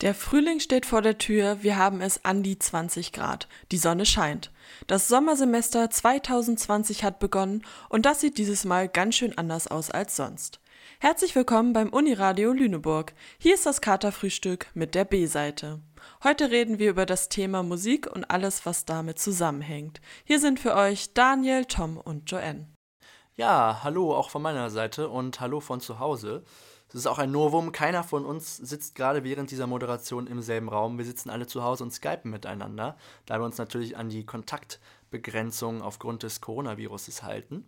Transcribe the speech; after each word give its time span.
Der 0.00 0.14
Frühling 0.14 0.60
steht 0.60 0.86
vor 0.86 1.02
der 1.02 1.18
Tür, 1.18 1.64
wir 1.64 1.76
haben 1.76 2.00
es 2.00 2.24
an 2.24 2.44
die 2.44 2.56
20 2.56 3.12
Grad. 3.12 3.48
Die 3.72 3.78
Sonne 3.78 4.06
scheint. 4.06 4.52
Das 4.86 5.08
Sommersemester 5.08 5.90
2020 5.90 7.02
hat 7.02 7.18
begonnen 7.18 7.66
und 7.88 8.06
das 8.06 8.20
sieht 8.20 8.38
dieses 8.38 8.64
Mal 8.64 8.88
ganz 8.88 9.16
schön 9.16 9.36
anders 9.36 9.66
aus 9.66 9.90
als 9.90 10.14
sonst. 10.14 10.60
Herzlich 11.00 11.34
willkommen 11.34 11.72
beim 11.72 11.88
Uniradio 11.88 12.52
Lüneburg. 12.52 13.12
Hier 13.38 13.54
ist 13.54 13.66
das 13.66 13.80
Katerfrühstück 13.80 14.68
mit 14.72 14.94
der 14.94 15.04
B-Seite. 15.04 15.80
Heute 16.22 16.52
reden 16.52 16.78
wir 16.78 16.90
über 16.90 17.04
das 17.04 17.28
Thema 17.28 17.64
Musik 17.64 18.06
und 18.06 18.30
alles, 18.30 18.64
was 18.66 18.84
damit 18.84 19.18
zusammenhängt. 19.18 20.00
Hier 20.22 20.38
sind 20.38 20.60
für 20.60 20.76
euch 20.76 21.12
Daniel, 21.12 21.64
Tom 21.64 21.96
und 21.96 22.30
Joanne. 22.30 22.68
Ja, 23.34 23.80
hallo 23.82 24.14
auch 24.14 24.30
von 24.30 24.42
meiner 24.42 24.70
Seite 24.70 25.08
und 25.08 25.40
hallo 25.40 25.58
von 25.58 25.80
zu 25.80 25.98
Hause. 25.98 26.44
Das 26.88 27.00
ist 27.00 27.06
auch 27.06 27.18
ein 27.18 27.30
Novum. 27.30 27.72
Keiner 27.72 28.02
von 28.02 28.24
uns 28.24 28.56
sitzt 28.56 28.94
gerade 28.94 29.22
während 29.22 29.50
dieser 29.50 29.66
Moderation 29.66 30.26
im 30.26 30.40
selben 30.40 30.68
Raum. 30.68 30.96
Wir 30.96 31.04
sitzen 31.04 31.28
alle 31.28 31.46
zu 31.46 31.62
Hause 31.62 31.84
und 31.84 31.92
skypen 31.92 32.30
miteinander, 32.30 32.96
da 33.26 33.38
wir 33.38 33.44
uns 33.44 33.58
natürlich 33.58 33.96
an 33.96 34.08
die 34.08 34.24
Kontaktbegrenzung 34.24 35.82
aufgrund 35.82 36.22
des 36.22 36.40
Coronaviruses 36.40 37.22
halten. 37.22 37.66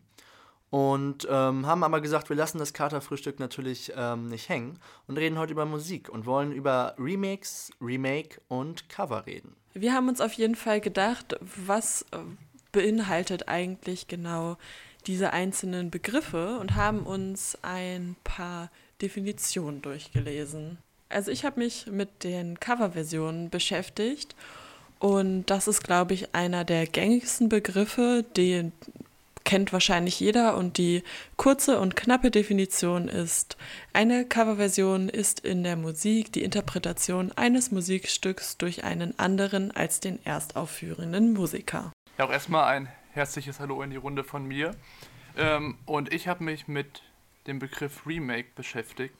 Und 0.70 1.26
ähm, 1.28 1.66
haben 1.66 1.82
aber 1.82 2.00
gesagt, 2.00 2.28
wir 2.28 2.36
lassen 2.36 2.58
das 2.58 2.72
Katerfrühstück 2.72 3.40
natürlich 3.40 3.92
ähm, 3.96 4.28
nicht 4.28 4.48
hängen 4.48 4.78
und 5.08 5.18
reden 5.18 5.36
heute 5.36 5.52
über 5.52 5.66
Musik 5.66 6.08
und 6.08 6.26
wollen 6.26 6.52
über 6.52 6.94
Remakes, 6.96 7.72
Remake 7.80 8.40
und 8.46 8.88
Cover 8.88 9.26
reden. 9.26 9.56
Wir 9.74 9.92
haben 9.92 10.08
uns 10.08 10.20
auf 10.20 10.32
jeden 10.34 10.54
Fall 10.54 10.80
gedacht, 10.80 11.36
was 11.40 12.02
äh, 12.12 12.18
beinhaltet 12.70 13.48
eigentlich 13.48 14.06
genau 14.06 14.56
diese 15.06 15.32
einzelnen 15.32 15.90
Begriffe 15.90 16.58
und 16.60 16.76
haben 16.76 17.02
uns 17.02 17.58
ein 17.62 18.14
paar 18.22 18.70
Definitionen 19.02 19.82
durchgelesen. 19.82 20.78
Also 21.08 21.30
ich 21.30 21.44
habe 21.44 21.60
mich 21.60 21.86
mit 21.86 22.24
den 22.24 22.60
Coverversionen 22.60 23.50
beschäftigt 23.50 24.36
und 25.00 25.46
das 25.46 25.66
ist, 25.66 25.82
glaube 25.82 26.14
ich, 26.14 26.34
einer 26.34 26.64
der 26.64 26.86
gängigsten 26.86 27.48
Begriffe, 27.48 28.24
den 28.36 28.72
kennt 29.44 29.72
wahrscheinlich 29.72 30.20
jeder 30.20 30.56
und 30.56 30.78
die 30.78 31.02
kurze 31.36 31.80
und 31.80 31.96
knappe 31.96 32.30
Definition 32.30 33.08
ist, 33.08 33.56
eine 33.92 34.24
Coverversion 34.24 35.08
ist 35.08 35.40
in 35.40 35.64
der 35.64 35.76
Musik 35.76 36.32
die 36.32 36.44
Interpretation 36.44 37.32
eines 37.32 37.72
Musikstücks 37.72 38.58
durch 38.58 38.84
einen 38.84 39.18
anderen 39.18 39.72
als 39.72 39.98
den 39.98 40.24
erstaufführenden 40.24 41.32
Musiker. 41.32 41.92
Ja, 42.18 42.26
auch 42.26 42.30
erstmal 42.30 42.64
ein 42.64 42.88
herzliches 43.12 43.58
Hallo 43.58 43.82
in 43.82 43.90
die 43.90 43.96
Runde 43.96 44.22
von 44.22 44.46
mir. 44.46 44.72
Ähm, 45.36 45.78
und 45.86 46.12
ich 46.12 46.28
habe 46.28 46.44
mich 46.44 46.68
mit 46.68 47.02
dem 47.46 47.58
Begriff 47.58 48.06
Remake 48.06 48.48
beschäftigt. 48.54 49.14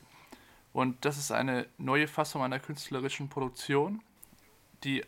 Und 0.73 1.05
das 1.05 1.19
ist 1.19 1.33
eine 1.33 1.67
neue 1.79 2.07
Fassung 2.07 2.43
einer 2.43 2.61
künstlerischen 2.61 3.29
Produktion, 3.29 4.03
die 4.85 5.05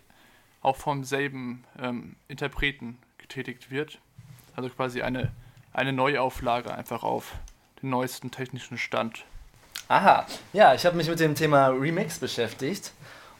auch 0.60 0.76
vom 0.76 1.04
selben 1.04 1.64
ähm, 1.78 2.16
Interpreten 2.28 2.98
getätigt 3.18 3.70
wird. 3.70 3.98
Also 4.56 4.68
quasi 4.70 5.02
eine, 5.02 5.32
eine 5.72 5.92
Neuauflage 5.92 6.74
einfach 6.74 7.02
auf 7.02 7.32
den 7.80 7.90
neuesten 7.90 8.30
technischen 8.30 8.78
Stand. 8.78 9.24
Aha, 9.88 10.26
ja, 10.52 10.74
ich 10.74 10.86
habe 10.86 10.96
mich 10.96 11.08
mit 11.08 11.20
dem 11.20 11.34
Thema 11.34 11.68
Remix 11.68 12.18
beschäftigt. 12.18 12.92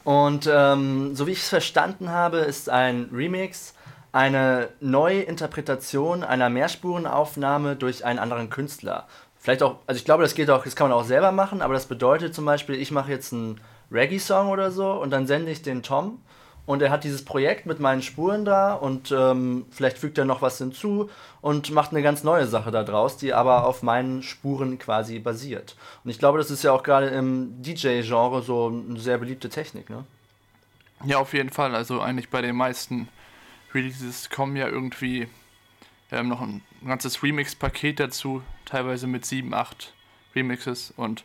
Und 0.05 0.49
ähm, 0.53 1.15
so 1.15 1.27
wie 1.27 1.33
ich 1.33 1.39
es 1.39 1.49
verstanden 1.49 2.11
habe, 2.11 2.39
ist 2.39 2.69
ein 2.69 3.09
Remix 3.13 3.75
eine 4.13 4.69
neue 4.81 5.23
Interpretation 5.23 6.23
einer 6.23 6.51
Mehrspurenaufnahme 6.51 7.77
durch 7.77 8.05
einen 8.05 8.19
anderen 8.19 8.51
Künstler. 8.51 9.07
Vielleicht 9.43 9.65
auch, 9.65 9.79
also 9.89 9.99
ich 9.99 10.05
glaube, 10.05 10.23
das 10.23 10.37
geht 10.37 10.51
auch, 10.51 10.63
das 10.63 10.77
kann 10.77 10.89
man 10.89 10.97
auch 10.97 11.05
selber 11.05 11.33
machen, 11.33 11.63
aber 11.63 11.75
das 11.75 11.87
bedeutet 11.87 12.33
zum 12.33 12.45
Beispiel, 12.45 12.77
ich 12.77 12.93
mache 12.93 13.11
jetzt 13.11 13.33
einen 13.33 13.61
Reggae-Song 13.91 14.49
oder 14.49 14.71
so 14.71 14.93
und 14.93 15.11
dann 15.11 15.27
sende 15.27 15.51
ich 15.51 15.63
den 15.63 15.83
Tom 15.83 16.21
und 16.65 16.81
er 16.81 16.91
hat 16.91 17.03
dieses 17.03 17.25
Projekt 17.25 17.67
mit 17.67 17.81
meinen 17.81 18.03
Spuren 18.03 18.45
da 18.45 18.73
und 18.73 19.11
ähm, 19.11 19.67
vielleicht 19.73 19.99
fügt 19.99 20.17
er 20.17 20.27
noch 20.27 20.43
was 20.43 20.59
hinzu 20.59 21.11
und 21.41 21.73
macht 21.73 21.91
eine 21.91 22.03
ganz 22.03 22.23
neue 22.23 22.47
Sache 22.47 22.71
da 22.71 22.85
draus, 22.85 23.17
die 23.17 23.35
aber 23.35 23.67
auf 23.67 23.83
meinen 23.83 24.23
Spuren 24.23 24.79
quasi 24.79 25.19
basiert. 25.19 25.75
Und 26.05 26.13
ich 26.13 26.21
glaube, 26.21 26.39
das 26.39 26.53
ist 26.53 26.63
ja 26.63 26.71
auch 26.71 26.85
gerade 26.85 27.09
im 27.09 27.61
DJ-Genre 27.65 28.43
so 28.43 28.69
eine 28.69 29.01
sehr 29.01 29.19
beliebte 29.19 29.49
Technik, 29.49 29.91
ne? 29.91 30.05
Ja, 31.05 31.19
auf 31.19 31.35
jeden 31.35 31.51
Fall. 31.51 31.75
Also 31.75 32.01
eigentlich 32.01 32.31
bei 32.31 32.43
den 32.43 32.55
meisten 32.55 33.09
Releases 33.75 34.31
kommen 34.31 34.55
ja 34.55 34.69
irgendwie 34.69 35.27
ähm, 36.13 36.29
noch 36.29 36.43
ein 36.43 36.63
ganzes 36.87 37.23
Remix-Paket 37.23 37.99
dazu, 37.99 38.43
teilweise 38.67 39.07
mit 39.07 39.25
sieben, 39.25 39.55
acht 39.55 39.95
Remixes. 40.37 40.93
Und 40.97 41.25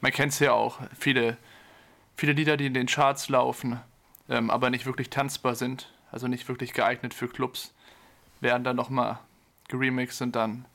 man 0.00 0.12
kennt 0.12 0.32
es 0.32 0.38
ja 0.38 0.52
auch, 0.52 0.78
viele, 0.96 1.38
viele 2.16 2.32
Lieder, 2.32 2.56
die 2.56 2.66
in 2.66 2.74
den 2.74 2.86
Charts 2.86 3.28
laufen, 3.28 3.80
ähm, 4.28 4.50
aber 4.50 4.70
nicht 4.70 4.86
wirklich 4.86 5.10
tanzbar 5.10 5.54
sind, 5.54 5.92
also 6.12 6.28
nicht 6.28 6.48
wirklich 6.48 6.74
geeignet 6.74 7.14
für 7.14 7.28
Clubs, 7.28 7.74
werden 8.40 8.62
dann 8.62 8.76
nochmal 8.76 9.18
geremixed 9.68 10.20
und 10.22 10.36
dann 10.36 10.66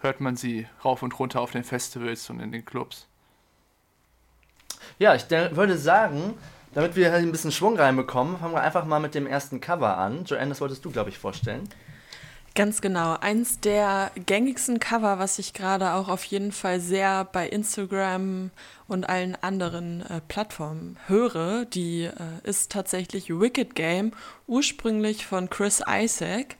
hört 0.00 0.20
man 0.20 0.36
sie 0.36 0.66
rauf 0.84 1.02
und 1.02 1.18
runter 1.18 1.40
auf 1.40 1.52
den 1.52 1.64
Festivals 1.64 2.28
und 2.30 2.40
in 2.40 2.50
den 2.50 2.64
Clubs. 2.64 3.06
Ja, 4.98 5.14
ich 5.14 5.28
würde 5.30 5.76
sagen, 5.76 6.34
damit 6.74 6.96
wir 6.96 7.12
ein 7.12 7.32
bisschen 7.32 7.52
Schwung 7.52 7.76
reinbekommen, 7.76 8.38
fangen 8.38 8.54
wir 8.54 8.62
einfach 8.62 8.84
mal 8.84 9.00
mit 9.00 9.14
dem 9.14 9.26
ersten 9.26 9.60
Cover 9.60 9.98
an. 9.98 10.24
Joanne, 10.24 10.50
das 10.50 10.60
wolltest 10.60 10.84
du, 10.84 10.90
glaube 10.90 11.10
ich, 11.10 11.18
vorstellen. 11.18 11.68
Ganz 12.56 12.80
genau. 12.80 13.18
Eins 13.20 13.60
der 13.60 14.10
gängigsten 14.24 14.80
Cover, 14.80 15.18
was 15.18 15.38
ich 15.38 15.52
gerade 15.52 15.92
auch 15.92 16.08
auf 16.08 16.24
jeden 16.24 16.52
Fall 16.52 16.80
sehr 16.80 17.26
bei 17.26 17.46
Instagram 17.46 18.50
und 18.88 19.06
allen 19.06 19.36
anderen 19.42 20.00
äh, 20.00 20.22
Plattformen 20.26 20.96
höre, 21.06 21.66
die 21.66 22.04
äh, 22.04 22.12
ist 22.44 22.72
tatsächlich 22.72 23.28
Wicked 23.28 23.74
Game, 23.74 24.12
ursprünglich 24.46 25.26
von 25.26 25.50
Chris 25.50 25.82
Isaac. 25.86 26.56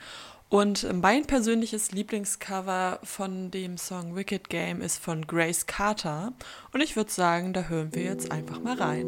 Und 0.51 0.87
mein 0.93 1.25
persönliches 1.25 1.93
Lieblingscover 1.93 3.01
von 3.03 3.51
dem 3.51 3.79
Song 3.79 4.15
Wicked 4.15 4.51
Game 4.51 4.83
ist 4.83 5.03
von 5.03 5.27
Grace 5.27 5.65
Carter. 5.65 6.35
Und 6.75 6.83
ich 6.83 6.95
würde 6.95 7.11
sagen, 7.11 7.55
da 7.55 7.63
hören 7.63 7.95
wir 7.95 8.03
jetzt 8.03 8.31
einfach 8.31 8.61
mal 8.61 8.77
rein. 8.77 9.07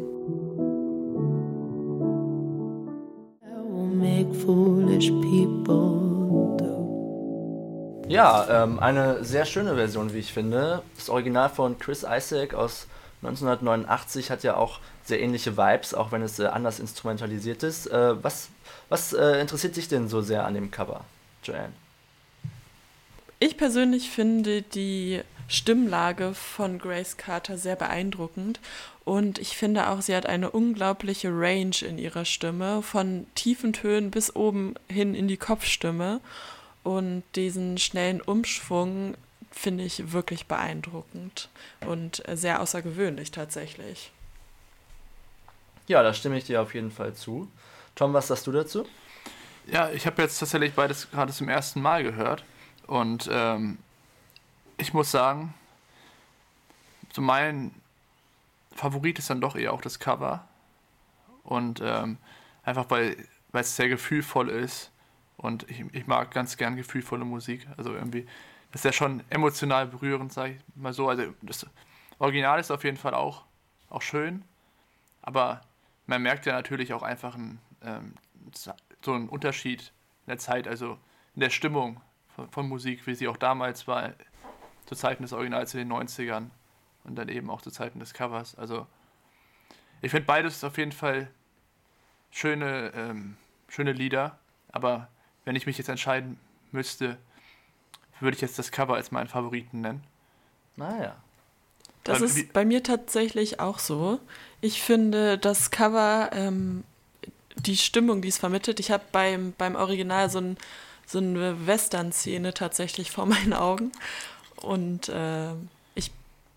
make 3.99 4.33
foolish 4.33 5.09
people 5.21 6.09
ja, 8.09 8.63
ähm, 8.63 8.79
eine 8.79 9.23
sehr 9.23 9.45
schöne 9.45 9.75
Version, 9.75 10.13
wie 10.13 10.19
ich 10.19 10.33
finde. 10.33 10.81
Das 10.95 11.09
Original 11.09 11.49
von 11.49 11.79
Chris 11.79 12.05
Isaac 12.09 12.53
aus 12.53 12.87
1989 13.21 14.31
hat 14.31 14.43
ja 14.43 14.55
auch 14.55 14.79
sehr 15.03 15.21
ähnliche 15.21 15.57
Vibes, 15.57 15.93
auch 15.93 16.11
wenn 16.11 16.21
es 16.21 16.39
äh, 16.39 16.45
anders 16.45 16.79
instrumentalisiert 16.79 17.63
ist. 17.63 17.87
Äh, 17.87 18.23
was 18.23 18.49
was 18.89 19.13
äh, 19.13 19.39
interessiert 19.39 19.75
dich 19.75 19.87
denn 19.87 20.07
so 20.07 20.21
sehr 20.21 20.45
an 20.45 20.55
dem 20.55 20.71
Cover, 20.71 21.05
Joanne? 21.43 21.73
Ich 23.39 23.55
persönlich 23.55 24.09
finde 24.09 24.63
die 24.63 25.21
Stimmlage 25.47 26.33
von 26.33 26.79
Grace 26.79 27.15
Carter 27.15 27.57
sehr 27.57 27.75
beeindruckend 27.75 28.59
und 29.05 29.39
ich 29.39 29.55
finde 29.55 29.89
auch, 29.89 30.01
sie 30.01 30.15
hat 30.15 30.25
eine 30.25 30.51
unglaubliche 30.51 31.29
Range 31.29 31.75
in 31.81 31.97
ihrer 31.97 32.25
Stimme, 32.25 32.81
von 32.81 33.27
tiefen 33.35 33.73
Tönen 33.73 34.11
bis 34.11 34.35
oben 34.35 34.75
hin 34.87 35.15
in 35.15 35.27
die 35.27 35.37
Kopfstimme. 35.37 36.19
Und 36.89 37.21
diesen 37.35 37.77
schnellen 37.77 38.19
Umschwung 38.19 39.13
finde 39.51 39.83
ich 39.83 40.11
wirklich 40.11 40.47
beeindruckend 40.47 41.47
und 41.85 42.23
sehr 42.33 42.61
außergewöhnlich 42.61 43.29
tatsächlich. 43.29 44.11
Ja, 45.85 46.01
da 46.01 46.15
stimme 46.15 46.39
ich 46.39 46.45
dir 46.45 46.63
auf 46.63 46.73
jeden 46.73 46.89
Fall 46.89 47.13
zu. 47.13 47.47
Tom, 47.93 48.13
was 48.13 48.29
sagst 48.29 48.47
du 48.47 48.51
dazu? 48.51 48.87
Ja, 49.67 49.91
ich 49.91 50.07
habe 50.07 50.19
jetzt 50.23 50.39
tatsächlich 50.39 50.73
beides 50.73 51.11
gerade 51.11 51.31
zum 51.31 51.47
ersten 51.47 51.79
Mal 51.79 52.01
gehört 52.01 52.43
und 52.87 53.29
ähm, 53.31 53.77
ich 54.77 54.91
muss 54.91 55.11
sagen, 55.11 55.53
so 57.13 57.21
mein 57.21 57.69
Favorit 58.75 59.19
ist 59.19 59.29
dann 59.29 59.41
doch 59.41 59.55
eher 59.55 59.73
auch 59.73 59.81
das 59.81 59.99
Cover 59.99 60.47
und 61.43 61.81
ähm, 61.83 62.17
einfach 62.63 62.89
weil 62.89 63.15
es 63.53 63.75
sehr 63.75 63.89
gefühlvoll 63.89 64.49
ist 64.49 64.89
und 65.39 65.69
ich, 65.69 65.85
ich 65.93 66.05
mag 66.05 66.31
ganz 66.31 66.57
gern 66.57 66.75
gefühlvolle 66.75 67.23
Musik. 67.23 67.65
Also 67.77 67.93
irgendwie, 67.93 68.27
das 68.71 68.81
ist 68.81 68.85
ja 68.85 68.91
schon 68.91 69.23
emotional 69.29 69.87
berührend, 69.87 70.33
sag 70.33 70.51
ich 70.51 70.61
mal 70.75 70.91
so. 70.91 71.07
Also 71.07 71.33
das 71.41 71.65
Original 72.19 72.59
ist 72.59 72.71
auf 72.71 72.83
jeden 72.83 72.97
Fall 72.97 73.13
auch, 73.13 73.45
auch 73.89 74.01
schön, 74.01 74.43
aber 75.21 75.61
man 76.07 76.21
merkt 76.21 76.45
ja 76.45 76.53
natürlich 76.53 76.93
auch 76.93 77.03
einfach 77.03 77.35
einen, 77.35 77.59
ähm, 77.83 78.15
so 79.01 79.13
ein 79.13 79.29
Unterschied 79.29 79.93
in 80.25 80.31
der 80.31 80.39
Zeit, 80.39 80.67
also 80.67 80.97
in 81.35 81.39
der 81.39 81.49
Stimmung 81.49 82.01
von, 82.35 82.49
von 82.49 82.67
Musik, 82.67 83.07
wie 83.07 83.15
sie 83.15 83.29
auch 83.29 83.37
damals 83.37 83.87
war, 83.87 84.11
zu 84.87 84.95
Zeiten 84.95 85.23
des 85.23 85.31
Originals 85.31 85.73
in 85.73 85.79
den 85.79 85.93
90ern 85.93 86.49
und 87.05 87.15
dann 87.15 87.29
eben 87.29 87.49
auch 87.49 87.61
zu 87.61 87.71
Zeiten 87.71 87.99
des 87.99 88.13
Covers. 88.13 88.55
Also 88.55 88.87
ich 90.01 90.11
finde 90.11 90.25
beides 90.25 90.63
auf 90.65 90.77
jeden 90.77 90.91
Fall 90.91 91.31
schöne, 92.29 92.91
ähm, 92.93 93.37
schöne 93.69 93.93
Lieder, 93.93 94.37
aber 94.71 95.07
wenn 95.45 95.55
ich 95.55 95.65
mich 95.65 95.77
jetzt 95.77 95.89
entscheiden 95.89 96.39
müsste, 96.71 97.17
würde 98.19 98.35
ich 98.35 98.41
jetzt 98.41 98.59
das 98.59 98.71
Cover 98.71 98.95
als 98.95 99.11
meinen 99.11 99.27
Favoriten 99.27 99.81
nennen. 99.81 100.03
Naja. 100.75 101.15
Das 102.03 102.21
ist 102.21 102.53
bei 102.53 102.65
mir 102.65 102.81
tatsächlich 102.81 103.59
auch 103.59 103.79
so. 103.79 104.19
Ich 104.61 104.81
finde 104.81 105.37
das 105.37 105.69
Cover, 105.69 106.29
ähm, 106.33 106.83
die 107.57 107.77
Stimmung, 107.77 108.21
die 108.21 108.29
es 108.29 108.37
vermittelt, 108.37 108.79
ich 108.79 108.89
habe 108.91 109.03
beim, 109.11 109.53
beim 109.57 109.75
Original 109.75 110.29
so, 110.29 110.39
ein, 110.39 110.57
so 111.05 111.19
eine 111.19 111.67
Western-Szene 111.67 112.53
tatsächlich 112.53 113.11
vor 113.11 113.25
meinen 113.27 113.53
Augen. 113.53 113.91
Und 114.55 115.09
äh, 115.09 115.51
ich 115.95 116.11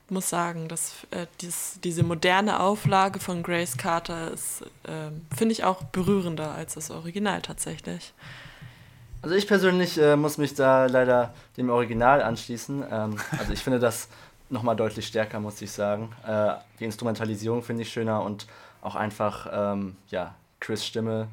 muss 0.08 0.28
sagen, 0.28 0.68
dass 0.68 0.94
äh, 1.10 1.26
dies, 1.40 1.78
diese 1.82 2.02
moderne 2.02 2.60
Auflage 2.60 3.20
von 3.20 3.42
Grace 3.42 3.76
Carter 3.76 4.30
ist, 4.30 4.62
äh, 4.84 5.10
finde 5.36 5.52
ich 5.52 5.64
auch 5.64 5.82
berührender 5.84 6.52
als 6.52 6.74
das 6.74 6.90
Original 6.90 7.42
tatsächlich. 7.42 8.12
Also 9.22 9.36
ich 9.36 9.46
persönlich 9.46 9.98
äh, 9.98 10.16
muss 10.16 10.36
mich 10.36 10.54
da 10.54 10.86
leider 10.86 11.32
dem 11.56 11.70
Original 11.70 12.22
anschließen. 12.22 12.84
Ähm, 12.90 13.16
also 13.38 13.52
ich 13.52 13.60
finde 13.60 13.78
das 13.78 14.08
nochmal 14.50 14.76
deutlich 14.76 15.06
stärker, 15.06 15.40
muss 15.40 15.62
ich 15.62 15.70
sagen. 15.70 16.12
Äh, 16.26 16.54
die 16.80 16.84
Instrumentalisierung 16.84 17.62
finde 17.62 17.82
ich 17.82 17.92
schöner 17.92 18.22
und 18.22 18.46
auch 18.82 18.96
einfach, 18.96 19.48
ähm, 19.52 19.96
ja, 20.08 20.34
Chris 20.58 20.84
Stimme 20.84 21.28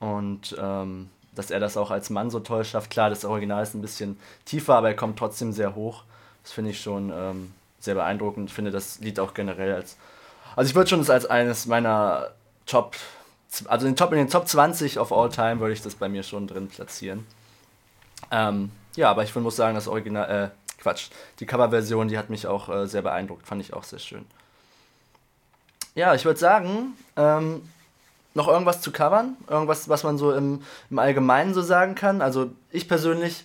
und 0.00 0.56
ähm, 0.60 1.08
dass 1.34 1.50
er 1.50 1.60
das 1.60 1.76
auch 1.76 1.90
als 1.90 2.10
Mann 2.10 2.30
so 2.30 2.40
toll 2.40 2.64
schafft. 2.64 2.90
Klar, 2.90 3.10
das 3.10 3.24
Original 3.24 3.62
ist 3.62 3.74
ein 3.74 3.80
bisschen 3.80 4.18
tiefer, 4.44 4.74
aber 4.74 4.88
er 4.88 4.96
kommt 4.96 5.18
trotzdem 5.18 5.52
sehr 5.52 5.74
hoch. 5.74 6.02
Das 6.42 6.52
finde 6.52 6.70
ich 6.70 6.80
schon 6.80 7.12
ähm, 7.14 7.52
sehr 7.78 7.94
beeindruckend. 7.94 8.50
Ich 8.50 8.54
finde 8.54 8.70
das 8.70 8.98
Lied 9.00 9.20
auch 9.20 9.34
generell 9.34 9.74
als. 9.74 9.96
Also 10.56 10.68
ich 10.68 10.74
würde 10.74 10.90
schon 10.90 10.98
das 10.98 11.10
als 11.10 11.26
eines 11.26 11.66
meiner 11.66 12.30
Top, 12.66 12.96
also 13.66 13.86
in 13.86 13.92
den 13.92 13.96
Top, 13.96 14.12
in 14.12 14.18
den 14.18 14.28
Top 14.28 14.46
20 14.46 14.98
of 14.98 15.12
all 15.12 15.28
time 15.28 15.60
würde 15.60 15.72
ich 15.72 15.82
das 15.82 15.94
bei 15.94 16.08
mir 16.08 16.22
schon 16.22 16.46
drin 16.46 16.68
platzieren. 16.68 17.26
Ähm, 18.30 18.70
ja, 18.96 19.10
aber 19.10 19.24
ich 19.24 19.34
muss 19.34 19.56
sagen, 19.56 19.74
das 19.74 19.88
Original, 19.88 20.30
äh, 20.30 20.80
Quatsch. 20.80 21.08
Die 21.40 21.46
Coverversion, 21.46 22.08
die 22.08 22.18
hat 22.18 22.30
mich 22.30 22.46
auch 22.46 22.68
äh, 22.68 22.86
sehr 22.86 23.02
beeindruckt, 23.02 23.46
fand 23.46 23.60
ich 23.60 23.72
auch 23.72 23.84
sehr 23.84 23.98
schön. 23.98 24.24
Ja, 25.94 26.14
ich 26.14 26.24
würde 26.24 26.38
sagen, 26.38 26.94
ähm, 27.16 27.62
noch 28.34 28.48
irgendwas 28.48 28.80
zu 28.80 28.92
covern? 28.92 29.36
Irgendwas, 29.48 29.88
was 29.88 30.04
man 30.04 30.16
so 30.16 30.32
im, 30.32 30.62
im 30.88 30.98
Allgemeinen 30.98 31.52
so 31.52 31.62
sagen 31.62 31.94
kann? 31.94 32.22
Also 32.22 32.50
ich 32.70 32.88
persönlich 32.88 33.44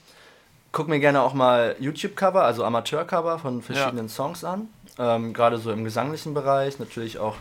gucke 0.72 0.90
mir 0.90 1.00
gerne 1.00 1.22
auch 1.22 1.34
mal 1.34 1.76
YouTube-Cover, 1.80 2.44
also 2.44 2.64
Amateur-Cover 2.64 3.40
von 3.40 3.62
verschiedenen 3.62 4.08
ja. 4.08 4.14
Songs 4.14 4.44
an. 4.44 4.70
Ähm, 5.00 5.34
Gerade 5.34 5.58
so 5.58 5.72
im 5.72 5.84
gesanglichen 5.84 6.34
Bereich, 6.34 6.80
natürlich 6.80 7.18
auch 7.18 7.36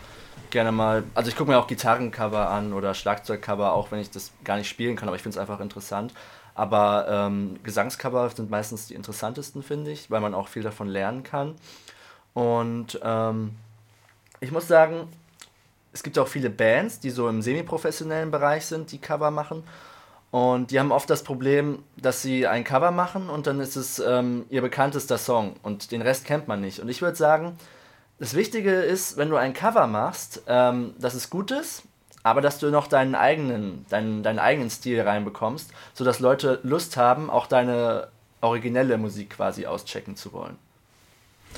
gerne 0.55 0.71
mal, 0.71 1.03
also 1.15 1.29
ich 1.29 1.35
gucke 1.35 1.51
mir 1.51 1.59
auch 1.59 1.67
Gitarrencover 1.67 2.49
an 2.49 2.71
oder 2.71 2.93
Schlagzeugcover, 2.93 3.73
auch 3.73 3.91
wenn 3.91 3.99
ich 3.99 4.09
das 4.09 4.31
gar 4.45 4.55
nicht 4.55 4.69
spielen 4.69 4.95
kann, 4.95 5.09
aber 5.09 5.17
ich 5.17 5.21
finde 5.21 5.37
es 5.37 5.41
einfach 5.41 5.59
interessant. 5.59 6.13
Aber 6.53 7.07
ähm, 7.09 7.59
Gesangscover 7.61 8.29
sind 8.29 8.49
meistens 8.49 8.87
die 8.87 8.93
interessantesten, 8.93 9.63
finde 9.63 9.91
ich, 9.91 10.09
weil 10.09 10.21
man 10.21 10.33
auch 10.33 10.47
viel 10.47 10.63
davon 10.63 10.87
lernen 10.87 11.23
kann. 11.23 11.55
Und 12.33 12.97
ähm, 13.03 13.55
ich 14.39 14.53
muss 14.53 14.65
sagen, 14.65 15.09
es 15.91 16.03
gibt 16.03 16.17
auch 16.17 16.29
viele 16.29 16.49
Bands, 16.49 17.01
die 17.01 17.09
so 17.09 17.27
im 17.27 17.41
semi-professionellen 17.41 18.31
Bereich 18.31 18.65
sind, 18.65 18.93
die 18.93 18.99
Cover 18.99 19.31
machen. 19.31 19.61
Und 20.31 20.71
die 20.71 20.79
haben 20.79 20.93
oft 20.93 21.09
das 21.09 21.23
Problem, 21.23 21.83
dass 21.97 22.21
sie 22.21 22.47
ein 22.47 22.63
Cover 22.63 22.91
machen 22.91 23.29
und 23.29 23.45
dann 23.45 23.59
ist 23.59 23.75
es 23.75 23.99
ähm, 23.99 24.45
ihr 24.49 24.61
bekanntester 24.61 25.17
Song 25.17 25.55
und 25.63 25.91
den 25.91 26.01
Rest 26.01 26.23
kennt 26.23 26.47
man 26.47 26.61
nicht. 26.61 26.79
Und 26.79 26.87
ich 26.87 27.01
würde 27.01 27.17
sagen, 27.17 27.57
das 28.19 28.33
Wichtige 28.33 28.71
ist, 28.71 29.17
wenn 29.17 29.29
du 29.29 29.35
ein 29.35 29.53
Cover 29.53 29.87
machst, 29.87 30.41
ähm, 30.47 30.93
dass 30.99 31.13
es 31.13 31.29
gut 31.29 31.51
ist, 31.51 31.83
aber 32.23 32.41
dass 32.41 32.59
du 32.59 32.71
noch 32.71 32.87
deinen 32.87 33.15
eigenen, 33.15 33.85
deinen, 33.89 34.23
deinen 34.23 34.39
eigenen 34.39 34.69
Stil 34.69 35.01
reinbekommst, 35.01 35.71
sodass 35.93 36.19
Leute 36.19 36.59
Lust 36.63 36.97
haben, 36.97 37.29
auch 37.29 37.47
deine 37.47 38.07
originelle 38.41 38.97
Musik 38.97 39.31
quasi 39.31 39.65
auschecken 39.65 40.15
zu 40.15 40.33
wollen. 40.33 40.57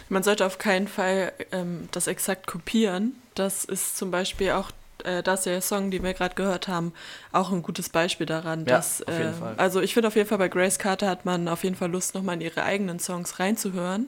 Man 0.10 0.24
sollte 0.24 0.46
auf 0.46 0.58
keinen 0.58 0.88
Fall 0.88 1.32
ähm, 1.52 1.90
das 1.92 2.08
exakt 2.08 2.48
kopieren. 2.48 3.16
Das 3.36 3.66
ist 3.66 3.98
zum 3.98 4.12
Beispiel 4.12 4.52
auch 4.52 4.72
äh, 5.04 5.24
das 5.24 5.44
der 5.44 5.62
Song, 5.62 5.92
den 5.92 6.04
wir 6.04 6.14
gerade 6.14 6.36
gehört 6.36 6.68
haben, 6.68 6.94
auch 7.32 7.52
ein 7.52 7.64
gutes 7.64 7.90
Beispiel 7.90 8.26
daran. 8.26 8.62
Ja, 8.62 8.78
dass, 8.78 9.02
auf 9.04 9.18
jeden 9.18 9.30
äh, 9.30 9.34
Fall. 9.34 9.56
Also 9.58 9.82
ich 9.82 9.94
finde 9.94 10.08
auf 10.08 10.16
jeden 10.16 10.28
Fall 10.28 10.38
bei 10.38 10.50
Grace 10.50 10.80
Carter 10.80 11.10
hat 11.10 11.26
man 11.26 11.48
auf 11.48 11.64
jeden 11.64 11.76
Fall 11.76 11.92
Lust, 11.92 12.16
nochmal 12.16 12.36
in 12.36 12.42
ihre 12.42 12.64
eigenen 12.64 13.00
Songs 13.00 13.40
reinzuhören. 13.40 14.08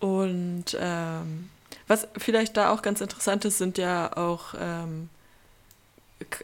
Und 0.00 0.76
ähm, 0.80 1.50
was 1.86 2.08
vielleicht 2.16 2.56
da 2.56 2.70
auch 2.70 2.82
ganz 2.82 3.00
interessant 3.00 3.44
ist, 3.44 3.58
sind 3.58 3.78
ja 3.78 4.16
auch 4.16 4.54
ähm, 4.58 5.08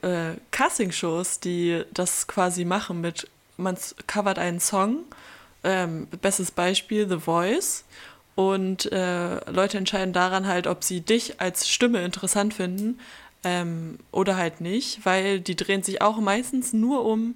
äh, 0.03 0.37
Casting-Shows, 0.51 1.41
die 1.41 1.85
das 1.93 2.27
quasi 2.27 2.65
machen 2.65 3.01
mit, 3.01 3.29
man 3.57 3.77
covert 4.07 4.39
einen 4.39 4.61
Song, 4.61 5.05
ähm, 5.65 6.07
bestes 6.21 6.51
Beispiel 6.51 7.09
The 7.09 7.19
Voice 7.19 7.85
und 8.35 8.91
äh, 8.93 9.51
Leute 9.51 9.79
entscheiden 9.79 10.13
daran 10.13 10.47
halt, 10.47 10.67
ob 10.67 10.85
sie 10.85 11.01
dich 11.01 11.41
als 11.41 11.69
Stimme 11.69 12.05
interessant 12.05 12.55
finden 12.55 12.99
ähm, 13.45 13.99
oder 14.13 14.37
halt 14.37 14.61
nicht, 14.61 15.05
weil 15.05 15.41
die 15.41 15.57
drehen 15.57 15.83
sich 15.83 16.03
auch 16.03 16.19
meistens 16.19 16.73
nur 16.73 17.05
um, 17.05 17.35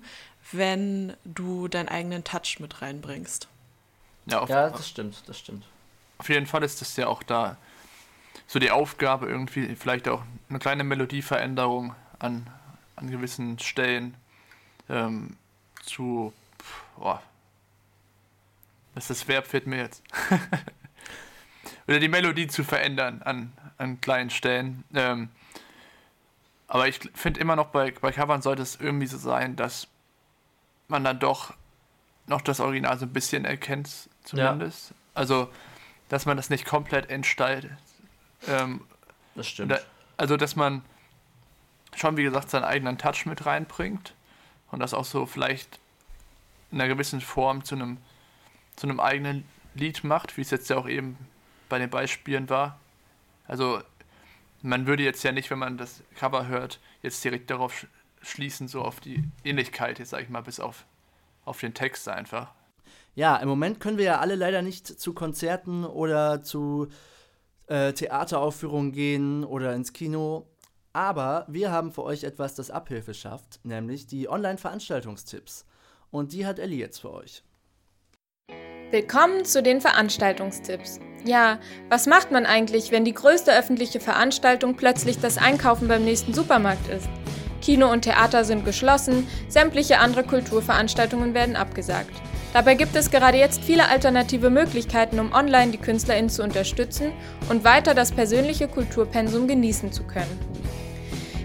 wenn 0.52 1.14
du 1.24 1.68
deinen 1.68 1.88
eigenen 1.88 2.24
Touch 2.24 2.58
mit 2.60 2.82
reinbringst. 2.82 3.48
Ja, 4.26 4.40
auf, 4.40 4.48
ja 4.48 4.70
das 4.70 4.88
stimmt, 4.88 5.22
das 5.26 5.38
stimmt. 5.38 5.64
Auf 6.18 6.28
jeden 6.28 6.46
Fall 6.46 6.62
ist 6.62 6.80
das 6.80 6.96
ja 6.96 7.08
auch 7.08 7.22
da 7.22 7.56
so 8.46 8.58
die 8.58 8.70
Aufgabe, 8.70 9.26
irgendwie 9.26 9.74
vielleicht 9.76 10.08
auch 10.08 10.22
eine 10.48 10.58
kleine 10.58 10.84
Melodieveränderung 10.84 11.94
an, 12.18 12.46
an 12.96 13.10
gewissen 13.10 13.58
Stellen 13.58 14.14
ähm, 14.88 15.36
zu. 15.82 16.32
Boah, 16.96 17.22
das 18.94 19.10
ist 19.10 19.22
das 19.22 19.28
Verb 19.28 19.46
fehlt 19.46 19.66
mir 19.66 19.78
jetzt. 19.78 20.02
Oder 21.88 21.98
die 21.98 22.08
Melodie 22.08 22.46
zu 22.46 22.64
verändern 22.64 23.22
an, 23.22 23.52
an 23.76 24.00
kleinen 24.00 24.30
Stellen. 24.30 24.84
Ähm, 24.94 25.30
aber 26.68 26.88
ich 26.88 27.00
finde 27.14 27.40
immer 27.40 27.56
noch 27.56 27.66
bei, 27.66 27.90
bei 27.90 28.12
Covern 28.12 28.42
sollte 28.42 28.62
es 28.62 28.76
irgendwie 28.76 29.06
so 29.06 29.18
sein, 29.18 29.56
dass 29.56 29.88
man 30.88 31.04
dann 31.04 31.18
doch 31.18 31.54
noch 32.26 32.40
das 32.40 32.60
Original 32.60 32.98
so 32.98 33.06
ein 33.06 33.12
bisschen 33.12 33.44
erkennt, 33.44 34.08
zumindest. 34.22 34.90
Ja. 34.90 34.96
Also, 35.14 35.50
dass 36.08 36.26
man 36.26 36.36
das 36.36 36.50
nicht 36.50 36.64
komplett 36.64 37.10
entstaltet. 37.10 37.72
Ähm, 38.48 38.82
das 39.34 39.48
stimmt. 39.48 39.72
Da, 39.72 39.78
also, 40.16 40.36
dass 40.36 40.56
man 40.56 40.82
schon, 41.94 42.16
wie 42.16 42.22
gesagt, 42.24 42.50
seinen 42.50 42.64
eigenen 42.64 42.98
Touch 42.98 43.26
mit 43.26 43.46
reinbringt 43.46 44.14
und 44.70 44.80
das 44.80 44.94
auch 44.94 45.04
so 45.04 45.26
vielleicht 45.26 45.78
in 46.70 46.80
einer 46.80 46.92
gewissen 46.92 47.20
Form 47.20 47.64
zu 47.64 47.74
einem, 47.74 47.98
zu 48.76 48.86
einem 48.86 49.00
eigenen 49.00 49.44
Lied 49.74 50.04
macht, 50.04 50.36
wie 50.36 50.40
es 50.40 50.50
jetzt 50.50 50.68
ja 50.70 50.76
auch 50.76 50.88
eben 50.88 51.16
bei 51.68 51.78
den 51.78 51.90
Beispielen 51.90 52.48
war. 52.48 52.78
Also 53.46 53.80
man 54.62 54.86
würde 54.86 55.02
jetzt 55.02 55.22
ja 55.22 55.32
nicht, 55.32 55.50
wenn 55.50 55.58
man 55.58 55.76
das 55.76 56.02
Cover 56.16 56.46
hört, 56.46 56.80
jetzt 57.02 57.22
direkt 57.22 57.50
darauf 57.50 57.86
schließen, 58.22 58.68
so 58.68 58.82
auf 58.82 59.00
die 59.00 59.22
Ähnlichkeit, 59.44 59.98
jetzt 59.98 60.10
sag 60.10 60.22
ich 60.22 60.28
mal, 60.28 60.42
bis 60.42 60.58
auf, 60.58 60.84
auf 61.44 61.60
den 61.60 61.74
Text 61.74 62.08
einfach. 62.08 62.52
Ja, 63.14 63.36
im 63.36 63.48
Moment 63.48 63.78
können 63.78 63.98
wir 63.98 64.04
ja 64.04 64.20
alle 64.20 64.34
leider 64.34 64.62
nicht 64.62 64.86
zu 64.86 65.12
Konzerten 65.12 65.84
oder 65.84 66.42
zu 66.42 66.88
äh, 67.66 67.92
Theateraufführungen 67.92 68.92
gehen 68.92 69.44
oder 69.44 69.74
ins 69.74 69.92
Kino. 69.92 70.46
Aber 70.92 71.44
wir 71.48 71.72
haben 71.72 71.90
für 71.90 72.04
euch 72.04 72.24
etwas, 72.24 72.54
das 72.54 72.70
Abhilfe 72.70 73.14
schafft, 73.14 73.60
nämlich 73.64 74.06
die 74.06 74.28
Online-Veranstaltungstipps. 74.28 75.66
Und 76.10 76.32
die 76.32 76.46
hat 76.46 76.58
Ellie 76.58 76.78
jetzt 76.78 77.00
für 77.00 77.12
euch. 77.12 77.42
Willkommen 78.90 79.44
zu 79.44 79.60
den 79.60 79.80
Veranstaltungstipps. 79.80 81.00
Ja, 81.24 81.58
was 81.88 82.06
macht 82.06 82.30
man 82.30 82.46
eigentlich, 82.46 82.92
wenn 82.92 83.04
die 83.04 83.14
größte 83.14 83.52
öffentliche 83.52 83.98
Veranstaltung 83.98 84.76
plötzlich 84.76 85.18
das 85.18 85.38
Einkaufen 85.38 85.88
beim 85.88 86.04
nächsten 86.04 86.32
Supermarkt 86.32 86.88
ist? 86.88 87.08
Kino 87.60 87.90
und 87.90 88.02
Theater 88.02 88.44
sind 88.44 88.64
geschlossen, 88.64 89.26
sämtliche 89.48 89.98
andere 89.98 90.22
Kulturveranstaltungen 90.22 91.34
werden 91.34 91.56
abgesagt. 91.56 92.14
Dabei 92.54 92.76
gibt 92.76 92.94
es 92.94 93.10
gerade 93.10 93.36
jetzt 93.36 93.64
viele 93.64 93.88
alternative 93.88 94.48
Möglichkeiten, 94.48 95.18
um 95.18 95.32
online 95.32 95.72
die 95.72 95.78
KünstlerInnen 95.78 96.30
zu 96.30 96.44
unterstützen 96.44 97.10
und 97.48 97.64
weiter 97.64 97.94
das 97.94 98.12
persönliche 98.12 98.68
Kulturpensum 98.68 99.48
genießen 99.48 99.90
zu 99.90 100.04
können. 100.04 100.38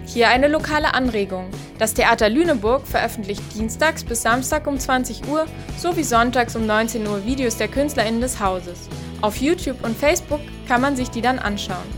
Hier 0.06 0.28
eine 0.28 0.46
lokale 0.46 0.94
Anregung. 0.94 1.46
Das 1.80 1.94
Theater 1.94 2.28
Lüneburg 2.28 2.86
veröffentlicht 2.86 3.42
dienstags 3.56 4.04
bis 4.04 4.22
Samstag 4.22 4.68
um 4.68 4.78
20 4.78 5.26
Uhr 5.26 5.46
sowie 5.76 6.04
sonntags 6.04 6.54
um 6.54 6.64
19 6.64 7.04
Uhr 7.04 7.26
Videos 7.26 7.56
der 7.56 7.66
KünstlerInnen 7.66 8.20
des 8.20 8.38
Hauses. 8.38 8.88
Auf 9.20 9.38
YouTube 9.38 9.84
und 9.84 9.96
Facebook 9.96 10.40
kann 10.68 10.80
man 10.80 10.94
sich 10.94 11.10
die 11.10 11.22
dann 11.22 11.40
anschauen. 11.40 11.88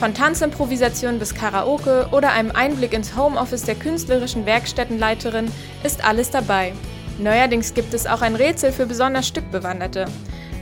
Von 0.00 0.14
Tanzimprovisation 0.14 1.20
bis 1.20 1.32
Karaoke 1.32 2.08
oder 2.10 2.32
einem 2.32 2.50
Einblick 2.50 2.92
ins 2.92 3.16
Homeoffice 3.16 3.62
der 3.62 3.76
künstlerischen 3.76 4.46
Werkstättenleiterin 4.46 5.46
ist 5.84 6.04
alles 6.04 6.30
dabei. 6.30 6.72
Neuerdings 7.18 7.74
gibt 7.74 7.94
es 7.94 8.06
auch 8.06 8.22
ein 8.22 8.36
Rätsel 8.36 8.72
für 8.72 8.86
besonders 8.86 9.28
Stückbewanderte. 9.28 10.06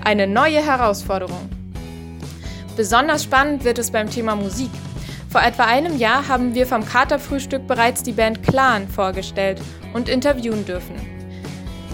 Eine 0.05 0.27
neue 0.27 0.65
Herausforderung. 0.65 1.49
Besonders 2.77 3.25
spannend 3.25 3.65
wird 3.65 3.79
es 3.79 3.91
beim 3.91 4.11
Thema 4.11 4.35
Musik. 4.35 4.71
Vor 5.31 5.43
etwa 5.43 5.65
einem 5.65 5.97
Jahr 5.97 6.27
haben 6.27 6.55
wir 6.55 6.67
vom 6.67 6.85
Katerfrühstück 6.85 7.67
bereits 7.67 8.03
die 8.03 8.13
Band 8.13 8.43
Clan 8.43 8.89
vorgestellt 8.89 9.61
und 9.93 10.09
interviewen 10.09 10.65
dürfen. 10.65 10.95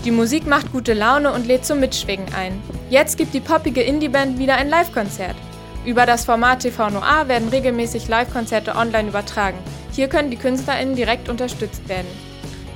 Die 0.04 0.10
Musik 0.10 0.46
macht 0.46 0.72
gute 0.72 0.94
Laune 0.94 1.32
und 1.32 1.46
lädt 1.46 1.66
zum 1.66 1.80
Mitschwingen 1.80 2.32
ein. 2.34 2.62
Jetzt 2.88 3.18
gibt 3.18 3.34
die 3.34 3.40
poppige 3.40 3.82
Indie-Band 3.82 4.38
wieder 4.38 4.54
ein 4.54 4.68
Live-Konzert. 4.68 5.36
Über 5.84 6.06
das 6.06 6.24
Format 6.24 6.60
TV 6.60 6.90
Noir 6.90 7.28
werden 7.28 7.48
regelmäßig 7.48 8.08
Live-Konzerte 8.08 8.74
online 8.76 9.08
übertragen. 9.08 9.58
Hier 9.92 10.08
können 10.08 10.30
die 10.30 10.36
KünstlerInnen 10.36 10.96
direkt 10.96 11.28
unterstützt 11.28 11.88
werden. 11.88 12.06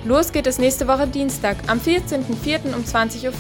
Los 0.05 0.33
geht 0.33 0.47
es 0.47 0.59
nächste 0.59 0.89
Woche 0.89 1.07
Dienstag, 1.07 1.59
am 1.67 1.79
14.04. 1.79 2.75
um 2.75 2.83
20.15 2.83 3.25
Uhr. 3.27 3.33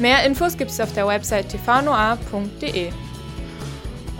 Mehr 0.00 0.24
Infos 0.26 0.56
gibt 0.56 0.72
es 0.72 0.80
auf 0.80 0.92
der 0.92 1.06
Website 1.06 1.50
tvnoir.de. 1.50 2.90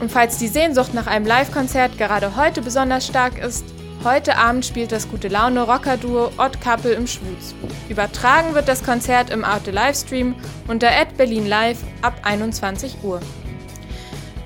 Und 0.01 0.13
falls 0.13 0.39
die 0.39 0.47
Sehnsucht 0.47 0.95
nach 0.95 1.09
einem 1.09 1.27
Live-Konzert 1.27 1.99
gerade 1.99 2.37
heute 2.37 2.63
besonders 2.63 3.07
stark 3.07 3.39
ist, 3.39 3.65
heute 4.05 4.37
Abend 4.37 4.65
spielt 4.65 4.93
das 4.93 5.09
gute 5.09 5.27
Laune 5.27 5.63
Rocker-Duo 5.63 6.31
Odd 6.39 6.61
Couple 6.61 6.93
im 6.93 7.09
Schwutz. 7.09 7.57
Übertragen 7.89 8.55
wird 8.55 8.69
das 8.69 8.85
Konzert 8.85 9.31
im 9.31 9.45
Arte 9.45 9.73
Livestream 9.73 10.37
unter 10.69 10.91
Berlin 11.17 11.49
Live 11.49 11.79
ab 12.03 12.15
21 12.23 12.99
Uhr. 13.03 13.21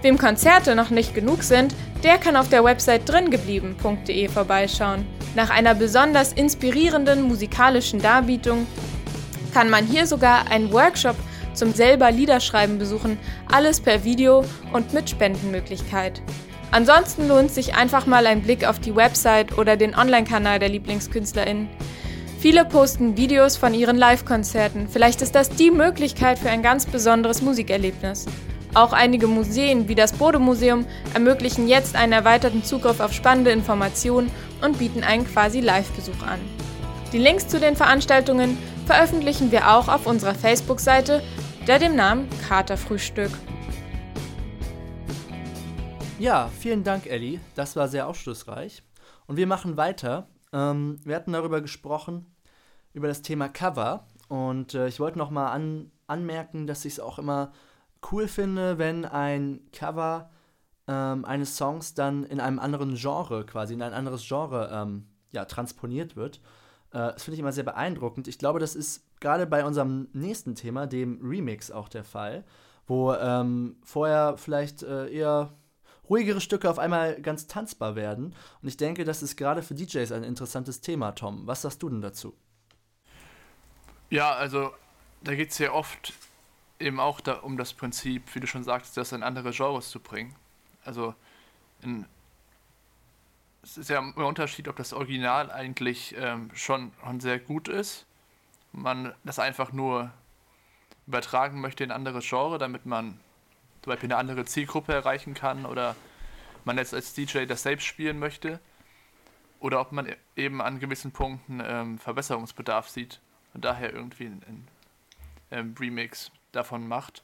Wem 0.00 0.16
Konzerte 0.16 0.74
noch 0.74 0.90
nicht 0.90 1.14
genug 1.14 1.42
sind, 1.42 1.74
der 2.02 2.16
kann 2.16 2.36
auf 2.36 2.48
der 2.48 2.64
Website 2.64 3.06
dringeblieben.de 3.06 4.28
vorbeischauen. 4.28 5.15
Nach 5.36 5.50
einer 5.50 5.74
besonders 5.74 6.32
inspirierenden 6.32 7.20
musikalischen 7.20 8.00
Darbietung 8.00 8.66
kann 9.52 9.68
man 9.68 9.84
hier 9.84 10.06
sogar 10.06 10.50
einen 10.50 10.72
Workshop 10.72 11.14
zum 11.52 11.74
selber 11.74 12.10
Liederschreiben 12.10 12.78
besuchen, 12.78 13.18
alles 13.52 13.82
per 13.82 14.02
Video 14.02 14.46
und 14.72 14.94
mit 14.94 15.10
Spendenmöglichkeit. 15.10 16.22
Ansonsten 16.70 17.28
lohnt 17.28 17.50
sich 17.50 17.74
einfach 17.74 18.06
mal 18.06 18.26
ein 18.26 18.40
Blick 18.40 18.66
auf 18.66 18.78
die 18.78 18.96
Website 18.96 19.58
oder 19.58 19.76
den 19.76 19.94
Online-Kanal 19.94 20.58
der 20.58 20.70
Lieblingskünstlerin. 20.70 21.68
Viele 22.40 22.64
posten 22.64 23.18
Videos 23.18 23.58
von 23.58 23.74
ihren 23.74 23.98
Live-Konzerten. 23.98 24.88
Vielleicht 24.88 25.20
ist 25.20 25.34
das 25.34 25.50
die 25.50 25.70
Möglichkeit 25.70 26.38
für 26.38 26.48
ein 26.48 26.62
ganz 26.62 26.86
besonderes 26.86 27.42
Musikerlebnis. 27.42 28.24
Auch 28.72 28.92
einige 28.92 29.26
Museen 29.26 29.88
wie 29.88 29.94
das 29.94 30.12
Bode-Museum 30.12 30.84
ermöglichen 31.14 31.66
jetzt 31.66 31.96
einen 31.96 32.12
erweiterten 32.12 32.62
Zugriff 32.62 33.00
auf 33.00 33.14
spannende 33.14 33.50
Informationen 33.50 34.30
und 34.62 34.78
bieten 34.78 35.02
einen 35.02 35.26
quasi 35.26 35.60
Live-Besuch 35.60 36.22
an. 36.22 36.40
Die 37.12 37.18
Links 37.18 37.48
zu 37.48 37.60
den 37.60 37.76
Veranstaltungen 37.76 38.58
veröffentlichen 38.86 39.50
wir 39.50 39.70
auch 39.70 39.88
auf 39.88 40.06
unserer 40.06 40.34
Facebook-Seite 40.34 41.22
der 41.66 41.78
dem 41.80 41.96
Namen 41.96 42.28
Katerfrühstück. 42.48 43.30
Ja, 46.18 46.48
vielen 46.58 46.84
Dank, 46.84 47.06
Ellie. 47.06 47.40
Das 47.56 47.74
war 47.76 47.88
sehr 47.88 48.06
aufschlussreich. 48.06 48.82
Und 49.26 49.36
wir 49.36 49.46
machen 49.46 49.76
weiter. 49.76 50.28
Ähm, 50.52 50.98
wir 51.04 51.16
hatten 51.16 51.32
darüber 51.32 51.60
gesprochen, 51.60 52.26
über 52.92 53.08
das 53.08 53.22
Thema 53.22 53.48
Cover. 53.48 54.06
Und 54.28 54.74
äh, 54.74 54.86
ich 54.86 55.00
wollte 55.00 55.18
nochmal 55.18 55.52
an, 55.52 55.90
anmerken, 56.06 56.66
dass 56.66 56.84
ich 56.84 56.94
es 56.94 57.00
auch 57.00 57.18
immer 57.18 57.52
cool 58.12 58.28
finde, 58.28 58.78
wenn 58.78 59.04
ein 59.04 59.60
Cover 59.72 60.30
ähm, 60.88 61.24
eines 61.24 61.56
Songs 61.56 61.94
dann 61.94 62.24
in 62.24 62.40
einem 62.40 62.58
anderen 62.58 62.94
Genre, 62.94 63.44
quasi 63.44 63.74
in 63.74 63.82
ein 63.82 63.92
anderes 63.92 64.26
Genre 64.26 64.70
ähm, 64.72 65.06
ja, 65.32 65.44
transponiert 65.44 66.16
wird. 66.16 66.40
Äh, 66.90 67.12
das 67.12 67.24
finde 67.24 67.34
ich 67.34 67.40
immer 67.40 67.52
sehr 67.52 67.64
beeindruckend. 67.64 68.28
Ich 68.28 68.38
glaube, 68.38 68.60
das 68.60 68.74
ist 68.74 69.04
gerade 69.20 69.46
bei 69.46 69.64
unserem 69.64 70.08
nächsten 70.12 70.54
Thema, 70.54 70.86
dem 70.86 71.20
Remix, 71.22 71.70
auch 71.70 71.88
der 71.88 72.04
Fall, 72.04 72.44
wo 72.86 73.12
ähm, 73.14 73.76
vorher 73.84 74.36
vielleicht 74.36 74.82
äh, 74.82 75.08
eher 75.08 75.52
ruhigere 76.08 76.40
Stücke 76.40 76.70
auf 76.70 76.78
einmal 76.78 77.20
ganz 77.20 77.46
tanzbar 77.46 77.96
werden. 77.96 78.34
Und 78.62 78.68
ich 78.68 78.76
denke, 78.76 79.04
das 79.04 79.22
ist 79.22 79.36
gerade 79.36 79.62
für 79.62 79.74
DJs 79.74 80.12
ein 80.12 80.22
interessantes 80.22 80.80
Thema, 80.80 81.12
Tom. 81.12 81.46
Was 81.46 81.62
sagst 81.62 81.82
du 81.82 81.88
denn 81.88 82.00
dazu? 82.00 82.34
Ja, 84.08 84.32
also 84.34 84.70
da 85.22 85.34
geht 85.34 85.50
es 85.50 85.58
ja 85.58 85.72
oft 85.72 86.12
eben 86.78 87.00
auch 87.00 87.20
da, 87.20 87.34
um 87.34 87.56
das 87.56 87.72
Prinzip, 87.72 88.34
wie 88.34 88.40
du 88.40 88.46
schon 88.46 88.62
sagst, 88.62 88.96
das 88.96 89.12
in 89.12 89.22
andere 89.22 89.50
Genres 89.50 89.90
zu 89.90 89.98
bringen. 89.98 90.34
Also 90.86 91.14
in, 91.82 92.06
es 93.62 93.76
ist 93.76 93.90
ja 93.90 94.00
ein 94.00 94.12
Unterschied, 94.14 94.68
ob 94.68 94.76
das 94.76 94.92
Original 94.92 95.50
eigentlich 95.50 96.14
ähm, 96.18 96.50
schon, 96.54 96.92
schon 97.02 97.20
sehr 97.20 97.38
gut 97.38 97.68
ist 97.68 98.06
man 98.76 99.14
das 99.24 99.38
einfach 99.38 99.72
nur 99.72 100.12
übertragen 101.06 101.60
möchte 101.60 101.82
in 101.84 101.90
ein 101.90 101.96
anderes 101.96 102.28
Genre, 102.28 102.58
damit 102.58 102.86
man 102.86 103.18
zum 103.82 103.92
Beispiel 103.92 104.08
eine 104.08 104.18
andere 104.18 104.44
Zielgruppe 104.44 104.92
erreichen 104.92 105.34
kann 105.34 105.66
oder 105.66 105.96
man 106.64 106.78
jetzt 106.78 106.92
als 106.92 107.14
DJ 107.14 107.46
das 107.46 107.62
selbst 107.62 107.86
spielen 107.86 108.18
möchte 108.18 108.60
oder 109.60 109.80
ob 109.80 109.92
man 109.92 110.12
eben 110.34 110.60
an 110.60 110.78
gewissen 110.78 111.12
Punkten 111.12 111.62
ähm, 111.64 111.98
Verbesserungsbedarf 111.98 112.88
sieht 112.88 113.20
und 113.54 113.64
daher 113.64 113.92
irgendwie 113.92 114.26
ein, 114.26 114.68
ähm, 115.50 115.74
Remix 115.78 116.30
davon 116.52 116.86
macht. 116.86 117.22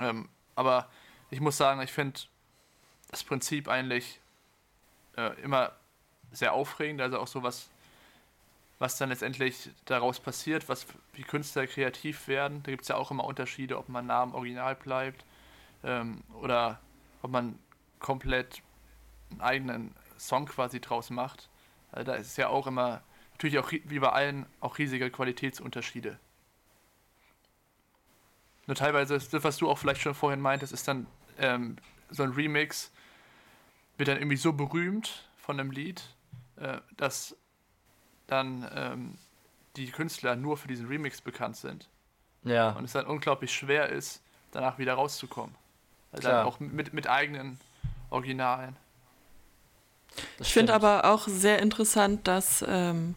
Ähm, 0.00 0.28
aber 0.54 0.88
ich 1.30 1.40
muss 1.40 1.56
sagen, 1.56 1.82
ich 1.82 1.92
finde 1.92 2.20
das 3.14 3.24
Prinzip 3.24 3.68
eigentlich 3.68 4.20
äh, 5.16 5.40
immer 5.42 5.72
sehr 6.32 6.52
aufregend, 6.52 7.00
also 7.00 7.18
auch 7.18 7.26
so 7.26 7.42
was 7.42 7.70
was 8.78 8.98
dann 8.98 9.08
letztendlich 9.08 9.70
daraus 9.84 10.20
passiert, 10.20 10.68
was 10.68 10.86
wie 11.12 11.22
Künstler 11.22 11.66
kreativ 11.66 12.28
werden. 12.28 12.62
Da 12.64 12.70
gibt 12.70 12.82
es 12.82 12.88
ja 12.88 12.96
auch 12.96 13.10
immer 13.10 13.24
Unterschiede, 13.24 13.78
ob 13.78 13.88
man 13.88 14.10
am 14.10 14.34
Original 14.34 14.74
bleibt 14.74 15.24
ähm, 15.84 16.22
oder 16.40 16.80
ob 17.22 17.30
man 17.30 17.58
komplett 18.00 18.62
einen 19.30 19.40
eigenen 19.40 19.94
Song 20.18 20.46
quasi 20.46 20.80
draus 20.80 21.10
macht. 21.10 21.48
Also 21.92 22.10
da 22.10 22.16
ist 22.16 22.36
ja 22.36 22.48
auch 22.48 22.66
immer, 22.66 23.02
natürlich 23.32 23.58
auch 23.58 23.70
wie 23.72 23.98
bei 23.98 24.10
allen, 24.10 24.46
auch 24.60 24.76
riesige 24.78 25.10
Qualitätsunterschiede. 25.10 26.18
Nur 28.66 28.74
teilweise, 28.74 29.14
das, 29.18 29.44
was 29.44 29.56
du 29.58 29.70
auch 29.70 29.78
vielleicht 29.78 30.00
schon 30.00 30.14
vorhin 30.14 30.40
meintest, 30.40 30.72
ist 30.72 30.88
dann 30.88 31.06
ähm, 31.38 31.76
so 32.10 32.22
ein 32.22 32.32
Remix, 32.32 32.92
wird 33.96 34.08
dann 34.08 34.18
irgendwie 34.18 34.36
so 34.36 34.52
berühmt 34.52 35.28
von 35.36 35.58
einem 35.58 35.70
Lied, 35.70 36.02
äh, 36.56 36.78
dass 36.96 37.36
dann 38.26 38.68
ähm, 38.74 39.18
die 39.76 39.90
Künstler 39.90 40.36
nur 40.36 40.56
für 40.56 40.68
diesen 40.68 40.86
Remix 40.86 41.20
bekannt 41.20 41.56
sind. 41.56 41.88
Ja. 42.44 42.70
Und 42.70 42.84
es 42.84 42.92
dann 42.92 43.06
unglaublich 43.06 43.52
schwer 43.52 43.88
ist, 43.88 44.22
danach 44.52 44.78
wieder 44.78 44.94
rauszukommen. 44.94 45.54
Also 46.12 46.28
dann 46.28 46.46
auch 46.46 46.60
mit, 46.60 46.92
mit 46.92 47.08
eigenen 47.08 47.58
Originalen. 48.10 48.76
Das 50.38 50.46
ich 50.46 50.52
finde 50.52 50.74
aber 50.74 51.06
auch 51.06 51.26
sehr 51.26 51.60
interessant, 51.60 52.28
dass 52.28 52.64
ähm, 52.68 53.16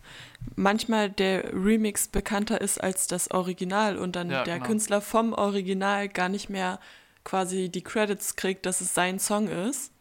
manchmal 0.56 1.10
der 1.12 1.54
Remix 1.54 2.08
bekannter 2.08 2.60
ist 2.60 2.82
als 2.82 3.06
das 3.06 3.30
Original 3.30 3.98
und 3.98 4.16
dann 4.16 4.32
ja, 4.32 4.44
der 4.44 4.56
genau. 4.56 4.68
Künstler 4.68 5.02
vom 5.02 5.34
Original 5.34 6.10
gar 6.10 6.30
nicht 6.30 6.50
mehr 6.50 6.80
quasi 7.24 7.70
die 7.70 7.84
Credits 7.84 8.36
kriegt, 8.36 8.66
dass 8.66 8.82
es 8.82 8.96
sein 8.96 9.20
Song 9.20 9.48
ist. 9.48 9.92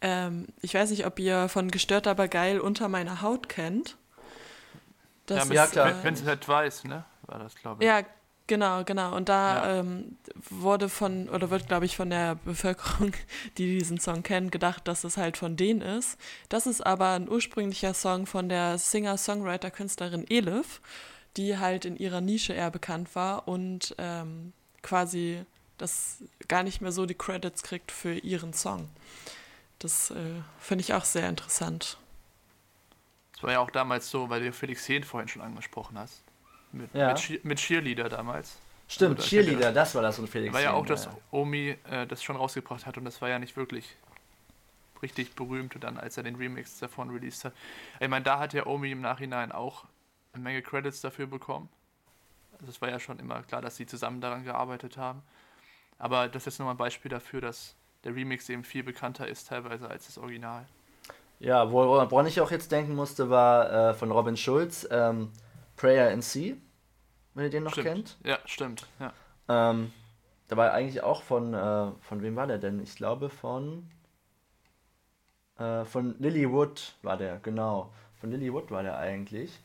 Ähm, 0.00 0.46
ich 0.62 0.74
weiß 0.74 0.90
nicht, 0.90 1.06
ob 1.06 1.18
ihr 1.18 1.48
von 1.48 1.70
Gestört 1.70 2.06
aber 2.06 2.28
geil 2.28 2.60
unter 2.60 2.88
meiner 2.88 3.22
Haut 3.22 3.48
kennt. 3.48 3.96
Das 5.26 5.48
ja, 5.48 5.64
ist, 5.64 5.72
klar. 5.72 5.90
Äh, 5.90 6.04
Vincent 6.04 6.28
halt 6.28 6.48
weiß, 6.48 6.84
ne? 6.84 7.04
War 7.26 7.38
das, 7.38 7.54
glaube 7.56 7.82
ich. 7.82 7.86
Ja, 7.86 8.02
genau, 8.46 8.84
genau. 8.84 9.14
Und 9.14 9.28
da 9.28 9.56
ja. 9.56 9.80
ähm, 9.80 10.16
wurde 10.48 10.88
von, 10.88 11.28
oder 11.28 11.50
wird, 11.50 11.68
glaube 11.68 11.84
ich, 11.84 11.96
von 11.96 12.10
der 12.10 12.36
Bevölkerung, 12.36 13.12
die 13.58 13.78
diesen 13.78 13.98
Song 13.98 14.22
kennt, 14.22 14.52
gedacht, 14.52 14.88
dass 14.88 15.04
es 15.04 15.16
halt 15.16 15.36
von 15.36 15.56
denen 15.56 15.82
ist. 15.82 16.18
Das 16.48 16.66
ist 16.66 16.84
aber 16.84 17.10
ein 17.10 17.28
ursprünglicher 17.28 17.92
Song 17.92 18.26
von 18.26 18.48
der 18.48 18.78
Singer-Songwriter-Künstlerin 18.78 20.26
Elif, 20.30 20.80
die 21.36 21.58
halt 21.58 21.84
in 21.84 21.96
ihrer 21.96 22.20
Nische 22.20 22.52
eher 22.52 22.70
bekannt 22.70 23.14
war 23.14 23.48
und 23.48 23.94
ähm, 23.98 24.52
quasi 24.82 25.44
das 25.76 26.22
gar 26.48 26.62
nicht 26.62 26.80
mehr 26.80 26.92
so 26.92 27.06
die 27.06 27.14
Credits 27.14 27.62
kriegt 27.62 27.92
für 27.92 28.14
ihren 28.14 28.52
Song. 28.52 28.88
Das 29.78 30.10
äh, 30.10 30.14
finde 30.58 30.82
ich 30.82 30.94
auch 30.94 31.04
sehr 31.04 31.28
interessant. 31.28 31.98
Das 33.32 33.42
war 33.44 33.52
ja 33.52 33.60
auch 33.60 33.70
damals 33.70 34.10
so, 34.10 34.28
weil 34.28 34.42
du 34.42 34.52
Felix 34.52 34.88
Hehn 34.88 35.04
vorhin 35.04 35.28
schon 35.28 35.42
angesprochen 35.42 35.98
hast. 35.98 36.22
Mit, 36.72 36.92
ja. 36.92 37.12
mit, 37.12 37.44
mit 37.44 37.58
Cheerleader 37.58 38.08
damals. 38.08 38.58
Stimmt, 38.88 39.18
also, 39.18 39.28
Cheerleader, 39.28 39.60
ja, 39.60 39.72
das 39.72 39.94
war 39.94 40.02
das 40.02 40.18
und 40.18 40.28
Felix 40.28 40.52
War 40.52 40.62
ja 40.62 40.72
auch, 40.72 40.86
dass 40.86 41.04
ja. 41.04 41.16
Omi 41.30 41.76
äh, 41.90 42.06
das 42.06 42.22
schon 42.22 42.36
rausgebracht 42.36 42.86
hat 42.86 42.96
und 42.96 43.04
das 43.04 43.20
war 43.20 43.28
ja 43.28 43.38
nicht 43.38 43.56
wirklich 43.56 43.96
richtig 45.02 45.34
berühmt 45.34 45.76
dann, 45.80 45.98
als 45.98 46.16
er 46.16 46.22
den 46.22 46.36
Remix 46.36 46.78
davon 46.78 47.10
released 47.10 47.44
hat. 47.44 47.52
Ich 48.00 48.08
meine, 48.08 48.24
da 48.24 48.38
hat 48.38 48.54
ja 48.54 48.66
Omi 48.66 48.90
im 48.90 49.00
Nachhinein 49.00 49.52
auch 49.52 49.84
eine 50.32 50.42
Menge 50.42 50.62
Credits 50.62 51.00
dafür 51.00 51.26
bekommen. 51.26 51.68
Also 52.58 52.70
es 52.70 52.80
war 52.80 52.90
ja 52.90 52.98
schon 52.98 53.18
immer 53.18 53.42
klar, 53.42 53.62
dass 53.62 53.76
sie 53.76 53.86
zusammen 53.86 54.20
daran 54.20 54.42
gearbeitet 54.42 54.96
haben. 54.96 55.22
Aber 55.98 56.28
das 56.28 56.42
ist 56.42 56.46
jetzt 56.46 56.58
nochmal 56.58 56.74
ein 56.74 56.78
Beispiel 56.78 57.10
dafür, 57.10 57.40
dass 57.40 57.76
der 58.04 58.14
Remix 58.14 58.48
eben 58.48 58.64
viel 58.64 58.82
bekannter 58.82 59.26
ist 59.28 59.48
teilweise 59.48 59.88
als 59.88 60.06
das 60.06 60.18
Original. 60.18 60.66
Ja, 61.40 61.70
woran 61.70 62.26
ich 62.26 62.40
auch 62.40 62.50
jetzt 62.50 62.72
denken 62.72 62.94
musste, 62.94 63.30
war 63.30 63.90
äh, 63.90 63.94
von 63.94 64.10
Robin 64.10 64.36
Schulz, 64.36 64.88
ähm, 64.90 65.30
Prayer 65.76 66.10
in 66.10 66.20
Sea, 66.20 66.56
wenn 67.34 67.44
ihr 67.44 67.50
den 67.50 67.62
noch 67.62 67.72
stimmt. 67.72 67.86
kennt. 67.86 68.18
Ja, 68.24 68.38
stimmt. 68.44 68.86
Ja. 68.98 69.12
Ähm, 69.48 69.92
da 70.48 70.56
war 70.56 70.72
eigentlich 70.72 71.02
auch 71.02 71.22
von, 71.22 71.54
äh, 71.54 71.92
von 72.00 72.22
wem 72.22 72.34
war 72.34 72.46
der 72.46 72.58
denn? 72.58 72.80
Ich 72.82 72.96
glaube 72.96 73.30
von, 73.30 73.88
äh, 75.58 75.84
von 75.84 76.16
Lilywood 76.18 76.94
war 77.02 77.16
der, 77.16 77.38
genau. 77.38 77.92
Von 78.20 78.32
Lilywood 78.32 78.70
war 78.72 78.82
der 78.82 78.98
eigentlich. 78.98 79.60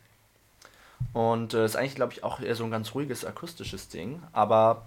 Und 1.13 1.54
äh, 1.54 1.66
ist 1.66 1.75
eigentlich, 1.75 1.96
glaube 1.96 2.13
ich, 2.13 2.24
auch 2.24 2.40
eher 2.40 2.56
so 2.56 2.63
ein 2.63 2.72
ganz 2.72 2.94
ruhiges 2.94 3.25
akustisches 3.25 3.90
Ding. 3.90 4.22
Aber 4.32 4.86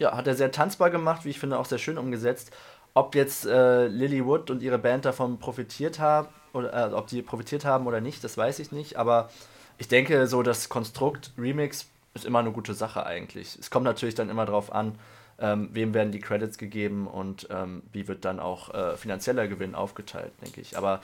ja, 0.00 0.16
hat 0.16 0.26
er 0.26 0.34
sehr 0.34 0.50
tanzbar 0.50 0.90
gemacht, 0.90 1.24
wie 1.24 1.30
ich 1.30 1.38
finde, 1.38 1.58
auch 1.58 1.66
sehr 1.66 1.78
schön 1.78 1.98
umgesetzt. 1.98 2.50
Ob 2.94 3.14
jetzt 3.14 3.46
äh, 3.46 3.86
Lilywood 3.86 4.50
und 4.50 4.62
ihre 4.62 4.78
Band 4.78 5.04
davon 5.04 5.38
profitiert 5.38 6.00
haben, 6.00 6.28
oder 6.52 6.90
äh, 6.90 6.92
ob 6.92 7.06
die 7.06 7.22
profitiert 7.22 7.64
haben 7.64 7.86
oder 7.86 8.00
nicht, 8.00 8.24
das 8.24 8.36
weiß 8.36 8.58
ich 8.58 8.72
nicht. 8.72 8.96
Aber 8.96 9.30
ich 9.78 9.86
denke, 9.86 10.26
so 10.26 10.42
das 10.42 10.68
Konstrukt 10.68 11.32
Remix 11.38 11.86
ist 12.14 12.24
immer 12.24 12.40
eine 12.40 12.50
gute 12.50 12.74
Sache 12.74 13.06
eigentlich. 13.06 13.56
Es 13.58 13.70
kommt 13.70 13.84
natürlich 13.84 14.16
dann 14.16 14.28
immer 14.28 14.46
darauf 14.46 14.72
an, 14.72 14.98
ähm, 15.38 15.68
wem 15.72 15.94
werden 15.94 16.12
die 16.12 16.18
Credits 16.18 16.58
gegeben 16.58 17.06
und 17.06 17.46
ähm, 17.50 17.82
wie 17.92 18.08
wird 18.08 18.24
dann 18.24 18.40
auch 18.40 18.74
äh, 18.74 18.96
finanzieller 18.96 19.46
Gewinn 19.48 19.74
aufgeteilt, 19.74 20.32
denke 20.42 20.60
ich. 20.60 20.76
Aber 20.76 21.00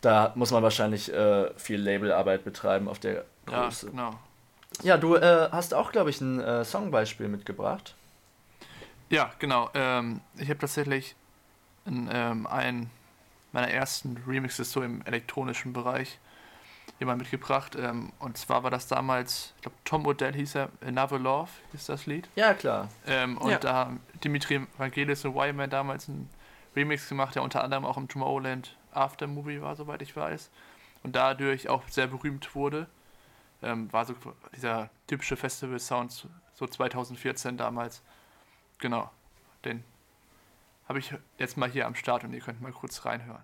da 0.00 0.32
muss 0.34 0.50
man 0.50 0.62
wahrscheinlich 0.62 1.12
äh, 1.12 1.50
viel 1.56 1.80
Labelarbeit 1.80 2.44
betreiben 2.44 2.88
auf 2.88 2.98
der 2.98 3.24
Größe. 3.46 3.86
Ja, 3.86 3.92
genau. 3.92 4.18
Ja, 4.82 4.96
du 4.96 5.14
äh, 5.14 5.48
hast 5.52 5.72
auch, 5.72 5.92
glaube 5.92 6.10
ich, 6.10 6.20
ein 6.20 6.40
äh, 6.40 6.64
Songbeispiel 6.64 7.28
mitgebracht. 7.28 7.94
Ja, 9.14 9.30
genau. 9.38 9.70
Ähm, 9.74 10.20
ich 10.36 10.48
habe 10.50 10.58
tatsächlich 10.58 11.14
in, 11.86 12.08
ähm, 12.12 12.46
einen 12.46 12.90
meiner 13.52 13.70
ersten 13.70 14.16
Remixes 14.26 14.72
so 14.72 14.82
im 14.82 15.02
elektronischen 15.06 15.72
Bereich 15.72 16.18
jemand 16.98 17.20
mitgebracht. 17.20 17.76
Ähm, 17.76 18.12
und 18.18 18.36
zwar 18.36 18.64
war 18.64 18.70
das 18.70 18.88
damals, 18.88 19.52
ich 19.56 19.62
glaube, 19.62 19.76
Tom 19.84 20.06
Odell 20.06 20.34
hieß 20.34 20.56
er, 20.56 20.68
Another 20.84 21.18
Love 21.18 21.50
hieß 21.72 21.86
das 21.86 22.06
Lied. 22.06 22.28
Ja, 22.34 22.54
klar. 22.54 22.88
Ähm, 23.06 23.38
und 23.38 23.50
Ja. 23.52 23.58
da 23.58 23.72
haben 23.74 24.00
Dimitri 24.24 24.66
Vangelis 24.78 25.24
und 25.24 25.34
Wyman 25.36 25.70
damals 25.70 26.08
einen 26.08 26.28
Remix 26.74 27.08
gemacht, 27.08 27.36
der 27.36 27.42
unter 27.42 27.62
anderem 27.62 27.84
auch 27.84 27.96
im 27.96 28.08
Tomorrowland 28.08 28.76
Aftermovie 28.92 29.60
war, 29.60 29.76
soweit 29.76 30.02
ich 30.02 30.16
weiß. 30.16 30.50
Und 31.04 31.14
dadurch 31.14 31.68
auch 31.68 31.86
sehr 31.88 32.08
berühmt 32.08 32.54
wurde. 32.56 32.88
Ähm, 33.62 33.92
war 33.92 34.04
so 34.04 34.14
dieser 34.56 34.90
typische 35.06 35.36
Festival-Sound, 35.36 36.28
so 36.54 36.66
2014 36.66 37.56
damals. 37.56 38.02
Genau, 38.84 39.10
den 39.64 39.82
habe 40.86 40.98
ich 40.98 41.14
jetzt 41.38 41.56
mal 41.56 41.70
hier 41.70 41.86
am 41.86 41.94
Start 41.94 42.22
und 42.22 42.34
ihr 42.34 42.40
könnt 42.40 42.60
mal 42.60 42.70
kurz 42.70 43.06
reinhören. 43.06 43.42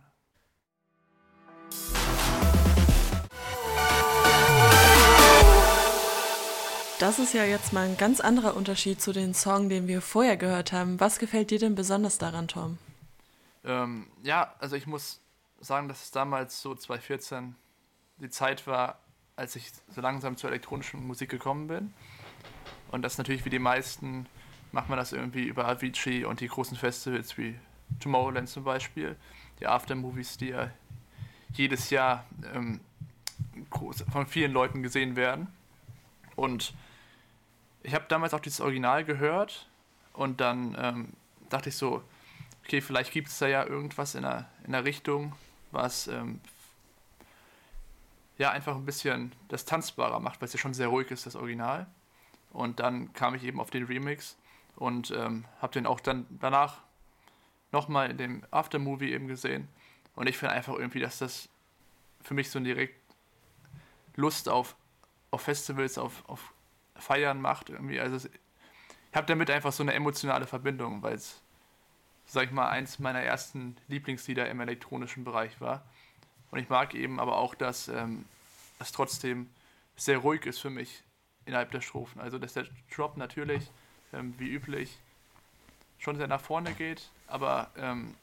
Das 6.99 7.19
ist 7.19 7.33
ja 7.33 7.45
jetzt 7.45 7.73
mal 7.73 7.89
ein 7.89 7.97
ganz 7.97 8.21
anderer 8.21 8.55
Unterschied 8.55 9.01
zu 9.01 9.15
den 9.15 9.33
Song, 9.33 9.71
den 9.71 9.89
wir 9.89 10.03
vorher 10.03 10.37
gehört 10.37 10.73
haben. 10.73 11.01
Was 11.01 11.19
gefällt 11.19 11.51
dir 11.51 11.59
denn 11.59 11.75
besonders 11.75 12.19
daran, 12.19 12.47
Tom? 12.47 12.77
Ähm, 13.65 14.09
ja, 14.23 14.55
also 14.59 14.77
ich 14.77 14.87
muss 14.87 15.23
sagen, 15.59 15.89
dass 15.89 16.03
es 16.03 16.11
damals 16.11 16.61
so 16.61 16.75
2014 16.75 17.57
die 18.19 18.29
Zeit 18.29 18.67
war, 18.67 18.99
als 19.37 19.57
ich 19.57 19.73
so 19.89 20.03
langsam 20.03 20.37
zur 20.37 20.51
elektronischen 20.51 21.07
Musik 21.07 21.31
gekommen 21.31 21.69
bin. 21.69 21.95
Und 22.91 23.01
das 23.01 23.17
natürlich 23.17 23.47
wie 23.47 23.51
die 23.51 23.59
meisten 23.59 24.27
macht 24.73 24.89
man 24.89 24.99
das 24.99 25.13
irgendwie 25.13 25.45
über 25.45 25.67
Avicii 25.67 26.25
und 26.25 26.41
die 26.41 26.49
großen 26.49 26.77
Festivals 26.77 27.37
wie 27.39 27.57
Tomorrowland 27.99 28.49
zum 28.49 28.65
Beispiel, 28.65 29.17
die 29.59 29.67
Aftermovies, 29.67 30.37
die 30.37 30.49
ja 30.49 30.71
jedes 31.53 31.91
Jahr 31.91 32.25
ähm, 32.55 32.81
groß, 33.71 34.05
von 34.11 34.27
vielen 34.27 34.53
Leuten 34.53 34.83
gesehen 34.83 35.17
werden. 35.17 35.49
Und 36.37 36.73
ich 37.83 37.95
habe 37.95 38.05
damals 38.09 38.35
auch 38.35 38.41
dieses 38.41 38.61
Original 38.61 39.05
gehört 39.05 39.69
und 40.13 40.41
dann 40.41 40.77
ähm, 40.79 41.09
dachte 41.49 41.71
ich 41.71 41.77
so, 41.77 42.03
okay, 42.65 42.81
vielleicht 42.81 43.13
gibt 43.13 43.29
es 43.29 43.39
da 43.39 43.49
ja 43.49 43.65
irgendwas 43.67 44.15
in 44.15 44.23
der, 44.23 44.49
in 44.65 44.73
der 44.73 44.85
Richtung, 44.85 45.35
was 45.73 46.07
ähm, 46.07 46.41
ja 48.39 48.51
einfach 48.51 48.77
ein 48.77 48.87
bisschen 48.87 49.33
das 49.49 49.65
tanzbarer 49.65 50.21
macht, 50.21 50.41
weil 50.41 50.47
es 50.47 50.53
ja 50.53 50.59
schon 50.59 50.75
sehr 50.75 50.89
ruhig 50.89 51.11
ist, 51.11 51.27
das 51.27 51.37
Original. 51.37 51.87
Und 52.53 52.81
dann 52.81 53.13
kam 53.13 53.35
ich 53.35 53.45
eben 53.45 53.61
auf 53.61 53.71
den 53.71 53.85
Remix 53.85 54.37
und 54.81 55.11
ähm, 55.11 55.45
habe 55.61 55.75
den 55.75 55.87
auch 55.87 56.01
dann 56.01 56.27
danach 56.41 56.79
nochmal 57.71 58.11
in 58.11 58.17
dem 58.17 58.43
Aftermovie 58.51 59.13
eben 59.13 59.29
gesehen. 59.29 59.69
Und 60.17 60.27
ich 60.27 60.39
finde 60.39 60.55
einfach 60.55 60.75
irgendwie, 60.75 61.01
dass 61.01 61.19
das 61.19 61.51
für 62.23 62.33
mich 62.33 62.51
so 62.51 62.59
direkt 62.59 62.97
Lust 64.17 64.49
auf, 64.49 64.75
auf 65.31 65.43
Festivals, 65.43 65.99
auf, 65.99 66.25
auf 66.27 66.55
Feiern 66.97 67.43
macht 67.43 67.69
irgendwie. 67.69 68.01
Also 68.01 68.17
es, 68.17 68.25
ich 68.25 69.17
habe 69.17 69.27
damit 69.27 69.51
einfach 69.51 69.71
so 69.71 69.83
eine 69.83 69.93
emotionale 69.93 70.47
Verbindung, 70.47 71.03
weil 71.03 71.15
es, 71.15 71.43
sag 72.25 72.45
ich 72.45 72.51
mal, 72.51 72.71
eins 72.71 72.99
meiner 72.99 73.21
ersten 73.21 73.77
Lieblingslieder 73.89 74.49
im 74.49 74.61
elektronischen 74.61 75.25
Bereich 75.25 75.61
war. 75.61 75.85
Und 76.51 76.59
ich 76.59 76.71
mag 76.71 76.95
eben 76.95 77.21
aber 77.21 77.37
auch, 77.37 77.55
dass 77.55 77.89
ähm, 77.89 78.25
es 78.79 78.93
trotzdem 78.93 79.51
sehr 79.97 80.19
ruhig 80.19 80.47
ist 80.47 80.59
für 80.59 80.71
mich 80.71 81.03
innerhalb 81.45 81.71
der 81.71 81.83
Strophen. 81.83 82.19
Also 82.19 82.39
dass 82.39 82.55
der 82.55 82.67
Drop 82.95 83.19
natürlich, 83.19 83.71
ähm, 84.13 84.35
wie 84.39 84.49
üblich, 84.49 84.99
schon 85.99 86.17
sehr 86.17 86.29
nach 86.29 86.41
vorne 86.41 86.73
geht, 86.73 87.11
aber 87.27 87.69
ähm, 87.77 88.15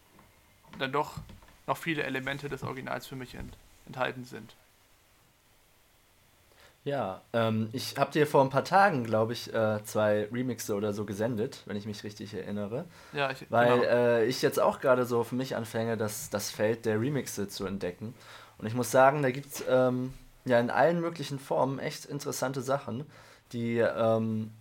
dann 0.79 0.91
doch 0.91 1.13
noch 1.67 1.77
viele 1.77 2.03
Elemente 2.03 2.49
des 2.49 2.63
Originals 2.63 3.07
für 3.07 3.15
mich 3.15 3.35
ent 3.35 3.57
enthalten 3.85 4.25
sind. 4.25 4.55
Ja, 6.83 7.21
ähm, 7.33 7.69
ich 7.73 7.97
habe 7.97 8.11
dir 8.11 8.25
vor 8.25 8.41
ein 8.41 8.49
paar 8.49 8.63
Tagen, 8.63 9.03
glaube 9.03 9.33
ich, 9.33 9.53
äh, 9.53 9.83
zwei 9.83 10.27
Remixe 10.31 10.73
oder 10.73 10.93
so 10.93 11.03
gesendet, 11.03 11.63
wenn 11.65 11.75
ich 11.75 11.85
mich 11.85 12.03
richtig 12.05 12.33
erinnere. 12.33 12.85
Ja, 13.11 13.29
ich, 13.29 13.45
Weil 13.49 13.79
genau. 13.79 13.91
äh, 13.91 14.25
ich 14.25 14.41
jetzt 14.41 14.59
auch 14.59 14.79
gerade 14.79 15.05
so 15.05 15.25
für 15.25 15.35
mich 15.35 15.57
anfange, 15.57 15.97
das, 15.97 16.29
das 16.29 16.49
Feld 16.49 16.85
der 16.85 17.01
Remixe 17.01 17.49
zu 17.49 17.65
entdecken. 17.65 18.13
Und 18.57 18.67
ich 18.67 18.73
muss 18.73 18.89
sagen, 18.89 19.21
da 19.21 19.31
gibt 19.31 19.47
es 19.47 19.65
ähm, 19.69 20.13
ja 20.45 20.61
in 20.61 20.69
allen 20.69 21.01
möglichen 21.01 21.39
Formen 21.39 21.79
echt 21.79 22.05
interessante 22.05 22.61
Sachen, 22.61 23.05
die 23.51 23.79
ähm, 23.79 24.51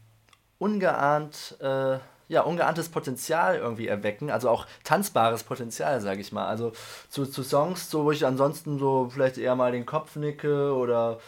ungeahnt, 0.59 1.57
äh, 1.61 1.99
ja, 2.29 2.43
ungeahntes 2.43 2.89
Potenzial 2.89 3.57
irgendwie 3.57 3.87
erwecken, 3.87 4.31
also 4.31 4.49
auch 4.51 4.67
tanzbares 4.85 5.45
Potenzial, 5.45 6.01
sage 6.01 6.21
ich 6.21 6.33
mal. 6.33 6.47
Also 6.47 6.73
zu, 7.09 7.27
zu 7.27 7.43
Songs, 7.43 7.91
so, 7.91 8.05
wo 8.05 8.11
ich 8.11 8.27
ansonsten 8.27 8.79
so 8.79 9.09
vielleicht 9.13 9.39
eher 9.39 9.55
mal 9.55 9.73
den 9.73 9.87
Kopf 9.87 10.17
nicke 10.17 10.75
oder 10.75 11.19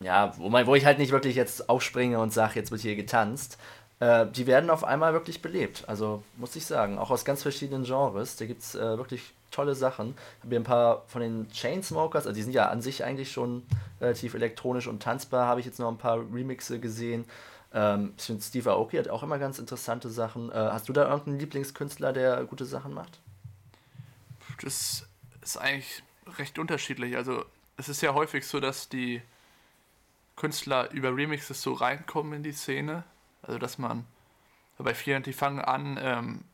ja, 0.00 0.34
wo, 0.36 0.50
man, 0.50 0.66
wo 0.66 0.74
ich 0.74 0.84
halt 0.84 0.98
nicht 0.98 1.12
wirklich 1.12 1.36
jetzt 1.36 1.68
aufspringe 1.70 2.18
und 2.18 2.32
sage, 2.32 2.56
jetzt 2.56 2.70
wird 2.70 2.82
hier 2.82 2.96
getanzt. 2.96 3.58
Äh, 3.98 4.26
die 4.26 4.46
werden 4.46 4.68
auf 4.68 4.84
einmal 4.84 5.14
wirklich 5.14 5.40
belebt. 5.40 5.84
Also 5.86 6.22
muss 6.36 6.54
ich 6.54 6.66
sagen, 6.66 6.98
auch 6.98 7.10
aus 7.10 7.24
ganz 7.24 7.42
verschiedenen 7.42 7.84
Genres. 7.84 8.36
Da 8.36 8.44
gibt 8.44 8.60
es 8.62 8.74
äh, 8.74 8.98
wirklich 8.98 9.32
tolle 9.50 9.74
Sachen. 9.74 10.14
Ich 10.38 10.44
habe 10.44 10.50
hier 10.50 10.60
ein 10.60 10.64
paar 10.64 11.04
von 11.06 11.22
den 11.22 11.48
Chainsmokers, 11.50 12.26
also 12.26 12.36
die 12.36 12.42
sind 12.42 12.52
ja 12.52 12.68
an 12.68 12.82
sich 12.82 13.04
eigentlich 13.04 13.32
schon 13.32 13.62
relativ 14.00 14.34
elektronisch 14.34 14.86
und 14.86 15.02
tanzbar, 15.02 15.46
habe 15.46 15.60
ich 15.60 15.66
jetzt 15.66 15.78
noch 15.78 15.88
ein 15.88 15.96
paar 15.96 16.18
Remixe 16.18 16.78
gesehen. 16.78 17.24
Ähm, 17.76 18.14
ich 18.16 18.24
finde, 18.24 18.42
Steve 18.42 18.70
Aoki 18.70 18.96
hat 18.96 19.08
auch 19.08 19.22
immer 19.22 19.38
ganz 19.38 19.58
interessante 19.58 20.08
Sachen. 20.08 20.50
Äh, 20.50 20.54
hast 20.54 20.88
du 20.88 20.94
da 20.94 21.02
irgendeinen 21.02 21.38
Lieblingskünstler, 21.38 22.14
der 22.14 22.42
gute 22.46 22.64
Sachen 22.64 22.94
macht? 22.94 23.20
Das 24.62 25.06
ist 25.42 25.58
eigentlich 25.58 26.02
recht 26.38 26.58
unterschiedlich. 26.58 27.16
Also 27.16 27.44
es 27.76 27.90
ist 27.90 28.00
ja 28.00 28.14
häufig 28.14 28.46
so, 28.46 28.60
dass 28.60 28.88
die 28.88 29.20
Künstler 30.36 30.90
über 30.92 31.14
Remixes 31.14 31.60
so 31.60 31.74
reinkommen 31.74 32.32
in 32.32 32.42
die 32.42 32.52
Szene. 32.52 33.04
Also 33.42 33.58
dass 33.58 33.76
man 33.76 34.06
bei 34.78 34.94
vielen, 34.94 35.22
die 35.22 35.34
fangen 35.34 35.60
an, 35.60 35.98
ähm, 36.00 36.44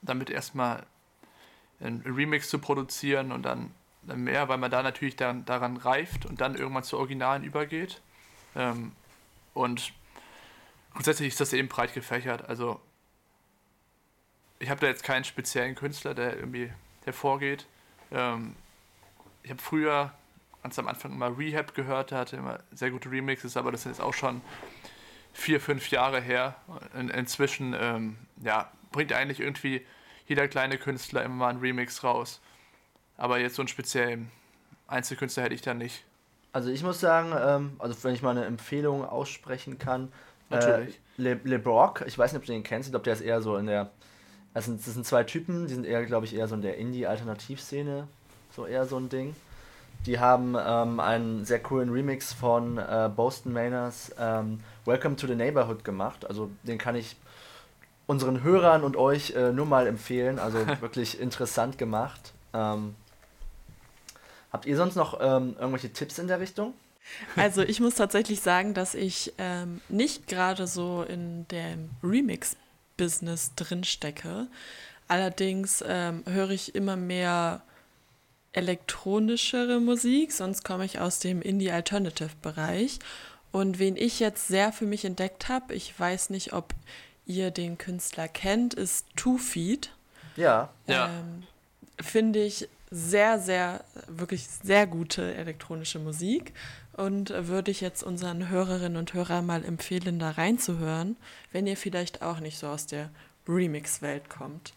damit 0.00 0.30
erstmal 0.30 0.86
einen 1.80 2.02
Remix 2.02 2.48
zu 2.48 2.60
produzieren 2.60 3.32
und 3.32 3.42
dann, 3.42 3.74
mehr, 4.02 4.48
weil 4.48 4.58
man 4.58 4.70
da 4.70 4.82
natürlich 4.82 5.16
dann, 5.16 5.44
daran 5.44 5.76
reift 5.76 6.24
und 6.24 6.40
dann 6.40 6.54
irgendwann 6.54 6.84
zu 6.84 6.98
Originalen 6.98 7.42
übergeht. 7.42 8.00
Ähm, 8.54 8.92
und 9.54 9.92
grundsätzlich 10.92 11.28
ist 11.28 11.40
das 11.40 11.52
eben 11.52 11.68
breit 11.68 11.94
gefächert. 11.94 12.48
Also 12.48 12.80
ich 14.58 14.70
habe 14.70 14.80
da 14.80 14.86
jetzt 14.86 15.02
keinen 15.02 15.24
speziellen 15.24 15.74
Künstler, 15.74 16.14
der 16.14 16.36
irgendwie 16.36 16.70
hervorgeht. 17.04 17.66
Ähm, 18.10 18.54
ich 19.42 19.50
habe 19.50 19.62
früher 19.62 20.12
ganz 20.62 20.78
am 20.78 20.88
Anfang 20.88 21.12
immer 21.12 21.36
Rehab 21.38 21.74
gehört, 21.74 22.10
der 22.10 22.18
hatte 22.18 22.36
immer 22.36 22.60
sehr 22.72 22.90
gute 22.90 23.10
Remixes, 23.10 23.56
aber 23.56 23.72
das 23.72 23.80
ist 23.80 23.86
jetzt 23.86 24.00
auch 24.00 24.12
schon 24.12 24.42
vier, 25.32 25.60
fünf 25.60 25.90
Jahre 25.90 26.20
her. 26.20 26.56
In, 26.94 27.08
inzwischen 27.08 27.74
ähm, 27.78 28.16
ja, 28.42 28.70
bringt 28.92 29.12
eigentlich 29.12 29.40
irgendwie 29.40 29.86
jeder 30.26 30.48
kleine 30.48 30.78
Künstler 30.78 31.24
immer 31.24 31.34
mal 31.34 31.48
einen 31.48 31.60
Remix 31.60 32.04
raus. 32.04 32.40
Aber 33.16 33.38
jetzt 33.38 33.56
so 33.56 33.62
einen 33.62 33.68
speziellen 33.68 34.30
Einzelkünstler 34.86 35.44
hätte 35.44 35.54
ich 35.54 35.62
da 35.62 35.74
nicht. 35.74 36.04
Also 36.52 36.70
ich 36.70 36.82
muss 36.82 37.00
sagen, 37.00 37.32
ähm, 37.38 37.76
also 37.78 37.96
wenn 38.02 38.14
ich 38.14 38.22
mal 38.22 38.30
eine 38.30 38.44
Empfehlung 38.44 39.04
aussprechen 39.04 39.78
kann, 39.78 40.12
Natürlich. 40.50 40.96
Äh, 40.96 41.22
Le, 41.22 41.40
Le 41.44 41.58
Brock, 41.58 42.04
ich 42.06 42.18
weiß 42.18 42.32
nicht, 42.32 42.40
ob 42.40 42.46
du 42.46 42.52
den 42.52 42.62
kennst, 42.62 42.88
ich 42.88 42.92
glaube, 42.92 43.04
der 43.04 43.14
ist 43.14 43.20
eher 43.20 43.40
so 43.40 43.56
in 43.56 43.66
der 43.66 43.90
also 44.52 44.72
das 44.72 44.84
sind 44.84 45.06
zwei 45.06 45.24
Typen, 45.24 45.66
die 45.66 45.74
sind 45.74 45.86
eher, 45.86 46.04
glaube 46.06 46.26
ich, 46.26 46.34
eher 46.34 46.48
so 46.48 46.56
in 46.56 46.62
der 46.62 46.76
Indie-Alternativszene, 46.76 48.08
so 48.54 48.66
eher 48.66 48.84
so 48.86 48.96
ein 48.96 49.08
Ding. 49.08 49.36
Die 50.06 50.18
haben 50.18 50.56
ähm, 50.58 50.98
einen 50.98 51.44
sehr 51.44 51.60
coolen 51.60 51.90
Remix 51.90 52.32
von 52.32 52.78
äh, 52.78 53.10
Boston 53.14 53.52
Manors 53.52 54.12
ähm, 54.18 54.60
Welcome 54.86 55.16
to 55.16 55.26
the 55.26 55.34
Neighborhood 55.34 55.84
gemacht. 55.84 56.26
Also 56.26 56.50
den 56.62 56.78
kann 56.78 56.96
ich 56.96 57.16
unseren 58.06 58.42
Hörern 58.42 58.82
und 58.82 58.96
euch 58.96 59.32
äh, 59.32 59.52
nur 59.52 59.66
mal 59.66 59.86
empfehlen. 59.86 60.38
Also 60.38 60.66
wirklich 60.80 61.20
interessant 61.20 61.78
gemacht. 61.78 62.32
Ähm, 62.54 62.96
habt 64.52 64.66
ihr 64.66 64.76
sonst 64.76 64.96
noch 64.96 65.20
ähm, 65.20 65.54
irgendwelche 65.58 65.92
Tipps 65.92 66.18
in 66.18 66.26
der 66.26 66.40
Richtung? 66.40 66.72
Also 67.36 67.62
ich 67.62 67.80
muss 67.80 67.94
tatsächlich 67.94 68.40
sagen, 68.40 68.74
dass 68.74 68.94
ich 68.94 69.32
ähm, 69.38 69.80
nicht 69.88 70.26
gerade 70.26 70.66
so 70.66 71.02
in 71.02 71.46
dem 71.48 71.90
Remix-Business 72.02 73.52
drinstecke. 73.56 74.46
Allerdings 75.08 75.82
ähm, 75.86 76.22
höre 76.26 76.50
ich 76.50 76.74
immer 76.74 76.96
mehr 76.96 77.62
elektronischere 78.52 79.80
Musik, 79.80 80.32
sonst 80.32 80.64
komme 80.64 80.84
ich 80.84 80.98
aus 80.98 81.18
dem 81.18 81.42
Indie-Alternative-Bereich. 81.42 82.98
Und 83.52 83.78
wen 83.78 83.96
ich 83.96 84.20
jetzt 84.20 84.48
sehr 84.48 84.72
für 84.72 84.86
mich 84.86 85.04
entdeckt 85.04 85.48
habe, 85.48 85.74
ich 85.74 85.98
weiß 85.98 86.30
nicht, 86.30 86.52
ob 86.52 86.74
ihr 87.26 87.50
den 87.50 87.78
Künstler 87.78 88.28
kennt, 88.28 88.74
ist 88.74 89.06
Two 89.16 89.38
Feet. 89.38 89.90
Ja. 90.36 90.70
Ja. 90.86 91.06
Ähm, 91.06 91.42
Finde 92.00 92.42
ich 92.42 92.68
sehr, 92.90 93.38
sehr, 93.38 93.84
wirklich 94.08 94.46
sehr 94.46 94.86
gute 94.86 95.34
elektronische 95.34 95.98
Musik 95.98 96.52
und 96.92 97.30
würde 97.30 97.70
ich 97.70 97.80
jetzt 97.80 98.02
unseren 98.02 98.48
Hörerinnen 98.48 98.96
und 98.96 99.14
Hörern 99.14 99.46
mal 99.46 99.64
empfehlen, 99.64 100.18
da 100.18 100.30
reinzuhören, 100.30 101.16
wenn 101.52 101.66
ihr 101.66 101.76
vielleicht 101.76 102.22
auch 102.22 102.40
nicht 102.40 102.58
so 102.58 102.66
aus 102.66 102.86
der 102.86 103.10
Remix-Welt 103.48 104.28
kommt. 104.28 104.74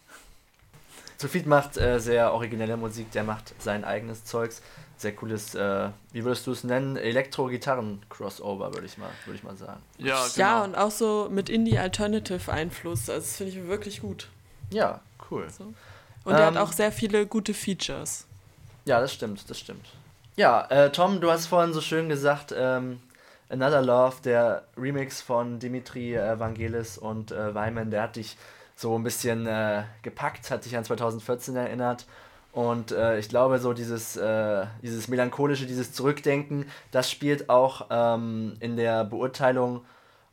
Sufit 1.16 1.46
macht 1.46 1.76
äh, 1.76 1.98
sehr 2.00 2.32
originelle 2.32 2.76
Musik, 2.76 3.10
der 3.12 3.24
macht 3.24 3.54
sein 3.60 3.84
eigenes 3.84 4.24
Zeugs. 4.24 4.62
Sehr 4.96 5.14
cooles, 5.14 5.54
äh, 5.54 5.90
wie 6.12 6.24
würdest 6.24 6.46
du 6.46 6.52
es 6.52 6.64
nennen? 6.64 6.96
Elektro-Gitarren-Crossover, 6.96 8.72
würde 8.74 8.86
ich, 8.86 8.96
mal, 8.96 9.10
würd 9.24 9.36
ich 9.36 9.42
mal 9.42 9.56
sagen. 9.56 9.82
Ja, 9.98 10.24
genau. 10.24 10.36
Ja, 10.36 10.64
und 10.64 10.76
auch 10.76 10.90
so 10.90 11.28
mit 11.30 11.48
Indie-Alternative-Einfluss. 11.48 13.10
Also 13.10 13.20
das 13.20 13.36
finde 13.36 13.52
ich 13.52 13.66
wirklich 13.66 14.00
gut. 14.02 14.28
Ja, 14.70 15.00
cool. 15.30 15.48
So. 15.50 15.74
Und 16.24 16.34
er 16.34 16.46
hat 16.46 16.54
Ähm, 16.56 16.60
auch 16.60 16.72
sehr 16.72 16.92
viele 16.92 17.26
gute 17.26 17.54
Features. 17.54 18.26
Ja, 18.84 19.00
das 19.00 19.12
stimmt, 19.12 19.48
das 19.48 19.58
stimmt. 19.58 19.86
Ja, 20.36 20.66
äh, 20.70 20.90
Tom, 20.90 21.20
du 21.20 21.30
hast 21.30 21.46
vorhin 21.46 21.72
so 21.72 21.80
schön 21.80 22.08
gesagt, 22.08 22.52
ähm, 22.56 23.00
Another 23.48 23.82
Love, 23.82 24.16
der 24.24 24.64
Remix 24.76 25.20
von 25.20 25.58
Dimitri 25.58 26.16
äh, 26.16 26.38
Vangelis 26.38 26.98
und 26.98 27.30
äh, 27.30 27.54
Weimann, 27.54 27.90
der 27.90 28.02
hat 28.02 28.16
dich 28.16 28.36
so 28.74 28.96
ein 28.98 29.04
bisschen 29.04 29.46
äh, 29.46 29.84
gepackt, 30.02 30.50
hat 30.50 30.64
dich 30.64 30.76
an 30.76 30.84
2014 30.84 31.54
erinnert. 31.54 32.06
Und 32.52 32.92
äh, 32.92 33.18
ich 33.18 33.28
glaube, 33.28 33.58
so 33.58 33.72
dieses, 33.72 34.16
äh, 34.16 34.66
dieses 34.82 35.08
melancholische, 35.08 35.66
dieses 35.66 35.92
Zurückdenken, 35.92 36.66
das 36.90 37.10
spielt 37.10 37.48
auch 37.50 37.86
ähm, 37.90 38.56
in 38.60 38.76
der 38.76 39.04
Beurteilung 39.04 39.84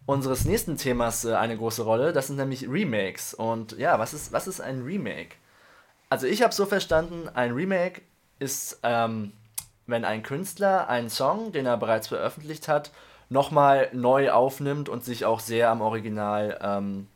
unseres 0.05 0.45
nächsten 0.45 0.77
Themas 0.77 1.25
äh, 1.25 1.33
eine 1.33 1.57
große 1.57 1.83
Rolle. 1.83 2.13
Das 2.13 2.27
sind 2.27 2.37
nämlich 2.37 2.67
Remakes. 2.69 3.33
Und 3.33 3.77
ja, 3.77 3.99
was 3.99 4.13
ist, 4.13 4.31
was 4.33 4.47
ist 4.47 4.61
ein 4.61 4.83
Remake? 4.83 5.35
Also 6.11 6.27
ich 6.27 6.41
habe 6.41 6.53
so 6.53 6.65
verstanden, 6.65 7.29
ein 7.35 7.53
Remake 7.53 8.01
ist, 8.37 8.81
ähm, 8.83 9.31
wenn 9.87 10.03
ein 10.03 10.23
Künstler 10.23 10.89
einen 10.89 11.09
Song, 11.09 11.53
den 11.53 11.65
er 11.65 11.77
bereits 11.77 12.09
veröffentlicht 12.09 12.67
hat, 12.67 12.91
nochmal 13.29 13.87
neu 13.93 14.29
aufnimmt 14.29 14.89
und 14.89 15.05
sich 15.05 15.23
auch 15.23 15.39
sehr 15.39 15.69
am 15.69 15.79
Original 15.79 16.59
ähm, 16.61 17.07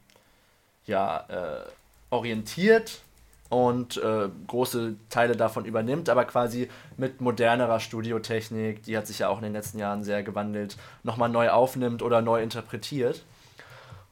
ja, 0.85 1.25
äh, 1.27 1.69
orientiert 2.09 3.01
und 3.49 3.97
äh, 3.97 4.29
große 4.47 4.95
Teile 5.09 5.35
davon 5.35 5.65
übernimmt, 5.65 6.07
aber 6.07 6.23
quasi 6.23 6.69
mit 6.95 7.19
modernerer 7.19 7.81
Studiotechnik, 7.81 8.83
die 8.83 8.97
hat 8.97 9.07
sich 9.07 9.19
ja 9.19 9.27
auch 9.27 9.39
in 9.39 9.43
den 9.43 9.53
letzten 9.53 9.77
Jahren 9.77 10.05
sehr 10.05 10.23
gewandelt, 10.23 10.77
nochmal 11.03 11.27
neu 11.27 11.49
aufnimmt 11.49 12.01
oder 12.01 12.21
neu 12.21 12.41
interpretiert. 12.41 13.25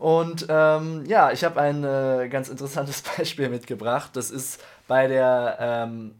Und 0.03 0.47
ähm, 0.49 1.05
ja, 1.05 1.31
ich 1.31 1.45
habe 1.45 1.61
ein 1.61 1.85
äh, 1.85 2.27
ganz 2.27 2.49
interessantes 2.49 3.01
Beispiel 3.17 3.47
mitgebracht. 3.47 4.09
Das 4.15 4.31
ist 4.31 4.61
bei 4.85 5.07
der 5.07 5.57
ähm, 5.61 6.15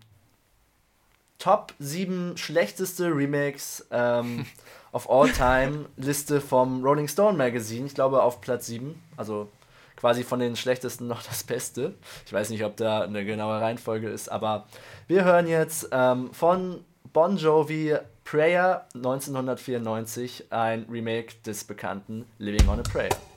Top 1.37 1.73
7 1.79 2.37
schlechteste 2.37 3.07
Remakes 3.07 3.85
ähm, 3.91 4.45
of 4.93 5.09
All 5.09 5.29
Time 5.29 5.87
Liste 5.97 6.39
vom 6.39 6.81
Rolling 6.81 7.09
Stone 7.09 7.37
Magazine. 7.37 7.85
Ich 7.85 7.93
glaube 7.93 8.23
auf 8.23 8.39
Platz 8.39 8.67
7. 8.67 8.97
Also 9.17 9.49
quasi 9.97 10.23
von 10.23 10.39
den 10.39 10.55
schlechtesten 10.55 11.07
noch 11.07 11.21
das 11.21 11.43
Beste. 11.43 11.93
Ich 12.25 12.31
weiß 12.31 12.51
nicht, 12.51 12.63
ob 12.63 12.77
da 12.77 13.01
eine 13.01 13.25
genaue 13.25 13.59
Reihenfolge 13.59 14.07
ist, 14.07 14.29
aber 14.29 14.65
wir 15.07 15.25
hören 15.25 15.45
jetzt 15.45 15.89
ähm, 15.91 16.33
von 16.33 16.85
Bon 17.11 17.35
Jovi 17.35 17.97
Prayer 18.23 18.87
1994 18.95 20.53
ein 20.53 20.85
Remake 20.89 21.33
des 21.45 21.65
bekannten 21.65 22.23
Living 22.37 22.69
on 22.69 22.79
a 22.79 22.83
Prayer. 22.83 23.32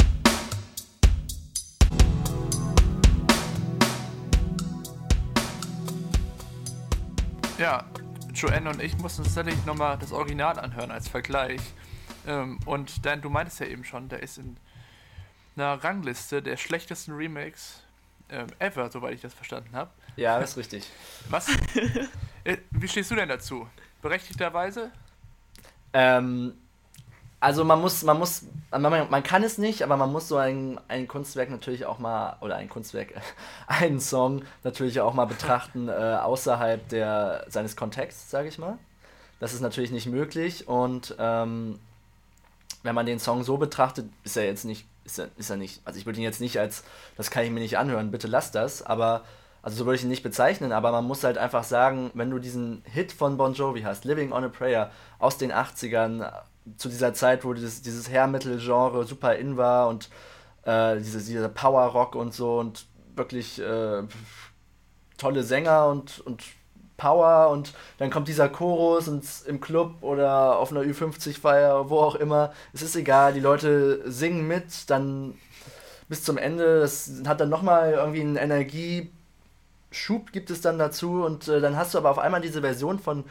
Ja, 7.59 7.87
Joanne 8.35 8.69
und 8.69 8.83
ich 8.83 8.99
mussten 8.99 9.23
uns 9.23 9.35
tatsächlich 9.35 9.65
nochmal 9.65 9.97
das 9.99 10.13
Original 10.13 10.59
anhören 10.59 10.91
als 10.91 11.09
Vergleich. 11.09 11.61
Ähm, 12.27 12.59
und 12.67 13.07
Dan, 13.07 13.23
du 13.23 13.31
meintest 13.31 13.61
ja 13.61 13.67
eben 13.67 13.83
schon, 13.83 14.11
der 14.11 14.23
ist 14.23 14.37
in 14.37 14.59
einer 15.57 15.83
Rangliste 15.83 16.43
der 16.43 16.59
schlechtesten 16.59 17.13
Remakes 17.13 17.83
ähm, 18.29 18.49
ever, 18.59 18.91
soweit 18.91 19.15
ich 19.15 19.23
das 19.23 19.33
verstanden 19.33 19.75
habe. 19.75 19.91
Ja, 20.17 20.39
das 20.39 20.51
ist 20.51 20.57
richtig. 20.59 20.91
Was? 21.31 21.49
äh, 22.45 22.59
wie 22.73 22.89
stehst 22.89 23.11
du 23.11 23.15
denn 23.15 23.31
dazu? 23.31 23.67
Berechtigterweise? 24.03 24.91
Ähm, 25.95 26.59
also 27.39 27.65
man 27.65 27.81
muss, 27.81 28.03
man 28.03 28.19
muss, 28.19 28.45
man, 28.71 29.11
man 29.11 29.23
kann 29.23 29.43
es 29.43 29.59
nicht, 29.59 29.83
aber 29.83 29.97
man 29.97 30.11
muss 30.11 30.29
so 30.29 30.37
ein, 30.37 30.81
ein 30.89 31.07
Kunstwerk 31.07 31.51
natürlich 31.51 31.85
auch 31.85 31.99
mal, 31.99 32.37
oder 32.41 32.57
ein 32.57 32.69
Kunstwerk, 32.69 33.13
einen 33.67 34.01
Song 34.01 34.43
natürlich 34.65 35.01
auch 35.01 35.15
mal 35.15 35.27
betrachten 35.27 35.89
äh, 35.89 35.93
außerhalb 35.93 36.89
der, 36.89 37.45
seines 37.49 37.77
Kontexts, 37.77 38.31
sage 38.31 38.49
ich 38.49 38.59
mal. 38.59 38.79
Das 39.39 39.53
ist 39.53 39.61
natürlich 39.61 39.91
nicht 39.91 40.07
möglich 40.07 40.67
und 40.67 41.15
ähm, 41.19 41.79
wenn 42.83 42.95
man 42.95 43.05
den 43.05 43.19
Song 43.19 43.45
so 43.45 43.59
betrachtet, 43.59 44.07
ist 44.25 44.39
er 44.39 44.47
jetzt 44.47 44.65
nicht, 44.65 44.87
ist 45.05 45.19
er, 45.19 45.29
ist 45.37 45.51
er 45.51 45.57
nicht, 45.57 45.83
also 45.85 45.99
ich 45.99 46.07
würde 46.07 46.19
ihn 46.19 46.25
jetzt 46.25 46.41
nicht 46.41 46.59
als, 46.59 46.85
das 47.19 47.31
kann 47.31 47.45
ich 47.45 47.51
mir 47.51 47.61
nicht 47.61 47.77
anhören, 47.77 48.11
bitte 48.11 48.29
lass 48.29 48.51
das, 48.51 48.83
aber, 48.83 49.25
also 49.63 49.77
so 49.77 49.85
würde 49.85 49.97
ich 49.97 50.05
ihn 50.05 50.09
nicht 50.09 50.23
bezeichnen, 50.23 50.73
aber 50.73 50.91
man 50.91 51.05
muss 51.05 51.23
halt 51.23 51.37
einfach 51.37 51.65
sagen, 51.65 52.11
wenn 52.15 52.31
du 52.31 52.39
diesen 52.39 52.83
Hit 52.87 53.13
von 53.13 53.37
Bon 53.37 53.53
Jovi 53.53 53.83
hast, 53.83 54.07
Living 54.07 54.33
on 54.33 54.45
a 54.45 54.49
Prayer 54.49 54.91
aus 55.19 55.37
den 55.37 55.53
80ern, 55.53 56.33
zu 56.77 56.89
dieser 56.89 57.15
Zeit, 57.15 57.45
wo 57.45 57.55
dieses, 57.55 57.83
dieses 57.83 58.11
Hair-Metal-Genre 58.11 59.05
super 59.05 59.37
in 59.37 59.57
war 59.57 59.89
und 59.89 60.11
äh, 60.65 60.97
diese, 60.99 61.19
dieser 61.19 61.49
Power-Rock 61.49 62.15
und 62.15 62.35
so 62.35 62.59
und 62.59 62.87
wirklich 63.15 63.61
äh, 63.61 64.03
tolle 65.17 65.43
Sänger 65.43 65.87
und, 65.89 66.21
und 66.21 66.43
Power 66.97 67.51
und 67.51 67.75
dann 67.99 68.11
kommt 68.11 68.29
dieser 68.29 68.49
Chorus 68.49 69.09
und 69.09 69.25
im 69.47 69.61
Club 69.61 69.97
oder 70.01 70.59
auf 70.59 70.71
einer 70.71 70.81
Ü50-Feier, 70.83 71.91
wo 71.91 71.99
auch 71.99 72.15
immer, 72.15 72.53
es 72.73 72.83
ist 72.83 72.97
egal, 72.97 73.33
die 73.35 73.41
Leute 73.41 74.11
singen 74.11 74.47
mit, 74.47 74.89
dann 74.91 75.35
bis 76.09 76.23
zum 76.23 76.39
Ende, 76.39 76.81
das 76.81 77.11
hat 77.27 77.41
dann 77.41 77.49
nochmal 77.49 77.93
irgendwie 77.93 78.21
einen 78.21 78.37
Energieschub 78.37 79.11
gibt 80.33 80.51
es 80.51 80.61
dann 80.61 80.79
dazu 80.79 81.25
und 81.25 81.49
äh, 81.49 81.61
dann 81.61 81.77
hast 81.77 81.95
du 81.95 81.99
aber 81.99 82.11
auf 82.11 82.19
einmal 82.19 82.41
diese 82.41 82.61
Version 82.61 82.99
von 82.99 83.25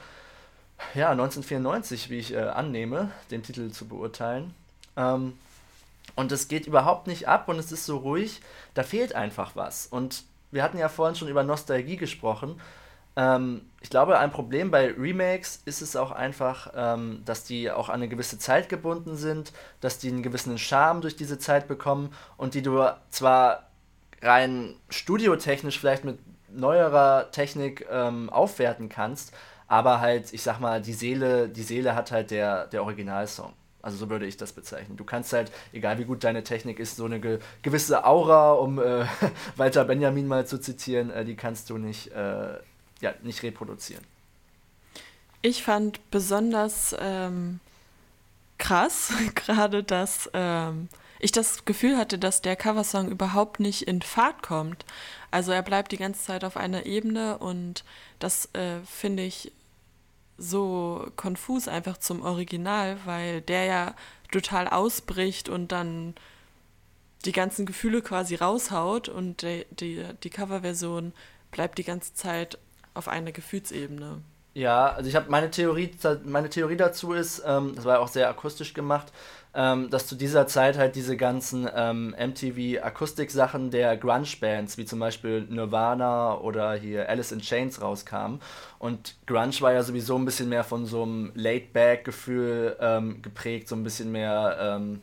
ja, 0.93 1.11
1994, 1.11 2.09
wie 2.09 2.19
ich 2.19 2.33
äh, 2.33 2.39
annehme, 2.39 3.11
den 3.31 3.43
Titel 3.43 3.71
zu 3.71 3.87
beurteilen. 3.87 4.53
Ähm, 4.97 5.33
und 6.15 6.31
es 6.31 6.47
geht 6.47 6.67
überhaupt 6.67 7.07
nicht 7.07 7.27
ab 7.27 7.49
und 7.49 7.59
es 7.59 7.71
ist 7.71 7.85
so 7.85 7.97
ruhig, 7.97 8.41
da 8.73 8.83
fehlt 8.83 9.15
einfach 9.15 9.55
was. 9.55 9.87
Und 9.87 10.23
wir 10.51 10.63
hatten 10.63 10.77
ja 10.77 10.89
vorhin 10.89 11.15
schon 11.15 11.27
über 11.27 11.43
Nostalgie 11.43 11.97
gesprochen. 11.97 12.61
Ähm, 13.15 13.61
ich 13.81 13.89
glaube, 13.89 14.19
ein 14.19 14.31
Problem 14.31 14.71
bei 14.71 14.91
Remakes 14.91 15.61
ist 15.65 15.81
es 15.81 15.95
auch 15.95 16.11
einfach, 16.11 16.71
ähm, 16.75 17.21
dass 17.25 17.43
die 17.43 17.71
auch 17.71 17.89
an 17.89 17.95
eine 17.95 18.07
gewisse 18.07 18.39
Zeit 18.39 18.69
gebunden 18.69 19.15
sind, 19.15 19.53
dass 19.81 19.99
die 19.99 20.09
einen 20.09 20.23
gewissen 20.23 20.57
Charme 20.57 21.01
durch 21.01 21.15
diese 21.15 21.39
Zeit 21.39 21.67
bekommen 21.67 22.13
und 22.37 22.53
die 22.53 22.61
du 22.61 22.85
zwar 23.09 23.67
rein 24.21 24.75
studiotechnisch 24.89 25.79
vielleicht 25.79 26.03
mit 26.03 26.19
neuerer 26.49 27.31
Technik 27.31 27.85
ähm, 27.89 28.29
aufwerten 28.29 28.89
kannst, 28.89 29.33
aber 29.67 29.99
halt, 29.99 30.33
ich 30.33 30.41
sag 30.41 30.59
mal, 30.59 30.81
die 30.81 30.93
Seele, 30.93 31.49
die 31.49 31.63
Seele 31.63 31.95
hat 31.95 32.11
halt 32.11 32.31
der, 32.31 32.67
der 32.67 32.83
Originalsong. 32.83 33.53
Also 33.81 33.97
so 33.97 34.09
würde 34.09 34.25
ich 34.25 34.35
das 34.35 34.51
bezeichnen. 34.51 34.97
Du 34.97 35.03
kannst 35.03 35.31
halt, 35.31 35.51
egal 35.71 35.99
wie 35.99 36.05
gut 36.05 36.23
deine 36.23 36.43
Technik 36.43 36.79
ist, 36.79 36.95
so 36.95 37.05
eine 37.05 37.19
ge 37.19 37.39
gewisse 37.61 38.03
Aura, 38.03 38.53
um 38.53 38.79
äh, 38.79 39.05
Walter 39.57 39.85
Benjamin 39.85 40.27
mal 40.27 40.47
zu 40.47 40.59
zitieren, 40.59 41.11
äh, 41.11 41.23
die 41.23 41.35
kannst 41.35 41.69
du 41.69 41.77
nicht, 41.77 42.11
äh, 42.11 42.57
ja, 43.01 43.13
nicht 43.21 43.43
reproduzieren. 43.43 44.03
Ich 45.43 45.63
fand 45.63 46.09
besonders 46.09 46.95
ähm, 46.99 47.59
krass, 48.57 49.13
gerade 49.35 49.83
dass 49.83 50.31
ähm, 50.33 50.89
ich 51.25 51.31
das 51.31 51.65
Gefühl 51.65 51.97
hatte, 51.97 52.19
dass 52.19 52.41
der 52.41 52.55
Coversong 52.55 53.09
überhaupt 53.09 53.59
nicht 53.59 53.83
in 53.87 54.01
Fahrt 54.01 54.43
kommt. 54.43 54.85
Also 55.31 55.51
er 55.51 55.63
bleibt 55.63 55.91
die 55.91 55.97
ganze 55.97 56.23
Zeit 56.23 56.43
auf 56.43 56.55
einer 56.55 56.85
Ebene 56.85 57.39
und 57.39 57.83
das 58.19 58.49
äh, 58.53 58.79
finde 58.85 59.23
ich 59.23 59.51
so 60.37 61.07
konfus 61.15 61.67
einfach 61.67 61.97
zum 61.97 62.21
Original, 62.21 62.97
weil 63.05 63.41
der 63.41 63.65
ja 63.65 63.95
total 64.31 64.67
ausbricht 64.67 65.49
und 65.49 65.71
dann 65.71 66.13
die 67.25 67.31
ganzen 67.31 67.65
Gefühle 67.65 68.01
quasi 68.01 68.35
raushaut 68.35 69.09
und 69.09 69.41
die, 69.41 69.65
die, 69.71 70.03
die 70.23 70.29
Coverversion 70.29 71.11
bleibt 71.51 71.79
die 71.79 71.83
ganze 71.83 72.13
Zeit 72.13 72.59
auf 72.93 73.07
einer 73.07 73.31
Gefühlsebene. 73.31 74.21
Ja, 74.53 74.87
also 74.87 75.09
ich 75.09 75.15
habe 75.15 75.29
meine 75.29 75.51
Theorie, 75.51 75.91
meine 76.23 76.49
Theorie 76.49 76.77
dazu 76.77 77.11
ist, 77.11 77.43
ähm, 77.45 77.73
das 77.75 77.83
war 77.83 77.95
ja 77.95 77.99
auch 77.99 78.07
sehr 78.07 78.29
akustisch 78.29 78.73
gemacht, 78.73 79.11
ähm, 79.55 79.89
dass 79.89 80.05
zu 80.07 80.15
dieser 80.15 80.47
Zeit 80.47 80.77
halt 80.77 80.95
diese 80.95 81.15
ganzen 81.15 81.67
ähm, 81.73 82.13
MTV-Akustik-Sachen 82.19 83.71
der 83.71 83.95
Grunge-Bands, 83.95 84.77
wie 84.77 84.85
zum 84.85 84.99
Beispiel 84.99 85.41
Nirvana 85.49 86.37
oder 86.37 86.73
hier 86.73 87.07
Alice 87.09 87.31
in 87.31 87.39
Chains 87.39 87.81
rauskamen. 87.81 88.41
Und 88.79 89.15
Grunge 89.25 89.61
war 89.61 89.71
ja 89.71 89.81
sowieso 89.81 90.17
ein 90.17 90.25
bisschen 90.25 90.49
mehr 90.49 90.65
von 90.65 90.85
so 90.85 91.03
einem 91.03 91.31
Laid-Back-Gefühl 91.35 92.75
ähm, 92.81 93.21
geprägt, 93.21 93.69
so 93.69 93.75
ein 93.75 93.83
bisschen 93.83 94.11
mehr 94.11 94.57
ähm, 94.59 95.01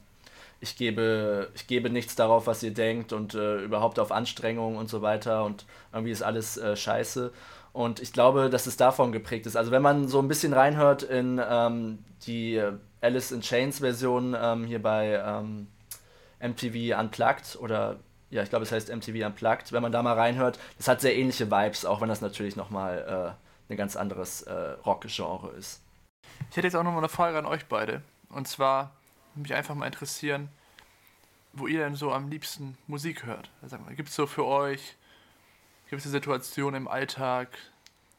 ich 0.60 0.76
gebe, 0.76 1.50
ich 1.56 1.66
gebe 1.66 1.90
nichts 1.90 2.14
darauf, 2.14 2.46
was 2.46 2.62
ihr 2.62 2.72
denkt 2.72 3.12
und 3.12 3.34
äh, 3.34 3.64
überhaupt 3.64 3.98
auf 3.98 4.12
Anstrengungen 4.12 4.78
und 4.78 4.88
so 4.88 5.02
weiter 5.02 5.44
und 5.44 5.64
irgendwie 5.92 6.12
ist 6.12 6.22
alles 6.22 6.56
äh, 6.56 6.76
scheiße. 6.76 7.32
Und 7.72 8.00
ich 8.00 8.12
glaube, 8.12 8.48
dass 8.48 8.66
es 8.66 8.76
davon 8.76 9.10
geprägt 9.10 9.46
ist. 9.46 9.56
Also 9.56 9.72
wenn 9.72 9.82
man 9.82 10.06
so 10.06 10.20
ein 10.20 10.28
bisschen 10.28 10.52
reinhört 10.52 11.02
in 11.02 11.40
ähm, 11.44 11.98
die 12.26 12.62
Alice 13.02 13.32
in 13.32 13.42
Chains 13.42 13.80
Version 13.80 14.34
ähm, 14.38 14.64
hier 14.64 14.80
bei 14.80 15.14
ähm, 15.14 15.68
MTV 16.40 16.98
Unplugged 16.98 17.56
oder 17.60 18.00
ja, 18.30 18.42
ich 18.42 18.48
glaube, 18.48 18.64
es 18.64 18.72
heißt 18.72 18.88
MTV 18.88 19.26
Unplugged, 19.26 19.72
wenn 19.72 19.82
man 19.82 19.92
da 19.92 20.02
mal 20.02 20.14
reinhört, 20.14 20.58
das 20.78 20.88
hat 20.88 21.02
sehr 21.02 21.14
ähnliche 21.14 21.50
Vibes, 21.50 21.84
auch 21.84 22.00
wenn 22.00 22.08
das 22.08 22.22
natürlich 22.22 22.56
nochmal 22.56 23.36
äh, 23.68 23.72
ein 23.72 23.76
ganz 23.76 23.94
anderes 23.94 24.42
äh, 24.42 24.52
Rock-Genre 24.86 25.50
ist. 25.50 25.82
Ich 26.50 26.56
hätte 26.56 26.66
jetzt 26.66 26.74
auch 26.74 26.82
nochmal 26.82 27.00
eine 27.00 27.10
Frage 27.10 27.36
an 27.36 27.44
euch 27.44 27.66
beide. 27.66 28.00
Und 28.30 28.48
zwar, 28.48 28.92
mich 29.34 29.52
einfach 29.52 29.74
mal 29.74 29.86
interessieren, 29.86 30.48
wo 31.52 31.66
ihr 31.66 31.80
denn 31.80 31.94
so 31.94 32.10
am 32.12 32.30
liebsten 32.30 32.78
Musik 32.86 33.26
hört. 33.26 33.50
Also, 33.60 33.76
Gibt 33.94 34.08
es 34.08 34.14
so 34.14 34.26
für 34.26 34.46
euch 34.46 34.96
Gibt 35.92 36.00
es 36.00 36.06
eine 36.06 36.12
Situation 36.12 36.74
im 36.74 36.88
Alltag, 36.88 37.58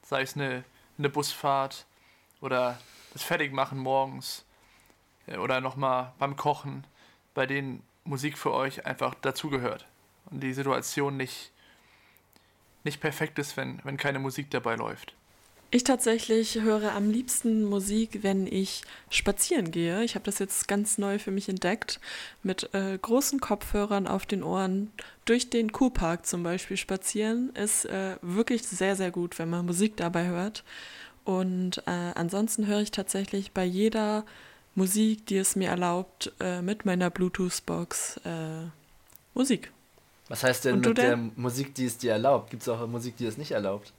sei 0.03 0.21
es 0.21 0.35
eine, 0.35 0.63
eine 0.99 1.09
Busfahrt 1.09 1.87
oder 2.39 2.77
das 3.13 3.23
Fertigmachen 3.23 3.79
morgens 3.79 4.45
oder 5.27 5.61
nochmal 5.61 6.13
beim 6.19 6.35
Kochen, 6.35 6.85
bei 7.33 7.45
denen 7.45 7.83
Musik 8.03 8.37
für 8.37 8.51
euch 8.51 8.85
einfach 8.85 9.15
dazugehört 9.15 9.85
und 10.29 10.41
die 10.41 10.53
Situation 10.53 11.17
nicht, 11.17 11.51
nicht 12.83 12.99
perfekt 12.99 13.39
ist, 13.39 13.55
wenn, 13.57 13.79
wenn 13.83 13.97
keine 13.97 14.19
Musik 14.19 14.51
dabei 14.51 14.75
läuft? 14.75 15.13
Ich 15.75 15.83
tatsächlich 15.83 16.61
höre 16.61 16.93
am 16.93 17.09
liebsten 17.09 17.63
Musik, 17.63 18.19
wenn 18.21 18.45
ich 18.45 18.83
spazieren 19.09 19.71
gehe. 19.71 20.03
Ich 20.03 20.13
habe 20.13 20.23
das 20.23 20.37
jetzt 20.37 20.67
ganz 20.67 20.99
neu 20.99 21.17
für 21.17 21.31
mich 21.31 21.49
entdeckt, 21.49 21.99
mit 22.43 22.71
äh, 22.75 22.95
großen 23.01 23.39
Kopfhörern 23.39 24.05
auf 24.05 24.27
den 24.27 24.43
Ohren 24.43 24.91
durch 25.25 25.49
den 25.49 25.71
Kurpark 25.71 26.27
zum 26.27 26.43
Beispiel 26.43 26.77
spazieren. 26.77 27.49
Ist 27.55 27.85
äh, 27.85 28.17
wirklich 28.21 28.61
sehr, 28.61 28.95
sehr 28.95 29.09
gut, 29.09 29.39
wenn 29.39 29.49
man 29.49 29.65
Musik 29.65 29.97
dabei 29.97 30.27
hört. 30.27 30.63
Und 31.25 31.79
äh, 31.87 32.11
ansonsten 32.13 32.67
höre 32.67 32.81
ich 32.81 32.91
tatsächlich 32.91 33.51
bei 33.51 33.65
jeder 33.65 34.25
Musik, 34.75 35.27
die 35.27 35.37
es 35.37 35.55
mir 35.55 35.69
erlaubt, 35.69 36.31
äh, 36.39 36.61
mit 36.61 36.85
meiner 36.85 37.09
Bluetooth-Box 37.09 38.21
äh, 38.25 38.67
Musik. 39.33 39.71
Was 40.29 40.43
heißt 40.43 40.65
denn 40.65 40.79
mit 40.79 40.97
der 40.97 41.17
Musik, 41.17 41.75
die 41.75 41.85
es 41.85 41.97
dir 41.97 42.13
erlaubt? 42.13 42.49
Gibt 42.49 42.63
es 42.63 42.69
auch 42.69 42.87
Musik, 42.87 43.17
die 43.17 43.25
es 43.25 43.37
nicht 43.37 43.51
erlaubt? 43.51 43.93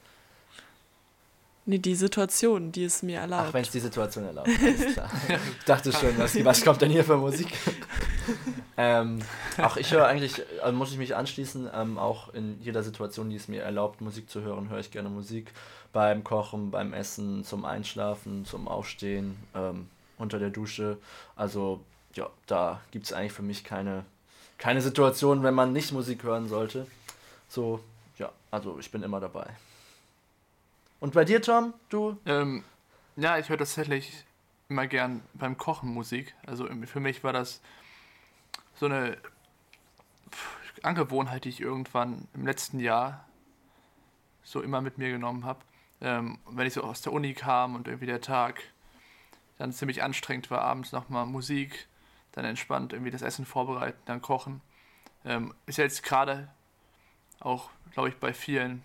Nee, 1.66 1.78
die 1.78 1.94
Situation, 1.94 2.72
die 2.72 2.84
es 2.84 3.02
mir 3.02 3.20
erlaubt. 3.20 3.46
Ach, 3.48 3.54
wenn 3.54 3.62
es 3.62 3.70
die 3.70 3.80
Situation 3.80 4.24
erlaubt, 4.24 4.48
alles 4.48 4.92
klar. 4.92 5.10
ich 5.58 5.64
dachte 5.64 5.92
schon, 5.92 6.18
was, 6.18 6.44
was 6.44 6.62
kommt 6.62 6.82
denn 6.82 6.90
hier 6.90 7.04
für 7.04 7.16
Musik? 7.16 7.48
ähm, 8.76 9.20
auch 9.56 9.78
ich 9.78 9.90
höre 9.90 10.06
eigentlich, 10.06 10.42
also 10.62 10.76
muss 10.76 10.92
ich 10.92 10.98
mich 10.98 11.16
anschließen, 11.16 11.70
ähm, 11.74 11.96
auch 11.96 12.34
in 12.34 12.60
jeder 12.60 12.82
Situation, 12.82 13.30
die 13.30 13.36
es 13.36 13.48
mir 13.48 13.62
erlaubt, 13.62 14.02
Musik 14.02 14.28
zu 14.28 14.42
hören, 14.42 14.68
höre 14.68 14.80
ich 14.80 14.90
gerne 14.90 15.08
Musik. 15.08 15.52
Beim 15.94 16.22
Kochen, 16.22 16.70
beim 16.70 16.92
Essen, 16.92 17.44
zum 17.44 17.64
Einschlafen, 17.64 18.44
zum 18.44 18.68
Aufstehen, 18.68 19.36
ähm, 19.54 19.88
unter 20.18 20.38
der 20.38 20.50
Dusche. 20.50 20.98
Also, 21.36 21.80
ja, 22.14 22.28
da 22.46 22.80
gibt 22.90 23.06
es 23.06 23.12
eigentlich 23.12 23.32
für 23.32 23.42
mich 23.42 23.64
keine, 23.64 24.04
keine 24.58 24.80
Situation, 24.80 25.42
wenn 25.42 25.54
man 25.54 25.72
nicht 25.72 25.92
Musik 25.92 26.22
hören 26.22 26.48
sollte. 26.48 26.86
So, 27.48 27.80
ja, 28.18 28.30
also 28.50 28.78
ich 28.78 28.90
bin 28.90 29.02
immer 29.02 29.20
dabei. 29.20 29.46
Und 31.00 31.14
bei 31.14 31.24
dir, 31.24 31.42
Tom? 31.42 31.74
Du? 31.88 32.16
Ähm, 32.26 32.64
ja, 33.16 33.38
ich 33.38 33.48
höre 33.48 33.58
tatsächlich 33.58 34.24
immer 34.68 34.86
gern 34.86 35.22
beim 35.34 35.56
Kochen 35.56 35.90
Musik. 35.92 36.34
Also 36.46 36.68
für 36.86 37.00
mich 37.00 37.22
war 37.22 37.32
das 37.32 37.60
so 38.76 38.86
eine 38.86 39.18
Angewohnheit, 40.82 41.44
die 41.44 41.50
ich 41.50 41.60
irgendwann 41.60 42.28
im 42.34 42.46
letzten 42.46 42.80
Jahr 42.80 43.24
so 44.42 44.60
immer 44.60 44.80
mit 44.80 44.98
mir 44.98 45.10
genommen 45.10 45.44
habe. 45.44 45.60
Ähm, 46.00 46.38
wenn 46.50 46.66
ich 46.66 46.74
so 46.74 46.82
aus 46.82 47.02
der 47.02 47.12
Uni 47.12 47.34
kam 47.34 47.74
und 47.74 47.86
irgendwie 47.86 48.06
der 48.06 48.20
Tag 48.20 48.62
dann 49.58 49.72
ziemlich 49.72 50.02
anstrengend 50.02 50.50
war, 50.50 50.62
abends 50.62 50.92
nochmal 50.92 51.26
Musik, 51.26 51.86
dann 52.32 52.44
entspannt 52.44 52.92
irgendwie 52.92 53.10
das 53.10 53.22
Essen 53.22 53.46
vorbereiten, 53.46 54.00
dann 54.06 54.20
kochen. 54.20 54.60
Ähm, 55.24 55.54
ist 55.66 55.78
jetzt 55.78 56.02
gerade 56.02 56.48
auch, 57.40 57.70
glaube 57.92 58.08
ich, 58.08 58.16
bei 58.16 58.34
vielen 58.34 58.82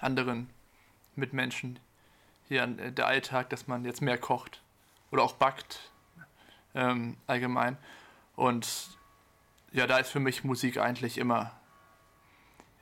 anderen 0.00 0.50
Mitmenschen 1.16 1.78
hier 2.48 2.62
äh, 2.64 2.92
der 2.92 3.06
Alltag, 3.06 3.50
dass 3.50 3.66
man 3.66 3.84
jetzt 3.84 4.02
mehr 4.02 4.18
kocht 4.18 4.62
oder 5.10 5.22
auch 5.22 5.34
backt 5.34 5.92
ähm, 6.74 7.16
allgemein. 7.26 7.78
Und 8.36 8.90
ja, 9.72 9.86
da 9.86 9.98
ist 9.98 10.10
für 10.10 10.20
mich 10.20 10.44
Musik 10.44 10.78
eigentlich 10.78 11.18
immer, 11.18 11.52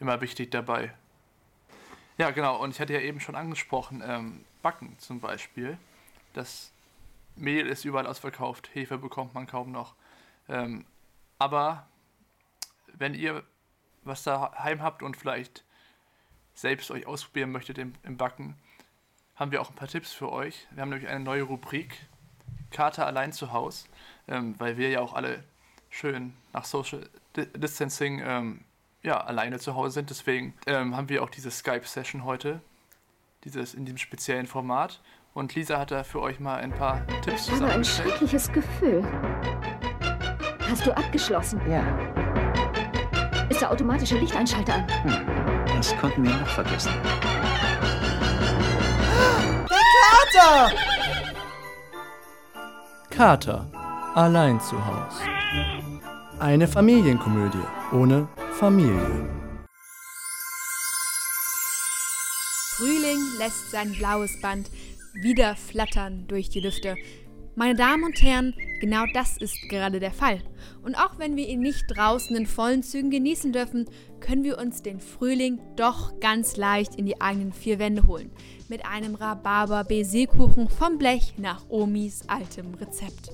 immer 0.01 0.21
wichtig 0.21 0.51
dabei. 0.51 0.93
Ja, 2.19 2.31
genau, 2.31 2.57
und 2.63 2.71
ich 2.71 2.81
hatte 2.81 2.93
ja 2.93 3.01
eben 3.01 3.21
schon 3.21 3.35
angesprochen, 3.35 4.03
ähm, 4.05 4.45
Backen 4.63 4.99
zum 4.99 5.21
Beispiel. 5.21 5.79
Das 6.33 6.73
Mehl 7.37 7.67
ist 7.67 7.85
überall 7.85 8.07
ausverkauft, 8.07 8.71
Hefe 8.75 8.99
bekommt 8.99 9.35
man 9.35 9.47
kaum 9.47 9.73
noch. 9.73 9.95
Ähm, 10.49 10.85
aber 11.39 11.87
wenn 12.95 13.15
ihr 13.15 13.43
was 14.05 14.23
daheim 14.23 14.83
habt 14.83 15.03
und 15.03 15.17
vielleicht 15.17 15.65
selbst 16.55 16.91
euch 16.91 17.07
ausprobieren 17.07 17.53
möchtet 17.53 17.79
im, 17.79 17.95
im 18.03 18.17
Backen, 18.17 18.57
haben 19.37 19.51
wir 19.51 19.61
auch 19.63 19.71
ein 19.71 19.77
paar 19.77 19.89
Tipps 19.89 20.13
für 20.13 20.31
euch. 20.31 20.67
Wir 20.71 20.83
haben 20.83 20.91
nämlich 20.91 21.09
eine 21.09 21.21
neue 21.21 21.43
Rubrik, 21.43 22.07
Kater 22.71 23.07
allein 23.07 23.33
zu 23.33 23.53
Hause, 23.53 23.87
ähm, 24.29 24.55
weil 24.59 24.77
wir 24.77 24.91
ja 24.91 25.01
auch 25.01 25.15
alle 25.15 25.45
schön 25.91 26.35
nach 26.53 26.65
Social 26.65 27.09
Distancing 27.37 28.21
ähm, 28.25 28.65
ja, 29.03 29.21
alleine 29.21 29.59
zu 29.59 29.75
Hause 29.75 29.95
sind. 29.95 30.11
Deswegen 30.11 30.55
ähm, 30.67 30.97
haben 30.97 31.09
wir 31.09 31.23
auch 31.23 31.31
diese 31.31 31.51
Skype-Session 31.51 32.25
heute, 32.25 32.61
dieses 33.45 33.75
in 33.75 33.85
diesem 33.85 33.99
speziellen 33.99 34.47
Format. 34.47 35.01
Und 35.35 35.55
Lisa 35.55 35.79
hat 35.79 35.91
da 35.91 36.05
für 36.05 36.21
euch 36.21 36.41
mal 36.41 36.57
ein 36.57 36.73
paar 36.73 37.07
Tipps 37.23 37.47
zusammengestellt. 37.47 37.67
Aber 37.67 37.79
ein 37.79 37.85
schreckliches 37.85 38.53
Gefühl. 38.53 39.03
Hast 40.71 40.87
du 40.87 40.95
abgeschlossen? 40.95 41.59
Ja. 41.71 41.83
Ist 43.49 43.63
der 43.63 43.71
automatische 43.71 44.19
Lichteinschalter 44.19 44.75
an? 44.75 44.87
Hm. 45.05 45.27
Das 45.75 45.97
konnten 45.97 46.23
wir 46.25 46.35
noch 46.35 46.47
vergessen. 46.49 46.93
Der 49.71 49.79
Kater! 50.35 50.77
Kater. 53.09 53.67
Allein 54.15 54.61
zu 54.61 54.77
Hause. 54.85 55.23
Eine 56.41 56.69
Familienkomödie 56.69 57.65
ohne 57.93 58.29
Familie. 58.53 59.29
Frühling 62.77 63.19
lässt 63.39 63.71
sein 63.71 63.93
blaues 63.93 64.41
Band 64.41 64.69
wieder 65.15 65.57
flattern 65.57 66.25
durch 66.29 66.49
die 66.49 66.61
Lüfte. 66.61 66.97
Meine 67.55 67.75
Damen 67.75 68.05
und 68.05 68.23
Herren, 68.23 68.55
genau 68.81 69.05
das 69.13 69.37
ist 69.37 69.69
gerade 69.69 70.01
der 70.01 70.13
Fall. 70.13 70.41
Und 70.83 70.95
auch 70.95 71.19
wenn 71.19 71.37
wir 71.37 71.47
ihn 71.47 71.61
nicht 71.61 71.85
draußen 71.89 72.35
in 72.35 72.47
vollen 72.47 72.83
Zügen 72.83 73.11
genießen 73.11 73.53
dürfen, 73.53 73.85
können 74.21 74.43
wir 74.43 74.57
uns 74.57 74.83
den 74.83 75.01
Frühling 75.01 75.61
doch 75.77 76.19
ganz 76.19 76.57
leicht 76.57 76.95
in 76.95 77.05
die 77.05 77.21
eigenen 77.21 77.53
vier 77.53 77.79
Wände 77.79 78.07
holen. 78.07 78.31
Mit 78.69 78.87
einem 78.87 79.15
Rhabarber-Baiser-Kuchen 79.15 80.71
vom 80.71 80.97
Blech 80.97 81.35
nach 81.37 81.69
Omis 81.69 82.23
altem 82.27 82.73
Rezept. 82.73 83.31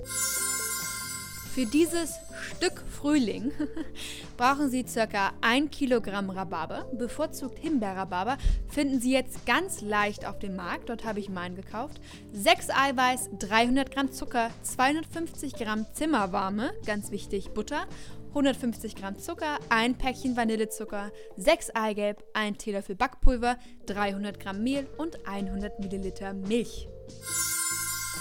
Für 1.55 1.67
dieses 1.67 2.15
Stück 2.57 2.83
Frühling 2.91 3.53
brauchen 4.37 4.71
Sie 4.71 4.85
ca. 4.85 5.33
1 5.41 5.71
Kilogramm 5.71 6.31
Rhabarber. 6.31 6.87
Bevorzugt 6.93 7.59
Himbeerrhabarber 7.59 8.39
finden 8.69 9.01
Sie 9.01 9.13
jetzt 9.13 9.45
ganz 9.47 9.81
leicht 9.81 10.27
auf 10.27 10.39
dem 10.39 10.57
Markt. 10.57 10.89
Dort 10.89 11.05
habe 11.05 11.21
ich 11.21 11.29
meinen 11.29 11.57
gekauft. 11.57 12.01
6 12.33 12.71
Eiweiß, 12.71 13.31
300 13.39 13.91
Gramm 13.91 14.13
Zucker, 14.13 14.51
250 14.63 15.55
Gramm 15.55 15.87
Zimmerwarme, 15.93 16.73
ganz 16.87 17.11
wichtig 17.11 17.51
Butter, 17.51 17.87
150 18.31 18.97
Gramm 18.97 19.19
Zucker, 19.19 19.59
ein 19.69 19.97
Päckchen 19.97 20.37
Vanillezucker, 20.37 21.13
6 21.37 21.71
Eigelb, 21.75 22.25
1 22.35 22.59
Teelöffel 22.59 22.95
Backpulver, 22.95 23.59
300 23.87 24.41
Gramm 24.41 24.63
Mehl 24.63 24.87
und 24.97 25.27
100 25.27 25.81
Milliliter 25.81 26.33
Milch. 26.33 26.89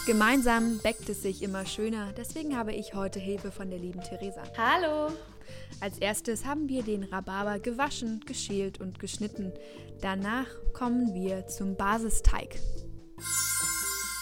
Gemeinsam 0.08 0.78
bäckt 0.78 1.10
es 1.10 1.22
sich 1.22 1.44
immer 1.44 1.66
schöner, 1.66 2.14
deswegen 2.16 2.56
habe 2.56 2.74
ich 2.74 2.94
heute 2.94 3.20
Hilfe 3.20 3.52
von 3.52 3.70
der 3.70 3.78
lieben 3.78 4.00
Theresa. 4.00 4.42
Hallo! 4.58 5.12
Als 5.82 5.98
erstes 5.98 6.46
haben 6.46 6.70
wir 6.70 6.82
den 6.82 7.04
Rhabarber 7.04 7.60
gewaschen, 7.60 8.22
geschält 8.26 8.80
und 8.80 9.00
geschnitten. 9.00 9.52
Danach 10.00 10.48
kommen 10.72 11.14
wir 11.14 11.48
zum 11.48 11.76
Basisteig. 11.76 12.58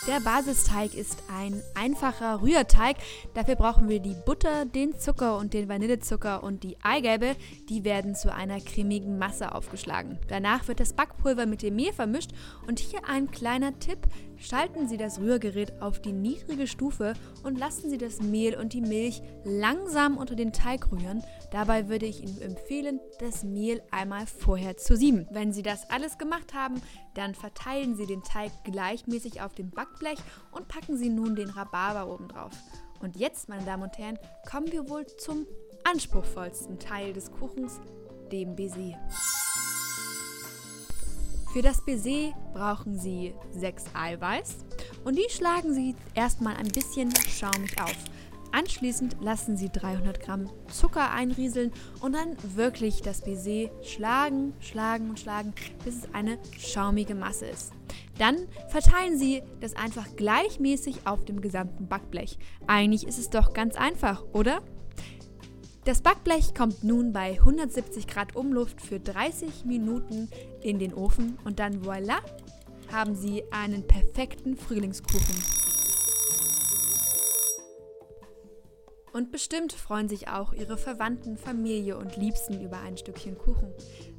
Der 0.08 0.19
Basisteig 0.19 0.93
ist 0.93 1.17
ein 1.36 1.63
einfacher 1.74 2.41
Rührteig. 2.43 2.98
Dafür 3.34 3.56
brauchen 3.56 3.89
wir 3.89 4.00
die 4.00 4.15
Butter, 4.26 4.65
den 4.65 5.00
Zucker 5.00 5.38
und 5.38 5.56
den 5.56 5.67
Vanillezucker 5.67 6.43
und 6.43 6.63
die 6.63 6.78
Eigelbe. 6.84 7.36
Die 7.69 7.84
werden 7.84 8.13
zu 8.13 8.32
einer 8.32 8.60
cremigen 8.60 9.17
Masse 9.17 9.56
aufgeschlagen. 9.56 10.19
Danach 10.28 10.67
wird 10.67 10.80
das 10.80 10.93
Backpulver 10.93 11.48
mit 11.48 11.63
dem 11.63 11.76
Mehl 11.76 11.91
vermischt 11.91 12.32
und 12.67 12.78
hier 12.78 13.08
ein 13.08 13.32
kleiner 13.32 13.80
Tipp. 13.80 13.98
Schalten 14.38 14.88
Sie 14.88 14.98
das 14.98 15.19
Rührgerät 15.19 15.82
auf 15.82 16.02
die 16.02 16.12
niedrige 16.12 16.67
Stufe 16.67 17.13
und 17.43 17.58
lassen 17.58 17.89
Sie 17.89 17.98
das 17.98 18.21
Mehl 18.21 18.58
und 18.58 18.74
die 18.74 18.82
Milch 18.82 19.21
langsam 19.43 20.17
unter 20.17 20.36
den 20.36 20.54
Teig 20.54 20.91
rühren. 20.91 21.24
Dabei 21.52 21.88
würde 21.89 22.06
ich 22.06 22.21
Ihnen 22.21 22.41
empfehlen, 22.41 23.00
das 23.19 23.43
Mehl 23.43 23.82
einmal 23.91 24.26
vorher 24.28 24.78
zu 24.78 24.95
sieben. 24.95 25.28
Wenn 25.32 25.54
Sie 25.54 25.63
das 25.63 25.89
alles 25.89 26.17
gemacht 26.17 26.54
haben, 26.54 26.82
dann 27.13 27.34
verteilen 27.36 27.95
Sie 27.95 28.06
den 28.06 28.24
Teig 28.24 28.52
gleichmäßig 28.63 29.41
auf 29.41 29.56
dem 29.56 29.69
Backblech 29.69 30.19
und 30.52 30.67
packen 30.67 30.98
Sie 30.98 31.10
nun 31.10 31.36
den 31.36 31.50
Rhabarber 31.50 32.13
oben 32.13 32.28
drauf. 32.28 32.52
Und 33.02 33.17
jetzt, 33.17 33.50
meine 33.50 33.65
Damen 33.65 33.84
und 33.84 33.98
Herren, 33.98 34.19
kommen 34.50 34.71
wir 34.71 34.89
wohl 34.89 35.06
zum 35.06 35.45
anspruchsvollsten 35.84 36.80
Teil 36.80 37.13
des 37.13 37.32
Kuchens, 37.32 37.80
dem 38.32 38.56
Baiser. 38.56 38.98
Für 41.56 41.62
das 41.62 41.80
Baiser 41.80 42.34
brauchen 42.54 43.00
Sie 43.00 43.34
6 43.54 43.86
Eiweiß 43.94 44.58
und 45.06 45.18
die 45.18 45.30
schlagen 45.30 45.74
Sie 45.74 45.96
erstmal 46.13 46.54
ein 46.58 46.68
bisschen 46.68 47.13
schaumig 47.15 47.82
auf. 47.82 47.96
Anschließend 48.52 49.15
lassen 49.22 49.56
Sie 49.56 49.70
300 49.70 50.20
Gramm 50.20 50.50
Zucker 50.68 51.12
einrieseln 51.12 51.72
und 52.02 52.12
dann 52.12 52.36
wirklich 52.58 53.04
das 53.04 53.22
Baiser 53.22 53.70
schlagen, 53.84 54.54
schlagen 54.60 55.10
und 55.10 55.18
schlagen, 55.18 55.54
bis 55.86 56.00
es 56.00 56.13
eine 56.13 56.39
schaumige 56.60 57.15
Masse 57.15 57.46
ist. 57.46 57.72
Dann 58.20 58.36
verteilen 58.68 59.18
Sie 59.18 59.41
das 59.62 59.78
einfach 59.78 60.13
gleichmäßig 60.18 61.08
auf 61.08 61.24
dem 61.24 61.39
gesamten 61.39 61.88
Backblech. 61.88 62.38
Eigentlich 62.68 63.08
ist 63.08 63.18
es 63.18 63.30
doch 63.30 63.54
ganz 63.54 63.78
einfach, 63.78 64.26
oder? 64.34 64.62
Das 65.86 66.02
Backblech 66.02 66.56
kommt 66.56 66.84
nun 66.84 67.13
bei 67.13 67.34
170 67.34 68.08
Grad 68.08 68.36
Umluft 68.36 68.82
für 68.82 69.00
30 69.00 69.65
Minuten 69.65 70.32
in 70.63 70.80
den 70.80 70.95
Ofen 70.95 71.38
und 71.45 71.60
dann 71.60 71.84
voilà, 71.84 72.17
haben 72.91 73.13
Sie 73.13 73.43
einen 73.52 73.86
perfekten 73.86 74.58
Frühlingskuchen. 74.58 75.36
Und 79.13 79.32
bestimmt 79.32 79.74
freuen 79.74 80.10
sich 80.10 80.28
auch 80.28 80.54
Ihre 80.54 80.80
Verwandten, 80.80 81.38
Familie 81.38 81.98
und 81.98 82.17
Liebsten 82.17 82.62
über 82.62 82.80
ein 82.80 82.98
Stückchen 82.98 83.38
Kuchen. 83.38 83.71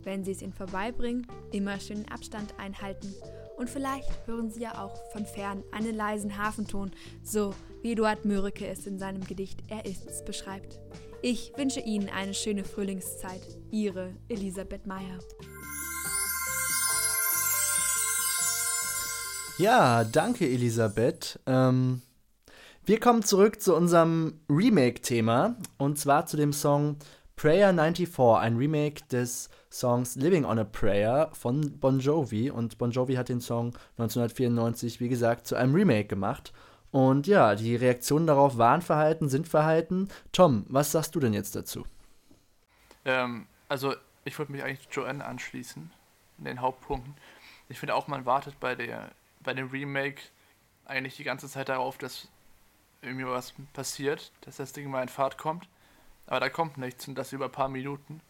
Wenn 0.04 0.24
Sie 0.24 0.30
es 0.30 0.42
ihnen 0.42 0.52
vorbeibringen, 0.52 1.26
immer 1.50 1.80
schön 1.80 2.06
Abstand 2.12 2.54
einhalten. 2.60 3.12
Und 3.56 3.68
vielleicht 3.68 4.24
hören 4.28 4.50
Sie 4.50 4.62
ja 4.62 4.84
auch 4.84 4.94
von 5.10 5.26
fern 5.26 5.64
einen 5.72 5.96
leisen 5.96 6.38
Hafenton, 6.38 6.92
so 7.24 7.52
wie 7.82 7.92
Eduard 7.92 8.24
Mörike 8.24 8.68
es 8.68 8.86
in 8.86 9.00
seinem 9.00 9.24
Gedicht 9.24 9.64
Er 9.68 9.84
ist's 9.84 10.24
beschreibt. 10.24 10.78
Ich 11.28 11.52
wünsche 11.56 11.80
Ihnen 11.80 12.08
eine 12.08 12.34
schöne 12.34 12.62
Frühlingszeit. 12.62 13.40
Ihre 13.72 14.14
Elisabeth 14.28 14.86
Meyer. 14.86 15.18
Ja, 19.58 20.04
danke 20.04 20.48
Elisabeth. 20.48 21.40
Ähm, 21.46 22.02
wir 22.84 23.00
kommen 23.00 23.24
zurück 23.24 23.60
zu 23.60 23.74
unserem 23.74 24.38
Remake-Thema 24.48 25.56
und 25.78 25.98
zwar 25.98 26.26
zu 26.26 26.36
dem 26.36 26.52
Song 26.52 26.94
Prayer 27.34 27.72
94, 27.74 28.16
ein 28.38 28.56
Remake 28.56 29.04
des 29.10 29.50
Songs 29.68 30.14
Living 30.14 30.44
on 30.44 30.60
a 30.60 30.64
Prayer 30.64 31.30
von 31.32 31.80
Bon 31.80 31.98
Jovi. 31.98 32.52
Und 32.52 32.78
Bon 32.78 32.92
Jovi 32.92 33.14
hat 33.14 33.30
den 33.30 33.40
Song 33.40 33.72
1994, 33.98 35.00
wie 35.00 35.08
gesagt, 35.08 35.48
zu 35.48 35.56
einem 35.56 35.74
Remake 35.74 36.06
gemacht. 36.06 36.52
Und 36.96 37.26
ja, 37.26 37.54
die 37.54 37.76
Reaktionen 37.76 38.26
darauf 38.26 38.56
waren 38.56 38.80
verhalten, 38.80 39.28
sind 39.28 39.46
verhalten. 39.46 40.08
Tom, 40.32 40.64
was 40.70 40.92
sagst 40.92 41.14
du 41.14 41.20
denn 41.20 41.34
jetzt 41.34 41.54
dazu? 41.54 41.84
Ähm, 43.04 43.46
also, 43.68 43.94
ich 44.24 44.38
würde 44.38 44.52
mich 44.52 44.62
eigentlich 44.62 44.88
Joanne 44.90 45.22
anschließen, 45.22 45.90
in 46.38 46.44
den 46.46 46.62
Hauptpunkten. 46.62 47.14
Ich 47.68 47.80
finde 47.80 47.94
auch, 47.94 48.08
man 48.08 48.24
wartet 48.24 48.58
bei, 48.60 48.74
der, 48.74 49.10
bei 49.40 49.52
dem 49.52 49.68
Remake 49.68 50.22
eigentlich 50.86 51.16
die 51.16 51.24
ganze 51.24 51.50
Zeit 51.50 51.68
darauf, 51.68 51.98
dass 51.98 52.28
irgendwie 53.02 53.26
was 53.26 53.52
passiert, 53.74 54.32
dass 54.40 54.56
das 54.56 54.72
Ding 54.72 54.90
mal 54.90 55.02
in 55.02 55.10
Fahrt 55.10 55.36
kommt. 55.36 55.68
Aber 56.26 56.40
da 56.40 56.48
kommt 56.48 56.78
nichts 56.78 57.06
und 57.06 57.14
das 57.14 57.30
über 57.30 57.44
ein 57.44 57.52
paar 57.52 57.68
Minuten. 57.68 58.22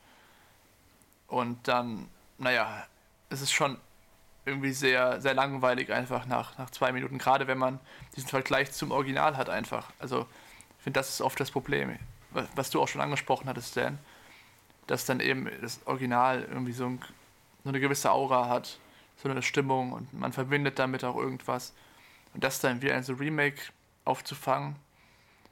Und 1.28 1.68
dann, 1.68 2.08
naja, 2.38 2.84
es 3.28 3.42
ist 3.42 3.52
schon 3.52 3.78
irgendwie 4.46 4.72
sehr, 4.72 5.20
sehr 5.20 5.34
langweilig 5.34 5.92
einfach 5.92 6.24
nach, 6.26 6.56
nach 6.56 6.70
zwei 6.70 6.92
Minuten, 6.92 7.18
gerade 7.18 7.46
wenn 7.48 7.58
man 7.58 7.80
diesen 8.14 8.28
Vergleich 8.28 8.72
zum 8.72 8.92
Original 8.92 9.36
hat 9.36 9.50
einfach. 9.50 9.90
Also 9.98 10.26
ich 10.78 10.84
finde, 10.84 11.00
das 11.00 11.10
ist 11.10 11.20
oft 11.20 11.38
das 11.38 11.50
Problem, 11.50 11.98
was 12.54 12.70
du 12.70 12.80
auch 12.80 12.88
schon 12.88 13.00
angesprochen 13.00 13.48
hattest, 13.48 13.76
Dan, 13.76 13.98
dass 14.86 15.04
dann 15.04 15.20
eben 15.20 15.50
das 15.60 15.80
Original 15.86 16.42
irgendwie 16.42 16.72
so, 16.72 16.86
ein, 16.86 17.00
so 17.64 17.70
eine 17.70 17.80
gewisse 17.80 18.12
Aura 18.12 18.48
hat, 18.48 18.78
so 19.16 19.28
eine 19.28 19.42
Stimmung 19.42 19.92
und 19.92 20.14
man 20.14 20.32
verbindet 20.32 20.78
damit 20.78 21.02
auch 21.02 21.16
irgendwas. 21.16 21.74
Und 22.32 22.44
das 22.44 22.60
dann 22.60 22.82
wie 22.82 22.92
ein 22.92 23.02
so 23.02 23.14
Remake 23.14 23.60
aufzufangen, 24.04 24.76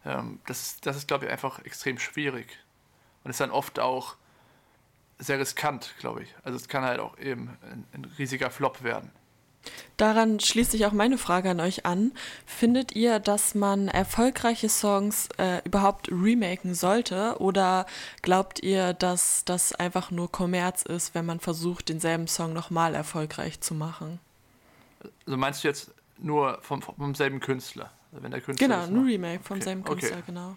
ähm, 0.04 0.38
das, 0.46 0.80
das 0.80 0.96
ist, 0.96 1.08
glaube 1.08 1.24
ich, 1.26 1.32
einfach 1.32 1.58
extrem 1.64 1.98
schwierig. 1.98 2.58
Und 3.24 3.30
ist 3.30 3.40
dann 3.40 3.50
oft 3.50 3.80
auch 3.80 4.16
sehr 5.18 5.38
riskant, 5.38 5.94
glaube 5.98 6.22
ich. 6.22 6.34
Also 6.42 6.56
es 6.56 6.68
kann 6.68 6.84
halt 6.84 7.00
auch 7.00 7.18
eben 7.18 7.56
ein, 7.62 7.84
ein 7.92 8.04
riesiger 8.18 8.50
Flop 8.50 8.82
werden. 8.82 9.10
Daran 9.96 10.40
schließt 10.40 10.72
sich 10.72 10.86
auch 10.86 10.92
meine 10.92 11.18
Frage 11.18 11.50
an 11.50 11.60
euch 11.60 11.86
an. 11.86 12.12
Findet 12.46 12.94
ihr, 12.94 13.20
dass 13.20 13.54
man 13.54 13.88
erfolgreiche 13.88 14.68
Songs 14.68 15.28
äh, 15.38 15.62
überhaupt 15.64 16.10
remaken 16.10 16.74
sollte? 16.74 17.36
Oder 17.38 17.86
glaubt 18.22 18.62
ihr, 18.62 18.92
dass 18.92 19.44
das 19.44 19.72
einfach 19.74 20.10
nur 20.10 20.30
Kommerz 20.30 20.82
ist, 20.82 21.14
wenn 21.14 21.24
man 21.24 21.40
versucht, 21.40 21.88
denselben 21.88 22.26
Song 22.26 22.52
nochmal 22.52 22.94
erfolgreich 22.94 23.60
zu 23.60 23.74
machen? 23.74 24.20
Also 25.26 25.36
meinst 25.36 25.64
du 25.64 25.68
jetzt 25.68 25.92
nur 26.18 26.58
vom, 26.62 26.82
vom 26.82 27.14
selben 27.14 27.40
Künstler? 27.40 27.90
Also 28.10 28.22
wenn 28.22 28.32
der 28.32 28.40
Künstler 28.40 28.68
genau, 28.68 28.82
ein 28.82 29.04
Remake 29.04 29.42
vom 29.42 29.56
okay. 29.56 29.64
selben 29.64 29.84
Künstler, 29.84 30.16
okay. 30.16 30.22
genau. 30.26 30.56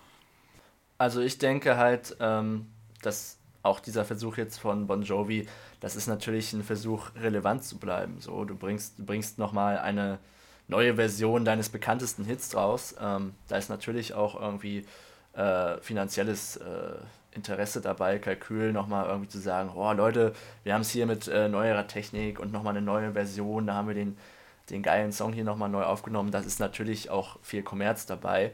Also 0.98 1.22
ich 1.22 1.38
denke 1.38 1.78
halt, 1.78 2.17
ähm, 2.20 2.67
dass 3.02 3.37
auch 3.63 3.80
dieser 3.80 4.06
Versuch 4.06 4.38
jetzt 4.38 4.60
von 4.60 4.88
Bon 4.88 5.02
Jovi, 5.02 5.48
das 5.80 5.96
ist 5.96 6.08
natürlich 6.08 6.54
ein 6.54 6.63
Versuch, 6.63 7.10
relevant 7.15 7.63
zu 7.63 7.78
bleiben. 7.78 8.17
So, 8.20 8.46
du 8.46 8.56
bringst, 8.56 9.00
du 9.00 9.06
bringst 9.06 9.38
nochmal 9.38 9.80
eine 9.80 10.20
neue 10.67 10.96
Version 10.96 11.46
deines 11.46 11.70
bekanntesten 11.70 12.26
Hits 12.26 12.56
raus. 12.56 12.96
Ähm, 13.00 13.34
da 13.48 13.58
ist 13.58 13.70
natürlich 13.70 14.13
auch 14.13 14.39
irgendwie 14.39 14.86
äh, 15.34 15.78
finanzielles 15.82 16.58
äh, 16.58 16.96
Interesse 17.32 17.82
dabei, 17.82 18.20
Kalkül, 18.20 18.74
nochmal 18.74 19.08
irgendwie 19.08 19.30
zu 19.30 19.39
sagen, 19.39 19.72
oh 19.76 19.93
Leute, 19.93 20.34
wir 20.63 20.74
haben 20.74 20.82
es 20.82 20.89
hier 20.89 21.06
mit 21.06 21.28
äh, 21.28 21.48
neuerer 21.48 21.88
Technik 21.88 22.39
und 22.39 22.52
nochmal 22.52 22.76
eine 22.76 22.86
neue 22.86 23.13
Version, 23.13 23.67
da 23.67 23.76
haben 23.76 23.88
wir 23.88 23.96
den, 23.96 24.17
den 24.70 24.82
geilen 24.82 25.12
Song 25.12 25.34
hier 25.34 25.43
nochmal 25.43 25.70
neu 25.70 25.84
aufgenommen. 25.84 26.32
Das 26.32 26.46
ist 26.46 26.60
natürlich 26.60 27.10
auch 27.10 27.38
viel 27.43 27.63
Kommerz 27.63 28.06
dabei. 28.06 28.52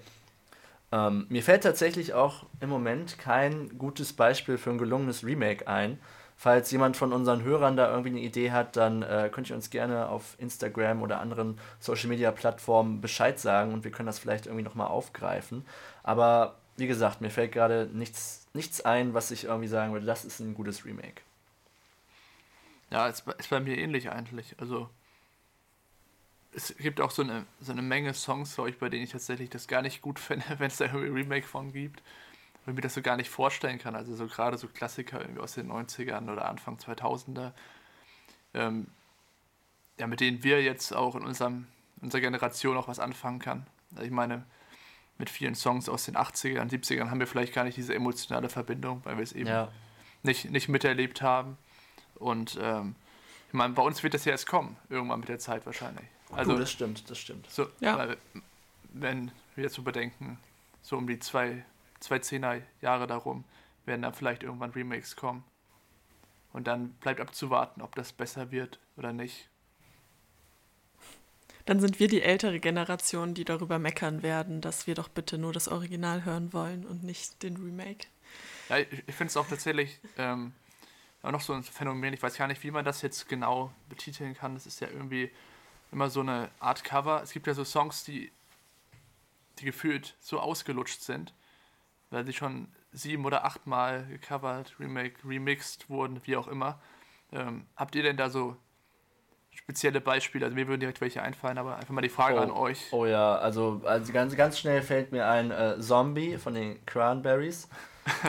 Ähm, 0.93 1.25
mir 1.27 1.41
fällt 1.41 1.63
tatsächlich 1.63 2.13
auch 2.13 2.45
im 2.59 2.69
Moment 2.69 3.17
kein 3.17 3.79
gutes 3.79 4.13
Beispiel 4.13 4.59
für 4.59 4.69
ein 4.69 4.77
gelungenes 4.77 5.23
Remake 5.23 5.67
ein. 5.67 5.97
Falls 6.37 6.69
jemand 6.69 6.97
von 6.97 7.13
unseren 7.13 7.41
Hörern 7.41 7.75
da 7.75 7.89
irgendwie 7.89 8.09
eine 8.09 8.19
Idee 8.19 8.51
hat, 8.51 8.75
dann 8.75 9.01
äh, 9.01 9.29
könnt 9.33 9.49
ihr 9.49 9.55
uns 9.55 9.71
gerne 9.71 10.07
auf 10.09 10.35
Instagram 10.37 11.01
oder 11.01 11.19
anderen 11.19 11.57
Social 11.79 12.09
Media 12.09 12.31
Plattformen 12.31 13.01
Bescheid 13.01 13.39
sagen 13.39 13.73
und 13.73 13.83
wir 13.83 13.89
können 13.89 14.05
das 14.05 14.19
vielleicht 14.19 14.45
irgendwie 14.45 14.63
nochmal 14.63 14.87
aufgreifen. 14.87 15.65
Aber 16.03 16.57
wie 16.77 16.85
gesagt, 16.85 17.21
mir 17.21 17.31
fällt 17.31 17.53
gerade 17.53 17.89
nichts, 17.91 18.47
nichts 18.53 18.81
ein, 18.81 19.15
was 19.15 19.31
ich 19.31 19.45
irgendwie 19.45 19.69
sagen 19.69 19.93
würde, 19.93 20.05
das 20.05 20.25
ist 20.25 20.41
ein 20.41 20.53
gutes 20.53 20.85
Remake. 20.85 21.21
Ja, 22.91 23.07
ist, 23.07 23.27
ist 23.39 23.49
bei 23.49 23.59
mir 23.59 23.79
ähnlich 23.79 24.11
eigentlich. 24.11 24.55
Also, 24.59 24.89
es 26.55 26.75
gibt 26.77 27.01
auch 27.01 27.11
so 27.11 27.21
eine, 27.23 27.45
so 27.59 27.71
eine 27.71 27.81
Menge 27.81 28.13
Songs, 28.13 28.55
glaube 28.55 28.69
ich, 28.69 28.77
bei 28.77 28.89
denen 28.89 29.03
ich 29.03 29.11
tatsächlich 29.11 29.49
das 29.49 29.67
gar 29.67 29.81
nicht 29.81 30.01
gut 30.01 30.19
finde, 30.27 30.45
wenn 30.57 30.67
es 30.67 30.77
da 30.77 30.85
irgendwie 30.85 31.07
ein 31.07 31.13
Remake 31.13 31.47
von 31.47 31.73
gibt. 31.73 32.01
Weil 32.65 32.73
ich 32.73 32.75
mir 32.75 32.81
das 32.81 32.93
so 32.93 33.01
gar 33.01 33.17
nicht 33.17 33.29
vorstellen 33.29 33.77
kann. 33.79 33.95
Also 33.95 34.15
so 34.15 34.27
gerade 34.27 34.57
so 34.57 34.67
Klassiker 34.67 35.19
irgendwie 35.19 35.41
aus 35.41 35.53
den 35.53 35.69
90ern 35.71 36.31
oder 36.31 36.45
Anfang 36.47 36.77
2000er. 36.77 37.51
Ähm, 38.53 38.87
ja, 39.99 40.07
mit 40.07 40.21
denen 40.21 40.43
wir 40.43 40.63
jetzt 40.63 40.93
auch 40.93 41.15
in 41.15 41.23
unserem, 41.25 41.67
unserer 42.01 42.21
Generation 42.21 42.77
auch 42.77 42.87
was 42.87 42.99
anfangen 42.99 43.39
kann. 43.39 43.67
Also 43.91 44.05
ich 44.05 44.11
meine, 44.11 44.43
mit 45.17 45.29
vielen 45.29 45.55
Songs 45.55 45.89
aus 45.89 46.05
den 46.05 46.15
80ern, 46.15 46.69
70ern 46.69 47.09
haben 47.09 47.19
wir 47.19 47.27
vielleicht 47.27 47.53
gar 47.53 47.63
nicht 47.63 47.77
diese 47.77 47.93
emotionale 47.93 48.49
Verbindung, 48.49 49.01
weil 49.03 49.17
wir 49.17 49.23
es 49.23 49.33
eben 49.33 49.49
Ja. 49.49 49.71
nicht, 50.23 50.49
nicht 50.49 50.69
miterlebt 50.69 51.21
haben. 51.21 51.57
Und 52.15 52.57
ähm, 52.61 52.95
ich 53.49 53.53
meine, 53.53 53.73
bei 53.73 53.83
uns 53.83 54.01
wird 54.03 54.13
das 54.13 54.25
ja 54.25 54.31
erst 54.31 54.47
kommen, 54.47 54.77
irgendwann 54.89 55.19
mit 55.19 55.29
der 55.29 55.39
Zeit 55.39 55.65
wahrscheinlich. 55.65 56.05
Also, 56.37 56.53
du, 56.53 56.59
das 56.59 56.71
stimmt, 56.71 57.09
das 57.09 57.17
stimmt. 57.19 57.49
so, 57.49 57.67
Ja. 57.79 57.97
weil, 57.97 58.17
wenn 58.93 59.31
wir 59.55 59.63
jetzt 59.65 59.75
so 59.75 59.81
bedenken, 59.81 60.39
so 60.81 60.97
um 60.97 61.07
die 61.07 61.19
zwei, 61.19 61.65
zwei 61.99 62.19
Zehner 62.19 62.61
Jahre 62.81 63.07
darum, 63.07 63.43
werden 63.85 64.01
dann 64.01 64.13
vielleicht 64.13 64.43
irgendwann 64.43 64.71
Remakes 64.71 65.15
kommen. 65.15 65.43
Und 66.51 66.67
dann 66.67 66.89
bleibt 66.93 67.19
abzuwarten, 67.19 67.81
ob 67.81 67.95
das 67.95 68.13
besser 68.13 68.51
wird 68.51 68.79
oder 68.95 69.11
nicht. 69.11 69.49
Dann 71.65 71.79
sind 71.79 71.99
wir 71.99 72.07
die 72.07 72.21
ältere 72.21 72.59
Generation, 72.59 73.33
die 73.33 73.45
darüber 73.45 73.79
meckern 73.79 74.21
werden, 74.21 74.59
dass 74.61 74.85
wir 74.85 74.95
doch 74.95 75.07
bitte 75.07 75.37
nur 75.37 75.53
das 75.53 75.67
Original 75.69 76.25
hören 76.25 76.51
wollen 76.51 76.85
und 76.85 77.03
nicht 77.03 77.41
den 77.41 77.55
Remake. 77.57 78.07
Ja, 78.69 78.79
ich, 78.79 78.87
ich 79.07 79.15
finde 79.15 79.29
es 79.29 79.37
auch 79.37 79.47
tatsächlich 79.47 79.99
ähm, 80.17 80.51
auch 81.21 81.31
noch 81.31 81.41
so 81.41 81.53
ein 81.53 81.63
Phänomen. 81.63 82.13
Ich 82.13 82.21
weiß 82.21 82.35
gar 82.35 82.47
nicht, 82.47 82.61
wie 82.63 82.71
man 82.71 82.83
das 82.83 83.01
jetzt 83.01 83.29
genau 83.29 83.71
betiteln 83.87 84.35
kann. 84.35 84.55
Das 84.55 84.65
ist 84.65 84.81
ja 84.81 84.89
irgendwie 84.89 85.31
immer 85.93 86.09
so 86.09 86.19
eine 86.19 86.49
Art 86.59 86.83
Cover. 86.83 87.21
Es 87.23 87.31
gibt 87.31 87.47
ja 87.47 87.53
so 87.53 87.63
Songs, 87.63 88.03
die, 88.03 88.31
die 89.59 89.65
gefühlt 89.65 90.15
so 90.19 90.39
ausgelutscht 90.39 91.01
sind, 91.01 91.33
weil 92.09 92.25
sie 92.25 92.33
schon 92.33 92.67
sieben 92.91 93.25
oder 93.25 93.45
achtmal 93.45 94.05
gecovert, 94.07 94.73
remake, 94.79 95.15
remixed 95.25 95.89
wurden, 95.89 96.19
wie 96.25 96.35
auch 96.35 96.47
immer. 96.47 96.79
Ähm, 97.31 97.65
habt 97.75 97.95
ihr 97.95 98.03
denn 98.03 98.17
da 98.17 98.29
so 98.29 98.55
spezielle 99.51 100.01
Beispiele? 100.01 100.45
Also 100.45 100.55
mir 100.55 100.67
würden 100.67 100.79
direkt 100.81 100.99
welche 101.01 101.21
einfallen, 101.21 101.57
aber 101.57 101.77
einfach 101.77 101.89
mal 101.93 102.01
die 102.01 102.09
Frage 102.09 102.39
an 102.41 102.51
euch. 102.51 102.87
Oh 102.91 103.05
ja, 103.05 103.35
also, 103.35 103.81
also 103.85 104.11
ganz, 104.11 104.35
ganz 104.35 104.59
schnell 104.59 104.81
fällt 104.81 105.11
mir 105.11 105.27
ein 105.27 105.51
äh, 105.51 105.79
Zombie 105.79 106.37
von 106.37 106.53
den 106.55 106.83
Cranberries. 106.85 107.67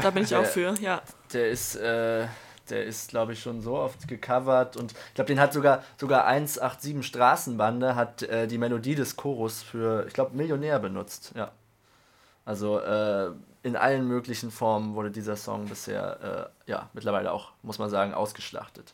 Da 0.02 0.10
bin 0.10 0.22
ich 0.22 0.28
Der- 0.30 0.40
auch 0.40 0.46
für, 0.46 0.74
ja. 0.80 1.02
Der 1.32 1.48
ist, 1.48 1.76
äh, 1.76 2.26
der 2.70 2.84
ist, 2.84 3.10
glaube 3.10 3.32
ich, 3.32 3.40
schon 3.40 3.60
so 3.60 3.76
oft 3.76 4.06
gecovert 4.08 4.76
und 4.76 4.92
ich 4.92 5.14
glaube, 5.14 5.28
den 5.28 5.40
hat 5.40 5.52
sogar, 5.52 5.82
sogar 5.98 6.26
187 6.26 7.04
Straßenbande, 7.06 7.94
hat 7.94 8.22
äh, 8.22 8.46
die 8.46 8.58
Melodie 8.58 8.94
des 8.94 9.16
Chorus 9.16 9.62
für, 9.62 10.06
ich 10.06 10.14
glaube, 10.14 10.36
Millionär 10.36 10.78
benutzt, 10.78 11.32
ja. 11.34 11.52
Also 12.44 12.78
äh, 12.78 13.30
in 13.62 13.76
allen 13.76 14.06
möglichen 14.06 14.50
Formen 14.50 14.94
wurde 14.94 15.10
dieser 15.10 15.36
Song 15.36 15.66
bisher, 15.66 16.50
äh, 16.66 16.70
ja, 16.70 16.90
mittlerweile 16.92 17.32
auch, 17.32 17.52
muss 17.62 17.78
man 17.78 17.88
sagen, 17.88 18.12
ausgeschlachtet. 18.12 18.92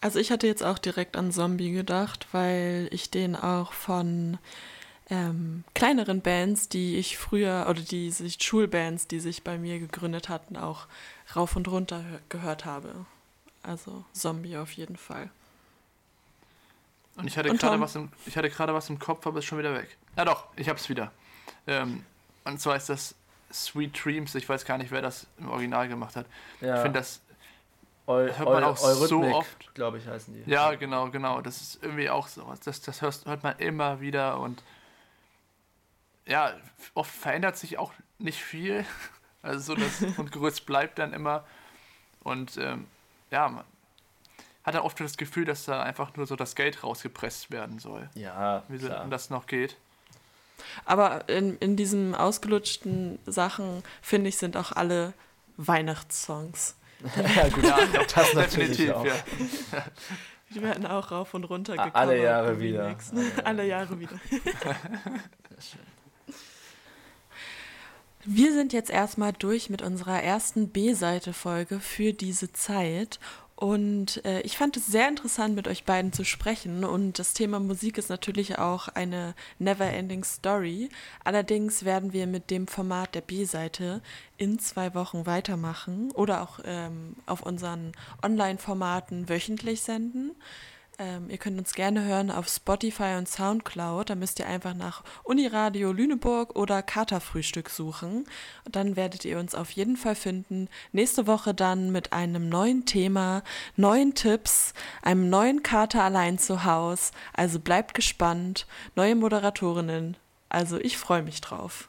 Also 0.00 0.18
ich 0.18 0.30
hatte 0.30 0.46
jetzt 0.46 0.62
auch 0.62 0.78
direkt 0.78 1.16
an 1.16 1.32
Zombie 1.32 1.72
gedacht, 1.72 2.28
weil 2.32 2.88
ich 2.92 3.10
den 3.10 3.34
auch 3.34 3.72
von 3.72 4.38
ähm, 5.10 5.64
kleineren 5.74 6.20
Bands, 6.20 6.68
die 6.68 6.96
ich 6.96 7.18
früher, 7.18 7.66
oder 7.68 7.80
die 7.80 8.10
sich 8.10 8.38
Schulbands, 8.42 9.06
die 9.06 9.20
sich 9.20 9.42
bei 9.42 9.58
mir 9.58 9.78
gegründet 9.78 10.28
hatten, 10.28 10.56
auch 10.56 10.86
rauf 11.34 11.56
und 11.56 11.68
runter 11.68 11.98
hö- 11.98 12.20
gehört 12.28 12.64
habe. 12.64 13.06
Also 13.62 14.04
Zombie 14.12 14.56
auf 14.56 14.72
jeden 14.72 14.96
Fall. 14.96 15.30
Und 17.16 17.26
ich 17.26 17.38
hatte 17.38 17.50
Und 17.50 17.60
gerade 17.60 17.74
Tom? 17.74 17.80
was 17.82 17.94
im, 17.94 18.10
ich 18.26 18.36
hatte 18.36 18.50
gerade 18.50 18.74
was 18.74 18.88
im 18.90 18.98
Kopf, 18.98 19.26
aber 19.26 19.38
ist 19.38 19.44
schon 19.44 19.58
wieder 19.58 19.72
weg. 19.74 19.96
Ja 20.16 20.24
doch, 20.24 20.48
ich 20.56 20.68
hab's 20.68 20.88
wieder. 20.88 21.12
Ähm, 21.66 22.04
und 22.44 22.60
zwar 22.60 22.76
ist 22.76 22.88
das 22.88 23.14
Sweet 23.52 24.04
Dreams. 24.04 24.34
Ich 24.34 24.48
weiß 24.48 24.64
gar 24.64 24.78
nicht, 24.78 24.90
wer 24.90 25.00
das 25.00 25.26
im 25.38 25.48
Original 25.48 25.88
gemacht 25.88 26.16
hat. 26.16 26.26
Ja, 26.60 26.76
Ich 26.76 26.82
finde 26.82 26.98
das, 26.98 27.20
Eu 28.06 28.26
hört 28.36 28.40
man 28.40 28.64
Eu 28.64 28.66
auch 28.68 28.76
so 28.76 28.86
Eurythmic, 29.20 29.34
oft. 29.34 29.74
glaube 29.74 29.98
ich, 29.98 30.06
heißen 30.06 30.34
die. 30.44 30.50
ja 30.50 30.74
genau, 30.74 31.08
genau. 31.10 31.40
Das 31.40 31.60
ist 31.62 31.82
irgendwie 31.82 32.10
auch 32.10 32.26
sowas. 32.28 32.60
Das, 32.60 32.82
das 32.82 33.00
hörst, 33.00 33.24
hört 33.26 33.42
man 33.44 33.56
immer 33.58 34.00
wieder 34.00 34.40
und 34.40 34.62
ja, 36.26 36.52
oft 36.94 37.10
verändert 37.14 37.56
sich 37.56 37.78
auch 37.78 37.92
nicht 38.18 38.42
viel. 38.42 38.84
Also 39.44 39.74
so 39.74 39.80
das 39.80 40.14
Grundgerüst 40.16 40.66
bleibt 40.66 40.98
dann 40.98 41.12
immer. 41.12 41.44
Und 42.22 42.56
ähm, 42.56 42.86
ja, 43.30 43.48
man 43.48 43.64
hat 44.64 44.74
dann 44.74 44.82
oft 44.82 44.98
das 44.98 45.16
Gefühl, 45.16 45.44
dass 45.44 45.66
da 45.66 45.82
einfach 45.82 46.16
nur 46.16 46.26
so 46.26 46.36
das 46.36 46.54
Geld 46.54 46.82
rausgepresst 46.82 47.50
werden 47.50 47.78
soll. 47.78 48.08
Ja, 48.14 48.62
Wie 48.68 48.78
so, 48.78 48.86
klar. 48.88 49.04
um 49.04 49.10
das 49.10 49.28
noch 49.30 49.46
geht. 49.46 49.76
Aber 50.86 51.28
in, 51.28 51.58
in 51.58 51.76
diesen 51.76 52.14
ausgelutschten 52.14 53.18
Sachen, 53.26 53.82
finde 54.00 54.28
ich, 54.30 54.38
sind 54.38 54.56
auch 54.56 54.72
alle 54.72 55.12
Weihnachtssongs. 55.58 56.76
ja, 57.36 57.48
gut, 57.50 57.64
das 58.16 58.32
natürlich 58.34 58.78
Definitiv, 58.78 58.92
auch. 58.94 59.04
ja. 59.04 59.14
Die 60.54 60.62
werden 60.62 60.86
auch 60.86 61.10
rauf 61.10 61.34
und 61.34 61.44
runter 61.44 61.72
gecovert. 61.72 61.94
alle 61.94 62.22
Jahre 62.22 62.60
wieder. 62.60 62.84
remixed. 62.86 63.12
Alle 63.12 63.24
Jahre 63.26 63.44
Alle 63.44 63.64
Jahre 63.66 64.00
wieder. 64.00 64.20
Sehr 64.30 64.76
schön. 65.60 65.93
Wir 68.26 68.54
sind 68.54 68.72
jetzt 68.72 68.90
erstmal 68.90 69.34
durch 69.34 69.68
mit 69.68 69.82
unserer 69.82 70.22
ersten 70.22 70.70
B-Seite-Folge 70.70 71.78
für 71.78 72.14
diese 72.14 72.52
Zeit. 72.52 73.20
Und 73.54 74.24
äh, 74.24 74.40
ich 74.40 74.56
fand 74.56 74.78
es 74.78 74.86
sehr 74.86 75.08
interessant, 75.08 75.54
mit 75.54 75.68
euch 75.68 75.84
beiden 75.84 76.12
zu 76.12 76.24
sprechen. 76.24 76.84
Und 76.84 77.18
das 77.18 77.34
Thema 77.34 77.60
Musik 77.60 77.98
ist 77.98 78.08
natürlich 78.08 78.58
auch 78.58 78.88
eine 78.88 79.34
never-ending 79.58 80.24
Story. 80.24 80.88
Allerdings 81.22 81.84
werden 81.84 82.14
wir 82.14 82.26
mit 82.26 82.50
dem 82.50 82.66
Format 82.66 83.14
der 83.14 83.20
B-Seite 83.20 84.00
in 84.38 84.58
zwei 84.58 84.94
Wochen 84.94 85.26
weitermachen 85.26 86.10
oder 86.12 86.42
auch 86.42 86.60
ähm, 86.64 87.16
auf 87.26 87.42
unseren 87.42 87.92
Online-Formaten 88.22 89.28
wöchentlich 89.28 89.82
senden. 89.82 90.34
Ähm, 90.98 91.28
ihr 91.28 91.38
könnt 91.38 91.58
uns 91.58 91.74
gerne 91.74 92.04
hören 92.04 92.30
auf 92.30 92.48
Spotify 92.48 93.16
und 93.18 93.28
Soundcloud. 93.28 94.10
Da 94.10 94.14
müsst 94.14 94.38
ihr 94.38 94.46
einfach 94.46 94.74
nach 94.74 95.02
Uniradio 95.24 95.90
Lüneburg 95.90 96.54
oder 96.54 96.82
Katerfrühstück 96.82 97.68
suchen. 97.68 98.26
Und 98.64 98.76
dann 98.76 98.94
werdet 98.94 99.24
ihr 99.24 99.38
uns 99.38 99.54
auf 99.54 99.70
jeden 99.72 99.96
Fall 99.96 100.14
finden. 100.14 100.68
Nächste 100.92 101.26
Woche 101.26 101.52
dann 101.52 101.90
mit 101.90 102.12
einem 102.12 102.48
neuen 102.48 102.86
Thema, 102.86 103.42
neuen 103.76 104.14
Tipps, 104.14 104.72
einem 105.02 105.28
neuen 105.30 105.62
Kater 105.64 106.04
allein 106.04 106.38
zu 106.38 106.64
Haus. 106.64 107.10
Also 107.32 107.58
bleibt 107.58 107.94
gespannt. 107.94 108.66
Neue 108.94 109.16
Moderatorinnen. 109.16 110.16
Also 110.48 110.78
ich 110.78 110.96
freue 110.96 111.22
mich 111.22 111.40
drauf. 111.40 111.88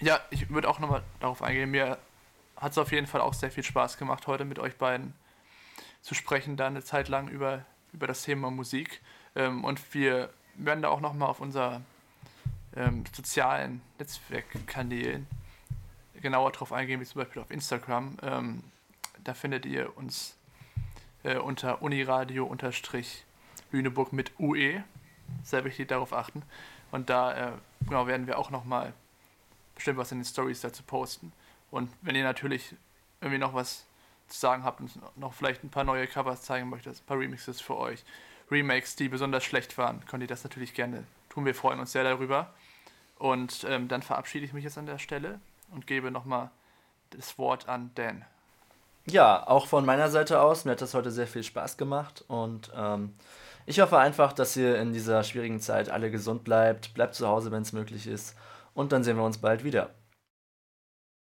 Ja, 0.00 0.20
ich 0.28 0.50
würde 0.50 0.68
auch 0.68 0.80
nochmal 0.80 1.02
darauf 1.20 1.40
eingehen. 1.40 1.70
Mir 1.70 1.96
hat 2.56 2.72
es 2.72 2.78
auf 2.78 2.92
jeden 2.92 3.06
Fall 3.06 3.22
auch 3.22 3.32
sehr 3.32 3.50
viel 3.50 3.64
Spaß 3.64 3.96
gemacht, 3.96 4.26
heute 4.26 4.44
mit 4.44 4.58
euch 4.58 4.76
beiden 4.76 5.14
zu 6.04 6.14
sprechen, 6.14 6.56
da 6.58 6.66
eine 6.66 6.84
Zeit 6.84 7.08
lang 7.08 7.28
über, 7.28 7.64
über 7.94 8.06
das 8.06 8.24
Thema 8.24 8.50
Musik. 8.50 9.00
Ähm, 9.34 9.64
und 9.64 9.94
wir 9.94 10.28
werden 10.54 10.82
da 10.82 10.90
auch 10.90 11.00
nochmal 11.00 11.30
auf 11.30 11.40
unser 11.40 11.80
ähm, 12.76 13.04
sozialen 13.10 13.80
Netzwerkkanälen 13.98 15.26
genauer 16.20 16.52
drauf 16.52 16.74
eingehen, 16.74 17.00
wie 17.00 17.06
zum 17.06 17.22
Beispiel 17.22 17.40
auf 17.40 17.50
Instagram. 17.50 18.18
Ähm, 18.22 18.62
da 19.24 19.32
findet 19.32 19.64
ihr 19.64 19.96
uns 19.96 20.36
äh, 21.22 21.38
unter 21.38 21.80
uniradio-lüneburg 21.80 24.12
mit 24.12 24.38
UE. 24.38 24.84
Sehr 25.42 25.64
wichtig 25.64 25.88
darauf 25.88 26.12
achten. 26.12 26.42
Und 26.90 27.08
da 27.08 27.48
äh, 27.48 27.52
genau, 27.86 28.06
werden 28.06 28.26
wir 28.26 28.38
auch 28.38 28.50
nochmal 28.50 28.92
bestimmt 29.74 29.96
was 29.96 30.12
in 30.12 30.18
den 30.18 30.26
Stories 30.26 30.60
dazu 30.60 30.82
posten. 30.82 31.32
Und 31.70 31.90
wenn 32.02 32.14
ihr 32.14 32.24
natürlich 32.24 32.74
irgendwie 33.22 33.38
noch 33.38 33.54
was 33.54 33.86
zu 34.28 34.38
sagen 34.38 34.64
habt 34.64 34.80
und 34.80 34.90
noch 35.16 35.34
vielleicht 35.34 35.64
ein 35.64 35.70
paar 35.70 35.84
neue 35.84 36.06
Covers 36.06 36.42
zeigen 36.42 36.68
möchtet, 36.68 36.96
ein 36.96 37.06
paar 37.06 37.18
Remixes 37.18 37.60
für 37.60 37.76
euch, 37.76 38.04
Remakes, 38.50 38.96
die 38.96 39.08
besonders 39.08 39.44
schlecht 39.44 39.76
waren, 39.78 40.04
könnt 40.06 40.22
ihr 40.22 40.28
das 40.28 40.44
natürlich 40.44 40.74
gerne 40.74 41.04
tun. 41.28 41.44
Wir 41.44 41.54
freuen 41.54 41.80
uns 41.80 41.92
sehr 41.92 42.04
darüber. 42.04 42.52
Und 43.18 43.64
ähm, 43.68 43.88
dann 43.88 44.02
verabschiede 44.02 44.44
ich 44.44 44.52
mich 44.52 44.64
jetzt 44.64 44.78
an 44.78 44.86
der 44.86 44.98
Stelle 44.98 45.40
und 45.70 45.86
gebe 45.86 46.10
nochmal 46.10 46.50
das 47.10 47.38
Wort 47.38 47.68
an 47.68 47.90
Dan. 47.94 48.24
Ja, 49.06 49.46
auch 49.46 49.66
von 49.66 49.84
meiner 49.84 50.08
Seite 50.08 50.40
aus, 50.40 50.64
mir 50.64 50.72
hat 50.72 50.80
das 50.80 50.94
heute 50.94 51.10
sehr 51.10 51.26
viel 51.26 51.42
Spaß 51.42 51.76
gemacht 51.76 52.24
und 52.26 52.72
ähm, 52.74 53.14
ich 53.66 53.80
hoffe 53.80 53.98
einfach, 53.98 54.32
dass 54.32 54.56
ihr 54.56 54.78
in 54.78 54.92
dieser 54.92 55.22
schwierigen 55.24 55.60
Zeit 55.60 55.90
alle 55.90 56.10
gesund 56.10 56.42
bleibt, 56.42 56.94
bleibt 56.94 57.14
zu 57.14 57.28
Hause, 57.28 57.50
wenn 57.50 57.62
es 57.62 57.72
möglich 57.72 58.06
ist 58.06 58.34
und 58.72 58.92
dann 58.92 59.04
sehen 59.04 59.16
wir 59.16 59.24
uns 59.24 59.38
bald 59.38 59.62
wieder. 59.62 59.90